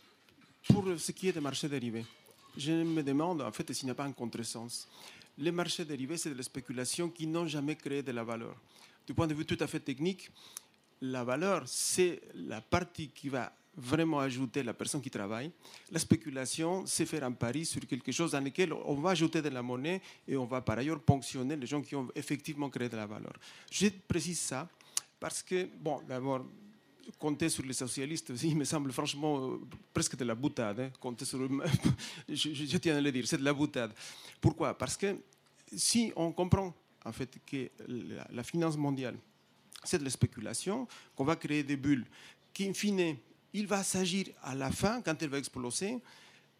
pour 0.68 0.86
ce 0.98 1.12
qui 1.12 1.28
est 1.28 1.34
des 1.34 1.40
marchés 1.40 1.68
dérivés, 1.68 2.06
je 2.58 2.72
me 2.72 3.02
demande, 3.02 3.42
en 3.42 3.52
fait, 3.52 3.72
s'il 3.74 3.86
n'y 3.86 3.92
a 3.92 3.96
pas 3.96 4.04
un 4.04 4.12
contresens. 4.12 4.88
Les 5.38 5.52
marchés 5.52 5.86
dérivés, 5.86 6.18
c'est 6.18 6.30
de 6.30 6.36
la 6.36 6.44
spéculation 6.44 7.10
qui 7.10 7.26
n'ont 7.26 7.48
jamais 7.48 7.76
créé 7.76 8.04
de 8.04 8.12
la 8.12 8.24
valeur. 8.24 8.56
Du 9.08 9.14
point 9.14 9.28
de 9.28 9.34
vue 9.34 9.46
tout 9.46 9.58
à 9.60 9.68
fait 9.68 9.80
technique, 9.80 10.30
la 11.02 11.24
valeur, 11.24 11.64
c'est 11.66 12.22
la 12.36 12.62
partie 12.62 13.10
qui 13.10 13.30
va 13.30 13.52
vraiment 13.76 14.20
ajouter 14.20 14.64
la 14.64 14.74
personne 14.74 15.02
qui 15.02 15.10
travaille. 15.10 15.52
La 15.92 16.00
spéculation, 16.00 16.86
c'est 16.86 17.06
faire 17.06 17.24
un 17.24 17.32
pari 17.32 17.66
sur 17.66 17.82
quelque 17.88 18.12
chose 18.12 18.32
dans 18.32 18.42
lequel 18.42 18.74
on 18.74 18.96
va 18.96 19.12
ajouter 19.12 19.42
de 19.42 19.50
la 19.50 19.62
monnaie 19.62 20.02
et 20.28 20.36
on 20.36 20.46
va 20.46 20.62
par 20.62 20.78
ailleurs 20.78 21.00
ponctionner 21.00 21.56
les 21.56 21.66
gens 21.66 21.82
qui 21.82 21.96
ont 21.96 22.10
effectivement 22.14 22.70
créé 22.70 22.90
de 22.90 22.98
la 22.98 23.06
valeur. 23.06 23.34
Je 23.72 23.88
précise 24.08 24.40
ça 24.40 24.70
parce 25.20 25.42
que, 25.42 25.70
bon, 25.80 26.02
d'abord, 26.08 26.46
compter 27.20 27.50
sur 27.50 27.64
les 27.64 27.74
socialistes, 27.74 28.32
il 28.44 28.58
me 28.58 28.64
semble 28.64 28.92
franchement 28.92 29.52
euh, 29.52 29.60
presque 29.94 30.16
de 30.16 30.26
la 30.26 30.36
boutade. 30.36 30.80
Hein. 30.80 30.90
Compter 31.00 31.26
sur, 31.26 31.40
je, 32.30 32.78
tiens 32.78 32.98
à 32.98 33.02
le 33.02 33.12
dire, 33.12 33.28
c'est 33.28 33.38
de 33.38 33.46
la 33.46 33.54
boutade. 33.54 33.94
Pourquoi? 34.40 34.78
Parce 34.78 34.98
que 34.98 35.18
si 35.76 36.12
on 36.16 36.32
comprend 36.32 36.74
en 37.04 37.12
fait 37.12 37.38
que 37.46 37.70
la, 37.88 38.28
la 38.32 38.44
finance 38.44 38.78
mondiale, 38.78 39.18
c'est 39.84 39.98
de 39.98 40.04
la 40.04 40.10
spéculation, 40.10 40.88
qu'on 41.16 41.24
va 41.24 41.36
créer 41.36 41.64
des 41.64 41.78
bulles 41.78 42.06
qui, 42.54 42.68
in 42.68 42.74
fine, 42.74 43.18
il 43.54 43.68
va 43.68 43.84
s'agir 43.84 44.28
à 44.44 44.56
la 44.56 44.72
fin, 44.72 45.02
quand 45.02 45.22
elle 45.22 45.30
va 45.30 45.38
exploser, 45.38 45.98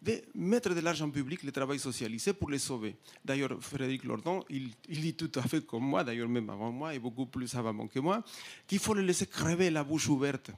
de 0.02 0.20
mettre 0.34 0.74
de 0.74 0.80
l'argent 0.80 1.08
public, 1.08 1.42
le 1.44 1.52
travail 1.52 1.78
socialisé 1.78 2.32
pour 2.32 2.50
les 2.50 2.58
sauver. 2.58 2.96
D'ailleurs, 3.24 3.56
Frédéric 3.60 4.02
Lordon, 4.04 4.44
il, 4.50 4.70
dit 4.88 5.14
tout 5.14 5.30
à 5.36 5.42
fait 5.42 5.64
comme 5.64 5.84
moi, 5.84 6.02
d'ailleurs 6.02 6.28
même 6.28 6.50
avant 6.50 6.72
moi, 6.72 6.94
et 6.94 6.98
beaucoup 6.98 7.26
plus 7.26 7.54
avant 7.54 7.86
que 7.86 8.00
moi, 8.00 8.22
qu'il 8.66 8.80
faut 8.80 8.94
le 8.94 9.02
laisser 9.02 9.26
crever 9.26 9.70
la 9.70 9.84
bouche 9.84 10.08
ouverte. 10.08 10.50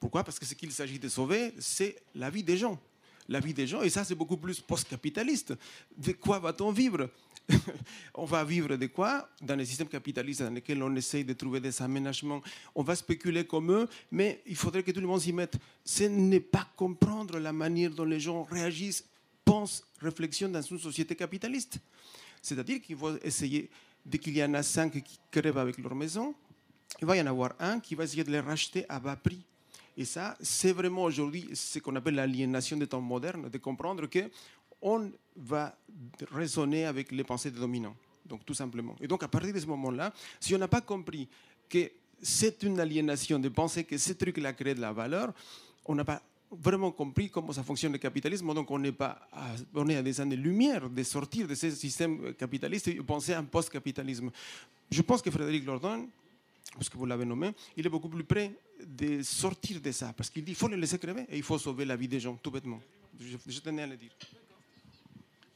Pourquoi? 0.00 0.24
Parce 0.24 0.38
que 0.38 0.46
ce 0.46 0.54
qu'il 0.54 0.72
s'agit 0.72 0.98
de 0.98 1.08
sauver, 1.08 1.54
c'est 1.58 1.96
la 2.14 2.28
vie 2.28 2.42
des 2.42 2.56
gens. 2.56 2.78
La 3.28 3.40
vie 3.40 3.54
des 3.54 3.66
gens, 3.66 3.82
et 3.82 3.90
ça 3.90 4.04
c'est 4.04 4.14
beaucoup 4.14 4.36
plus 4.36 4.60
post-capitaliste. 4.60 5.54
De 5.96 6.12
quoi 6.12 6.38
va-t-on 6.38 6.72
vivre? 6.72 7.10
On 8.14 8.24
va 8.24 8.44
vivre 8.44 8.76
de 8.76 8.86
quoi? 8.86 9.28
Dans 9.40 9.56
les 9.56 9.64
systèmes 9.64 9.88
capitalistes 9.88 10.42
dans 10.42 10.50
lesquels 10.50 10.82
on 10.82 10.94
essaye 10.96 11.24
de 11.24 11.32
trouver 11.32 11.60
des 11.60 11.80
aménagements, 11.80 12.42
on 12.74 12.82
va 12.82 12.94
spéculer 12.94 13.46
comme 13.46 13.72
eux, 13.72 13.88
mais 14.10 14.42
il 14.46 14.56
faudrait 14.56 14.82
que 14.82 14.90
tout 14.90 15.00
le 15.00 15.06
monde 15.06 15.20
s'y 15.20 15.32
mette. 15.32 15.56
Ce 15.84 16.04
n'est 16.04 16.40
pas 16.40 16.66
comprendre 16.76 17.38
la 17.38 17.52
manière 17.52 17.90
dont 17.90 18.04
les 18.04 18.20
gens 18.20 18.42
réagissent, 18.44 19.04
pensent, 19.44 19.82
réflexionnent 20.00 20.52
dans 20.52 20.62
une 20.62 20.78
société 20.78 21.14
capitaliste. 21.16 21.78
C'est-à-dire 22.42 22.80
qu'il 22.82 22.96
faut 22.96 23.16
essayer, 23.22 23.70
dès 24.04 24.18
qu'il 24.18 24.36
y 24.36 24.44
en 24.44 24.54
a 24.54 24.62
cinq 24.62 25.02
qui 25.02 25.18
crèvent 25.30 25.58
avec 25.58 25.78
leur 25.78 25.94
maison, 25.94 26.34
il 27.00 27.06
va 27.06 27.16
y 27.16 27.20
en 27.20 27.26
avoir 27.26 27.54
un 27.58 27.80
qui 27.80 27.94
va 27.94 28.04
essayer 28.04 28.24
de 28.24 28.30
les 28.30 28.40
racheter 28.40 28.84
à 28.88 29.00
bas 29.00 29.16
prix. 29.16 29.40
Et 29.98 30.04
ça, 30.04 30.36
c'est 30.40 30.70
vraiment 30.70 31.02
aujourd'hui 31.02 31.48
ce 31.54 31.80
qu'on 31.80 31.96
appelle 31.96 32.14
l'aliénation 32.14 32.76
des 32.76 32.86
temps 32.86 33.00
modernes, 33.00 33.50
de 33.50 33.58
comprendre 33.58 34.06
que 34.06 34.30
on 34.80 35.10
va 35.34 35.76
raisonner 36.30 36.84
avec 36.84 37.10
les 37.10 37.24
pensées 37.24 37.50
des 37.50 37.58
dominants. 37.58 37.96
Donc, 38.24 38.46
tout 38.46 38.54
simplement. 38.54 38.94
Et 39.00 39.08
donc, 39.08 39.24
à 39.24 39.28
partir 39.28 39.52
de 39.52 39.58
ce 39.58 39.66
moment-là, 39.66 40.12
si 40.38 40.54
on 40.54 40.58
n'a 40.58 40.68
pas 40.68 40.82
compris 40.82 41.28
que 41.68 41.90
c'est 42.22 42.62
une 42.62 42.78
aliénation 42.78 43.40
de 43.40 43.48
penser 43.48 43.82
que 43.82 43.98
ce 43.98 44.12
truc-là 44.12 44.52
crée 44.52 44.76
de 44.76 44.80
la 44.80 44.92
valeur, 44.92 45.32
on 45.84 45.96
n'a 45.96 46.04
pas 46.04 46.22
vraiment 46.48 46.92
compris 46.92 47.28
comment 47.28 47.52
ça 47.52 47.64
fonctionne 47.64 47.90
le 47.90 47.98
capitalisme. 47.98 48.54
Donc, 48.54 48.70
on 48.70 48.78
n'est 48.78 48.92
pas 48.92 49.18
on 49.74 49.88
est 49.88 49.96
à 49.96 50.02
des 50.02 50.20
années-lumière 50.20 50.88
de 50.88 51.02
sortir 51.02 51.48
de 51.48 51.56
ce 51.56 51.72
système 51.72 52.34
capitaliste 52.34 52.86
et 52.86 52.94
penser 53.02 53.32
à 53.32 53.40
un 53.40 53.44
post-capitalisme. 53.44 54.30
Je 54.92 55.02
pense 55.02 55.22
que 55.22 55.30
Frédéric 55.32 55.66
Lordon, 55.66 56.08
parce 56.74 56.88
que 56.88 56.96
vous 56.96 57.06
l'avez 57.06 57.24
nommé, 57.24 57.52
il 57.76 57.86
est 57.86 57.90
beaucoup 57.90 58.08
plus 58.08 58.24
près 58.24 58.52
de 58.84 59.22
sortir 59.22 59.80
de 59.80 59.90
ça. 59.92 60.12
Parce 60.16 60.30
qu'il 60.30 60.44
dit 60.44 60.52
qu'il 60.52 60.58
faut 60.58 60.68
les 60.68 60.76
laisser 60.76 60.98
crever 60.98 61.26
et 61.28 61.36
il 61.36 61.42
faut 61.42 61.58
sauver 61.58 61.84
la 61.84 61.96
vie 61.96 62.08
des 62.08 62.20
gens, 62.20 62.36
tout 62.36 62.50
bêtement. 62.50 62.80
Je, 63.18 63.36
je 63.46 63.60
tenais 63.60 63.82
à 63.82 63.86
le 63.86 63.96
dire. 63.96 64.12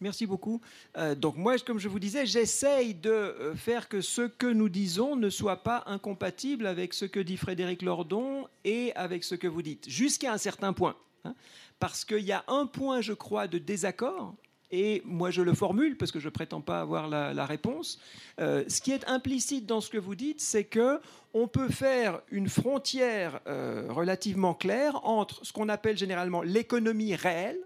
Merci 0.02 0.26
beaucoup. 0.26 0.60
Euh, 0.96 1.14
donc 1.14 1.36
moi, 1.36 1.56
comme 1.60 1.78
je 1.78 1.88
vous 1.88 2.00
disais, 2.00 2.26
j'essaye 2.26 2.92
de 2.92 3.10
euh, 3.10 3.54
faire 3.54 3.88
que 3.88 4.00
ce 4.00 4.22
que 4.22 4.48
nous 4.48 4.68
disons 4.68 5.14
ne 5.14 5.30
soit 5.30 5.62
pas 5.62 5.84
incompatible 5.86 6.66
avec 6.66 6.92
ce 6.92 7.04
que 7.04 7.20
dit 7.20 7.36
Frédéric 7.36 7.82
Lordon 7.82 8.48
et 8.64 8.92
avec 8.96 9.22
ce 9.22 9.36
que 9.36 9.46
vous 9.46 9.62
dites, 9.62 9.88
jusqu'à 9.88 10.32
un 10.32 10.38
certain 10.38 10.72
point. 10.72 10.96
Hein. 11.24 11.36
parce 11.78 12.04
qu'il 12.04 12.24
y 12.24 12.32
a 12.32 12.44
un 12.48 12.66
point, 12.66 13.00
je 13.00 13.12
crois, 13.12 13.46
de 13.46 13.58
désaccord, 13.58 14.34
et 14.73 15.03
moi 15.05 15.31
je 15.31 15.43
le 15.43 15.55
formule 15.55 15.97
parce 15.97 16.11
que 16.11 16.18
je 16.18 16.27
ne 16.27 16.31
prétends 16.31 16.61
pas 16.61 16.81
avoir 16.81 17.09
la, 17.09 17.47
réponse. 17.47 18.01
Euh, 18.41 18.64
ce 18.68 18.81
qui 18.81 18.91
est 18.91 19.07
implicite 19.09 19.66
dans 19.66 19.81
ce 19.81 19.91
que 19.91 19.99
vous 19.99 20.14
dites, 20.14 20.41
c'est 20.41 20.64
que 20.64 21.01
on 21.35 21.47
peut 21.47 21.68
faire 21.68 22.20
une 22.31 22.49
frontière 22.49 23.41
relativement 23.47 24.53
claire 24.53 25.03
entre 25.07 25.45
ce 25.47 25.53
qu'on 25.53 25.70
appelle 25.70 25.97
généralement 25.97 26.43
l'économie 26.43 27.14
réelle, 27.14 27.59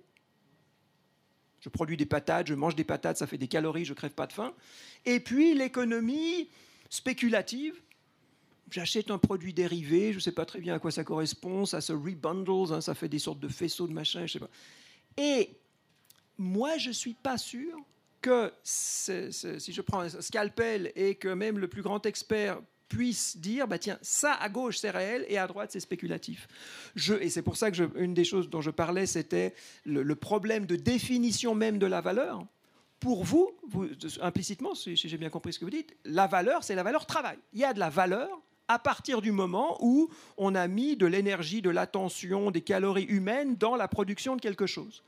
je 1.67 1.69
produis 1.69 1.97
des 1.97 2.07
patates, 2.07 2.47
je 2.47 2.55
mange 2.55 2.77
des 2.77 2.85
patates, 2.85 3.17
ça 3.17 3.27
fait 3.27 3.39
des 3.39 3.49
calories, 3.49 3.85
je 3.85 3.93
crève 3.93 4.13
pas 4.13 4.29
de 4.29 4.33
faim. 4.33 4.55
Et 5.05 5.19
puis 5.19 5.53
l'économie 5.53 6.49
spéculative, 6.91 7.75
j'achète 8.71 9.11
un 9.11 9.19
produit 9.19 9.53
dérivé, 9.53 10.13
je 10.13 10.19
ne 10.19 10.21
sais 10.21 10.31
pas 10.31 10.47
très 10.47 10.61
bien 10.61 10.75
à 10.75 10.79
quoi 10.79 10.93
ça 10.93 11.03
correspond, 11.03 11.67
ça 11.67 11.81
se 11.81 11.93
rebundles, 11.93 12.73
hein, 12.73 12.81
ça 12.81 12.95
fait 12.95 13.09
des 13.09 13.19
sortes 13.19 13.41
de 13.41 13.49
faisceaux 13.49 13.89
de 13.89 13.93
machin, 13.93 14.27
je 14.27 14.35
sais 14.35 14.39
pas. 14.39 14.51
Et 15.17 15.51
moi, 16.39 16.78
je 16.78 16.89
ne 16.89 16.95
suis 16.95 17.14
pas 17.14 17.39
sûr 17.39 17.76
que 18.20 18.53
si 18.62 19.72
je 19.72 19.80
prends 19.80 20.01
un 20.01 20.09
scalpel 20.09 20.93
et 20.97 21.14
que 21.14 21.28
même 21.28 21.59
le 21.59 21.68
plus 21.68 21.82
grand 21.82 22.05
expert 22.07 22.61
puisse 22.89 23.37
dire, 23.37 23.66
bah 23.66 23.78
tiens, 23.78 23.99
ça 24.03 24.32
à 24.34 24.49
gauche 24.49 24.78
c'est 24.78 24.91
réel 24.91 25.24
et 25.28 25.39
à 25.39 25.47
droite 25.47 25.70
c'est 25.72 25.80
spéculatif. 25.80 26.47
Je, 26.95 27.14
et 27.14 27.30
c'est 27.30 27.43
pour 27.43 27.57
ça 27.57 27.70
que 27.70 27.76
je, 27.76 27.84
une 27.97 28.14
des 28.14 28.24
choses 28.24 28.49
dont 28.49 28.61
je 28.61 28.70
parlais, 28.70 29.07
c'était 29.07 29.55
le, 29.84 30.14
problème 30.14 30.66
de 30.66 30.76
définition 30.76 31.55
même 31.55 31.78
de 31.78 31.87
la 31.87 32.01
valeur. 32.01 32.45
Pour 33.01 33.24
vous, 33.24 33.51
vous 33.68 33.89
implicitement, 34.22 34.74
si, 34.74 34.97
j'ai 34.97 35.18
bien 35.18 35.30
compris 35.30 35.53
ce 35.53 35.59
que 35.59 35.64
vous 35.64 35.70
dites, 35.70 35.97
la 36.05 36.26
valeur, 36.26 36.64
c'est 36.64 36.74
la 36.74 36.82
valeur 36.82 37.07
travail. 37.07 37.39
Il 37.53 37.61
y 37.61 37.64
a 37.64 37.74
de 37.74 37.78
la 37.78 37.91
valeur 37.91 38.30
à 38.68 38.78
partir 38.78 39.20
du 39.20 39.32
moment 39.32 39.76
où 39.80 40.09
on 40.37 40.55
a 40.55 40.66
mis 40.66 40.97
de 40.97 41.07
l'énergie, 41.07 41.62
de 41.62 41.70
l'attention, 41.70 42.51
des 42.51 42.62
calories 42.62 43.05
humaines 43.05 43.57
dans 43.57 43.76
la 43.76 43.87
production 43.87 44.34
de 44.34 44.41
quelque 44.41 44.66
chose 44.66 45.05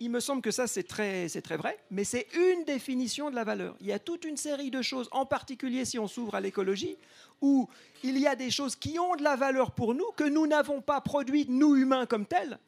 il 0.00 0.10
me 0.10 0.20
semble 0.20 0.42
que 0.42 0.50
ça, 0.50 0.66
c'est 0.66 0.84
très, 0.84 1.28
très 1.28 1.56
vrai, 1.56 1.78
mais 1.90 2.04
c'est 2.04 2.28
une 2.34 2.64
définition 2.64 3.30
de 3.30 3.34
la 3.34 3.44
valeur. 3.44 3.76
Il 3.80 3.86
y 3.86 3.92
a 3.92 3.98
toute 3.98 4.24
une 4.24 4.36
série 4.36 4.70
de 4.70 4.80
choses, 4.80 5.08
en 5.10 5.26
particulier 5.26 5.84
si 5.84 5.98
on 5.98 6.06
s'ouvre 6.06 6.34
à 6.34 6.40
l'écologie, 6.40 6.96
où 7.40 7.68
il 8.04 8.18
y 8.18 8.26
a 8.26 8.36
des 8.36 8.50
choses 8.50 8.76
qui 8.76 8.98
ont 8.98 9.16
de 9.16 9.22
la 9.22 9.36
valeur 9.36 9.72
pour 9.72 9.94
nous, 9.94 10.06
que 10.16 10.24
nous 10.24 10.46
n'avons 10.46 10.80
pas 10.80 11.00
produites, 11.00 11.48
nous 11.48 11.76
humains, 11.76 12.06
comme 12.06 12.26
telles, 12.26 12.58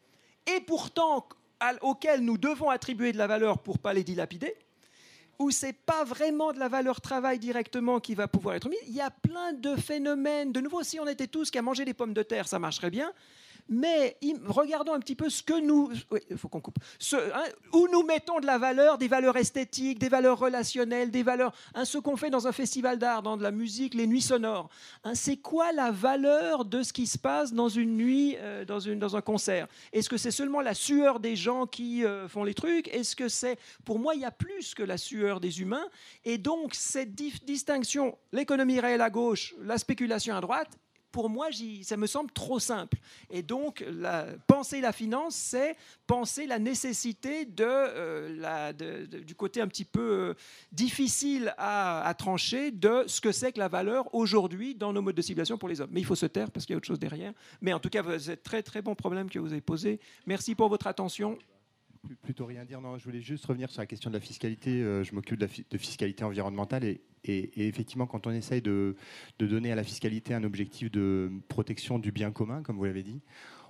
et 0.46 0.60
pourtant 0.60 1.28
auxquelles 1.82 2.20
nous 2.20 2.38
devons 2.38 2.70
attribuer 2.70 3.12
de 3.12 3.18
la 3.18 3.26
valeur 3.26 3.58
pour 3.58 3.78
pas 3.78 3.92
les 3.92 4.02
dilapider, 4.02 4.54
où 5.38 5.50
c'est 5.50 5.72
pas 5.72 6.04
vraiment 6.04 6.52
de 6.52 6.58
la 6.58 6.68
valeur 6.68 7.00
travail 7.00 7.38
directement 7.38 8.00
qui 8.00 8.14
va 8.14 8.28
pouvoir 8.28 8.56
être 8.56 8.68
mise. 8.68 8.78
Il 8.88 8.94
y 8.94 9.00
a 9.00 9.10
plein 9.10 9.52
de 9.52 9.76
phénomènes. 9.76 10.52
De 10.52 10.60
nouveau, 10.60 10.82
si 10.82 11.00
on 11.00 11.06
était 11.06 11.28
tous 11.28 11.50
qu'à 11.50 11.62
manger 11.62 11.84
des 11.84 11.94
pommes 11.94 12.12
de 12.12 12.22
terre, 12.22 12.46
ça 12.48 12.58
marcherait 12.58 12.90
bien 12.90 13.12
mais 13.70 14.18
regardons 14.46 14.92
un 14.92 14.98
petit 14.98 15.14
peu 15.14 15.30
ce 15.30 15.42
que 15.42 15.58
nous, 15.58 15.90
il 16.28 16.36
faut 16.36 16.48
qu'on 16.48 16.60
coupe, 16.60 16.78
hein, 17.12 17.44
où 17.72 17.86
nous 17.90 18.02
mettons 18.02 18.40
de 18.40 18.46
la 18.46 18.58
valeur, 18.58 18.98
des 18.98 19.06
valeurs 19.06 19.36
esthétiques, 19.36 20.00
des 20.00 20.08
valeurs 20.08 20.38
relationnelles, 20.38 21.10
des 21.12 21.22
valeurs, 21.22 21.54
hein, 21.74 21.84
ce 21.84 21.96
qu'on 21.98 22.16
fait 22.16 22.30
dans 22.30 22.48
un 22.48 22.52
festival 22.52 22.98
d'art, 22.98 23.22
dans 23.22 23.36
de 23.36 23.44
la 23.44 23.52
musique, 23.52 23.94
les 23.94 24.08
nuits 24.08 24.20
sonores. 24.20 24.68
Hein, 25.04 25.14
c'est 25.14 25.36
quoi 25.36 25.70
la 25.72 25.92
valeur 25.92 26.64
de 26.64 26.82
ce 26.82 26.92
qui 26.92 27.06
se 27.06 27.16
passe 27.16 27.52
dans 27.52 27.68
une 27.68 27.96
nuit, 27.96 28.36
euh, 28.40 28.64
dans 28.64 29.16
un 29.16 29.20
concert? 29.20 29.68
Est-ce 29.92 30.08
que 30.08 30.16
c'est 30.16 30.32
seulement 30.32 30.60
la 30.60 30.74
sueur 30.74 31.20
des 31.20 31.36
gens 31.36 31.66
qui 31.66 32.04
euh, 32.04 32.28
font 32.28 32.42
les 32.42 32.54
trucs? 32.54 32.88
Est-ce 32.88 33.14
que 33.14 33.28
c'est, 33.28 33.56
pour 33.84 34.00
moi, 34.00 34.16
il 34.16 34.22
y 34.22 34.24
a 34.24 34.32
plus 34.32 34.74
que 34.74 34.82
la 34.82 34.98
sueur 34.98 35.38
des 35.38 35.60
humains, 35.60 35.86
et 36.24 36.38
donc 36.38 36.74
cette 36.74 37.14
distinction, 37.14 38.18
l'économie 38.32 38.80
réelle 38.80 39.00
à 39.00 39.10
gauche, 39.10 39.54
la 39.62 39.78
spéculation 39.78 40.34
à 40.34 40.40
droite, 40.40 40.76
pour 41.12 41.28
moi, 41.28 41.48
ça 41.82 41.96
me 41.96 42.06
semble 42.06 42.30
trop 42.30 42.58
simple. 42.58 42.98
Et 43.30 43.42
donc, 43.42 43.84
penser 44.46 44.80
la 44.80 44.92
finance, 44.92 45.34
c'est 45.34 45.76
penser 46.06 46.46
la 46.46 46.58
nécessité 46.58 47.46
euh, 47.60 48.72
du 48.72 49.34
côté 49.34 49.60
un 49.60 49.68
petit 49.68 49.84
peu 49.84 50.00
euh, 50.00 50.34
difficile 50.72 51.54
à, 51.58 52.12
trancher 52.18 52.70
de 52.70 53.04
ce 53.06 53.20
que 53.20 53.32
c'est 53.32 53.52
que 53.52 53.58
la 53.58 53.68
valeur 53.68 54.12
aujourd'hui 54.14 54.74
dans 54.74 54.92
nos 54.92 55.02
modes 55.02 55.14
de 55.14 55.22
ciblation 55.22 55.58
pour 55.58 55.68
les 55.68 55.80
hommes. 55.80 55.90
Mais 55.92 56.00
il 56.00 56.06
faut 56.06 56.14
se 56.14 56.26
taire 56.26 56.50
parce 56.50 56.66
qu'il 56.66 56.74
y 56.74 56.76
a 56.76 56.78
autre 56.78 56.86
chose 56.86 56.98
derrière. 56.98 57.32
Mais 57.60 57.72
en 57.72 57.80
tout 57.80 57.90
cas, 57.90 58.02
c'est 58.18 58.32
un 58.32 58.36
très 58.36 58.62
très 58.62 58.82
bon 58.82 58.94
problème 58.94 59.30
que 59.30 59.38
vous 59.38 59.52
avez 59.52 59.60
posé. 59.60 60.00
Merci 60.26 60.54
pour 60.54 60.68
votre 60.68 60.86
attention 60.86 61.38
plutôt 62.22 62.46
rien 62.46 62.64
dire. 62.64 62.80
Non, 62.80 62.98
je 62.98 63.04
voulais 63.04 63.20
juste 63.20 63.44
revenir 63.46 63.70
sur 63.70 63.80
la 63.80 63.86
question 63.86 64.10
de 64.10 64.14
la 64.14 64.20
fiscalité. 64.20 64.82
Euh, 64.82 65.04
je 65.04 65.14
m'occupe 65.14 65.38
de, 65.38 65.46
fiscalité 65.78 66.24
environnementale 66.24 66.84
et, 66.84 67.00
effectivement, 67.56 68.06
quand 68.06 68.26
on 68.26 68.30
essaye 68.30 68.62
de, 68.62 68.96
donner 69.38 69.72
à 69.72 69.74
la 69.74 69.84
fiscalité 69.84 70.34
un 70.34 70.44
objectif 70.44 70.90
de 70.90 71.30
protection 71.48 71.98
du 71.98 72.12
bien 72.12 72.30
commun, 72.30 72.62
comme 72.62 72.76
vous 72.76 72.84
l'avez 72.84 73.02
dit, 73.02 73.20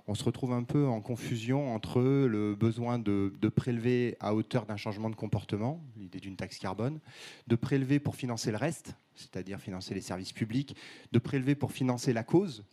on 0.07 0.15
se 0.15 0.23
retrouve 0.23 0.51
un 0.53 0.63
peu 0.63 0.87
en 0.87 0.99
confusion 0.99 1.73
entre 1.75 2.01
le 2.01 2.55
besoin 2.55 2.97
de, 2.97 3.33
de 3.39 3.49
prélever 3.49 4.17
à 4.19 4.33
hauteur 4.33 4.65
d'un 4.65 4.75
changement 4.75 5.09
de 5.09 5.15
comportement, 5.15 5.83
l'idée 5.95 6.19
d'une 6.19 6.35
taxe 6.35 6.57
carbone, 6.57 6.99
de 7.47 7.55
prélever 7.55 7.99
pour 7.99 8.15
financer 8.15 8.51
le 8.51 8.57
reste, 8.57 8.95
c'est-à-dire 9.15 9.59
financer 9.59 9.93
les 9.93 10.01
services 10.01 10.33
publics, 10.33 10.75
de 11.11 11.19
prélever 11.19 11.55
pour 11.55 11.71
financer 11.71 12.13
la 12.13 12.23
cause 12.23 12.65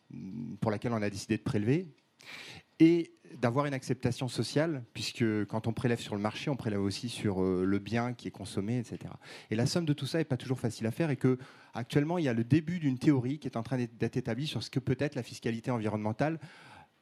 pour 0.61 0.70
laquelle 0.70 0.92
on 0.92 1.02
a 1.02 1.11
décidé 1.11 1.36
de 1.36 1.42
prélever, 1.42 1.86
et 2.81 3.12
d'avoir 3.37 3.66
une 3.66 3.74
acceptation 3.74 4.29
sociale, 4.29 4.85
puisque 4.95 5.24
quand 5.47 5.66
on 5.66 5.72
prélève 5.72 6.01
sur 6.01 6.14
le 6.14 6.20
marché, 6.20 6.51
on 6.51 6.57
prélève 6.57 6.81
aussi 6.81 7.09
sur 7.09 7.43
euh, 7.43 7.64
le 7.64 7.79
bien 7.79 8.14
qui 8.14 8.29
est 8.29 8.33
consommé, 8.33 8.79
etc. 8.79 9.12
Et 9.51 9.57
la 9.57 9.66
somme 9.66 9.85
de 9.85 9.93
tout 9.93 10.07
ça 10.07 10.18
n'est 10.18 10.24
pas 10.24 10.37
toujours 10.37 10.59
facile 10.59 10.87
à 10.87 10.91
faire, 10.91 11.11
et 11.11 11.16
que 11.16 11.39
actuellement 11.74 12.18
il 12.18 12.24
y 12.24 12.29
a 12.29 12.33
le 12.33 12.45
début 12.45 12.79
d'une 12.79 12.99
théorie 12.99 13.39
qui 13.39 13.47
est 13.47 13.57
en 13.57 13.62
train 13.62 13.76
d'être 13.79 14.16
établie 14.16 14.47
sur 14.47 14.62
ce 14.62 14.70
que 14.70 14.81
peut 14.81 14.97
être 14.99 15.14
la 15.14 15.22
fiscalité 15.22 15.70
environnementale, 15.70 16.39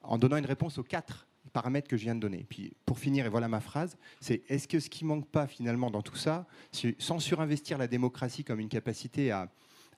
en 0.03 0.18
donnant 0.18 0.37
une 0.37 0.47
réponse 0.47 0.79
aux 0.79 0.85
quatre 0.85 1.27
paramètres 1.53 1.89
que 1.89 1.97
je 1.97 2.03
viens 2.03 2.14
de 2.14 2.20
donner. 2.20 2.45
Puis 2.49 2.74
pour 2.85 2.99
finir, 2.99 3.27
et 3.27 3.29
voilà 3.29 3.49
ma 3.49 3.61
phrase, 3.61 3.97
c'est 4.20 4.43
est-ce 4.49 4.68
que 4.68 4.81
ce 4.81 4.91
qui 4.91 5.05
manque 5.05 5.29
pas 5.29 5.47
finalement 5.47 5.91
dans 5.91 6.03
tout 6.03 6.16
ça, 6.16 6.47
sans 6.99 7.18
surinvestir 7.18 7.79
la 7.79 7.87
démocratie 7.87 8.45
comme 8.45 8.61
une 8.61 8.68
capacité 8.68 9.31
à, 9.31 9.51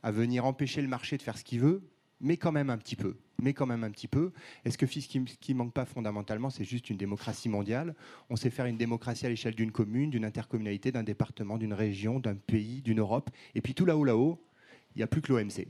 à 0.02 0.10
venir 0.10 0.44
empêcher 0.44 0.82
le 0.82 0.88
marché 0.88 1.16
de 1.16 1.22
faire 1.22 1.38
ce 1.38 1.44
qu'il 1.44 1.60
veut, 1.60 1.82
mais 2.20 2.36
quand 2.36 2.52
même 2.52 2.70
un 2.70 2.78
petit 2.78 2.96
peu. 2.96 3.16
Mais 3.40 3.52
quand 3.54 3.66
même 3.66 3.84
un 3.84 3.90
petit 3.90 4.08
peu. 4.08 4.32
Est-ce 4.64 4.76
que 4.76 4.86
ce 4.86 4.98
qui 4.98 5.54
manque 5.54 5.72
pas 5.72 5.84
fondamentalement, 5.84 6.50
c'est 6.50 6.64
juste 6.64 6.90
une 6.90 6.96
démocratie 6.96 7.48
mondiale? 7.48 7.94
On 8.30 8.36
sait 8.36 8.50
faire 8.50 8.66
une 8.66 8.76
démocratie 8.76 9.26
à 9.26 9.28
l'échelle 9.28 9.54
d'une 9.54 9.70
commune, 9.70 10.10
d'une 10.10 10.24
intercommunalité, 10.24 10.90
d'un 10.90 11.04
département, 11.04 11.56
d'une 11.56 11.74
région, 11.74 12.18
d'un 12.18 12.34
pays, 12.34 12.82
d'une 12.82 12.98
Europe. 12.98 13.30
Et 13.54 13.60
puis 13.60 13.74
tout 13.74 13.84
là-haut, 13.84 14.04
là-haut, 14.04 14.42
il 14.94 14.98
n'y 14.98 15.04
a 15.04 15.06
plus 15.06 15.22
que 15.22 15.32
l'OMC. 15.32 15.68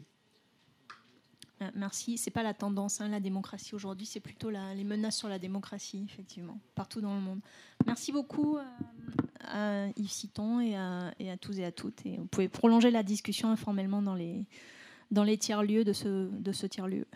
Euh, 1.61 1.71
merci. 1.75 2.17
C'est 2.17 2.31
pas 2.31 2.43
la 2.43 2.55
tendance, 2.55 3.01
hein, 3.01 3.09
la 3.09 3.21
démocratie 3.21 3.75
aujourd'hui, 3.75 4.07
c'est 4.07 4.21
plutôt 4.21 4.51
les 4.51 4.85
menaces 4.85 5.17
sur 5.17 5.29
la 5.29 5.39
démocratie, 5.39 6.07
effectivement, 6.09 6.59
partout 6.75 7.01
dans 7.01 7.15
le 7.15 7.21
monde. 7.21 7.41
Merci 7.87 8.13
beaucoup 8.13 8.57
euh, 8.57 8.63
à 9.45 9.89
Yves 9.97 10.11
Citon 10.11 10.61
et 10.61 10.77
à, 10.77 11.13
et 11.19 11.31
à 11.31 11.37
tous 11.37 11.59
et 11.59 11.65
à 11.65 11.73
toutes. 11.73 12.07
Et 12.07 12.17
vous 12.17 12.27
pouvez 12.27 12.49
prolonger 12.49 12.91
la 12.91 13.03
discussion 13.03 13.51
informellement 13.51 14.03
dans 14.03 14.15
les 14.15 14.47
dans 15.11 15.25
les 15.25 15.39
tiers-lieux 15.39 15.85
de 15.85 15.93
ce, 15.93 16.29
de 16.29 16.53
ce 16.53 16.67
tiers-lieu. 16.67 17.07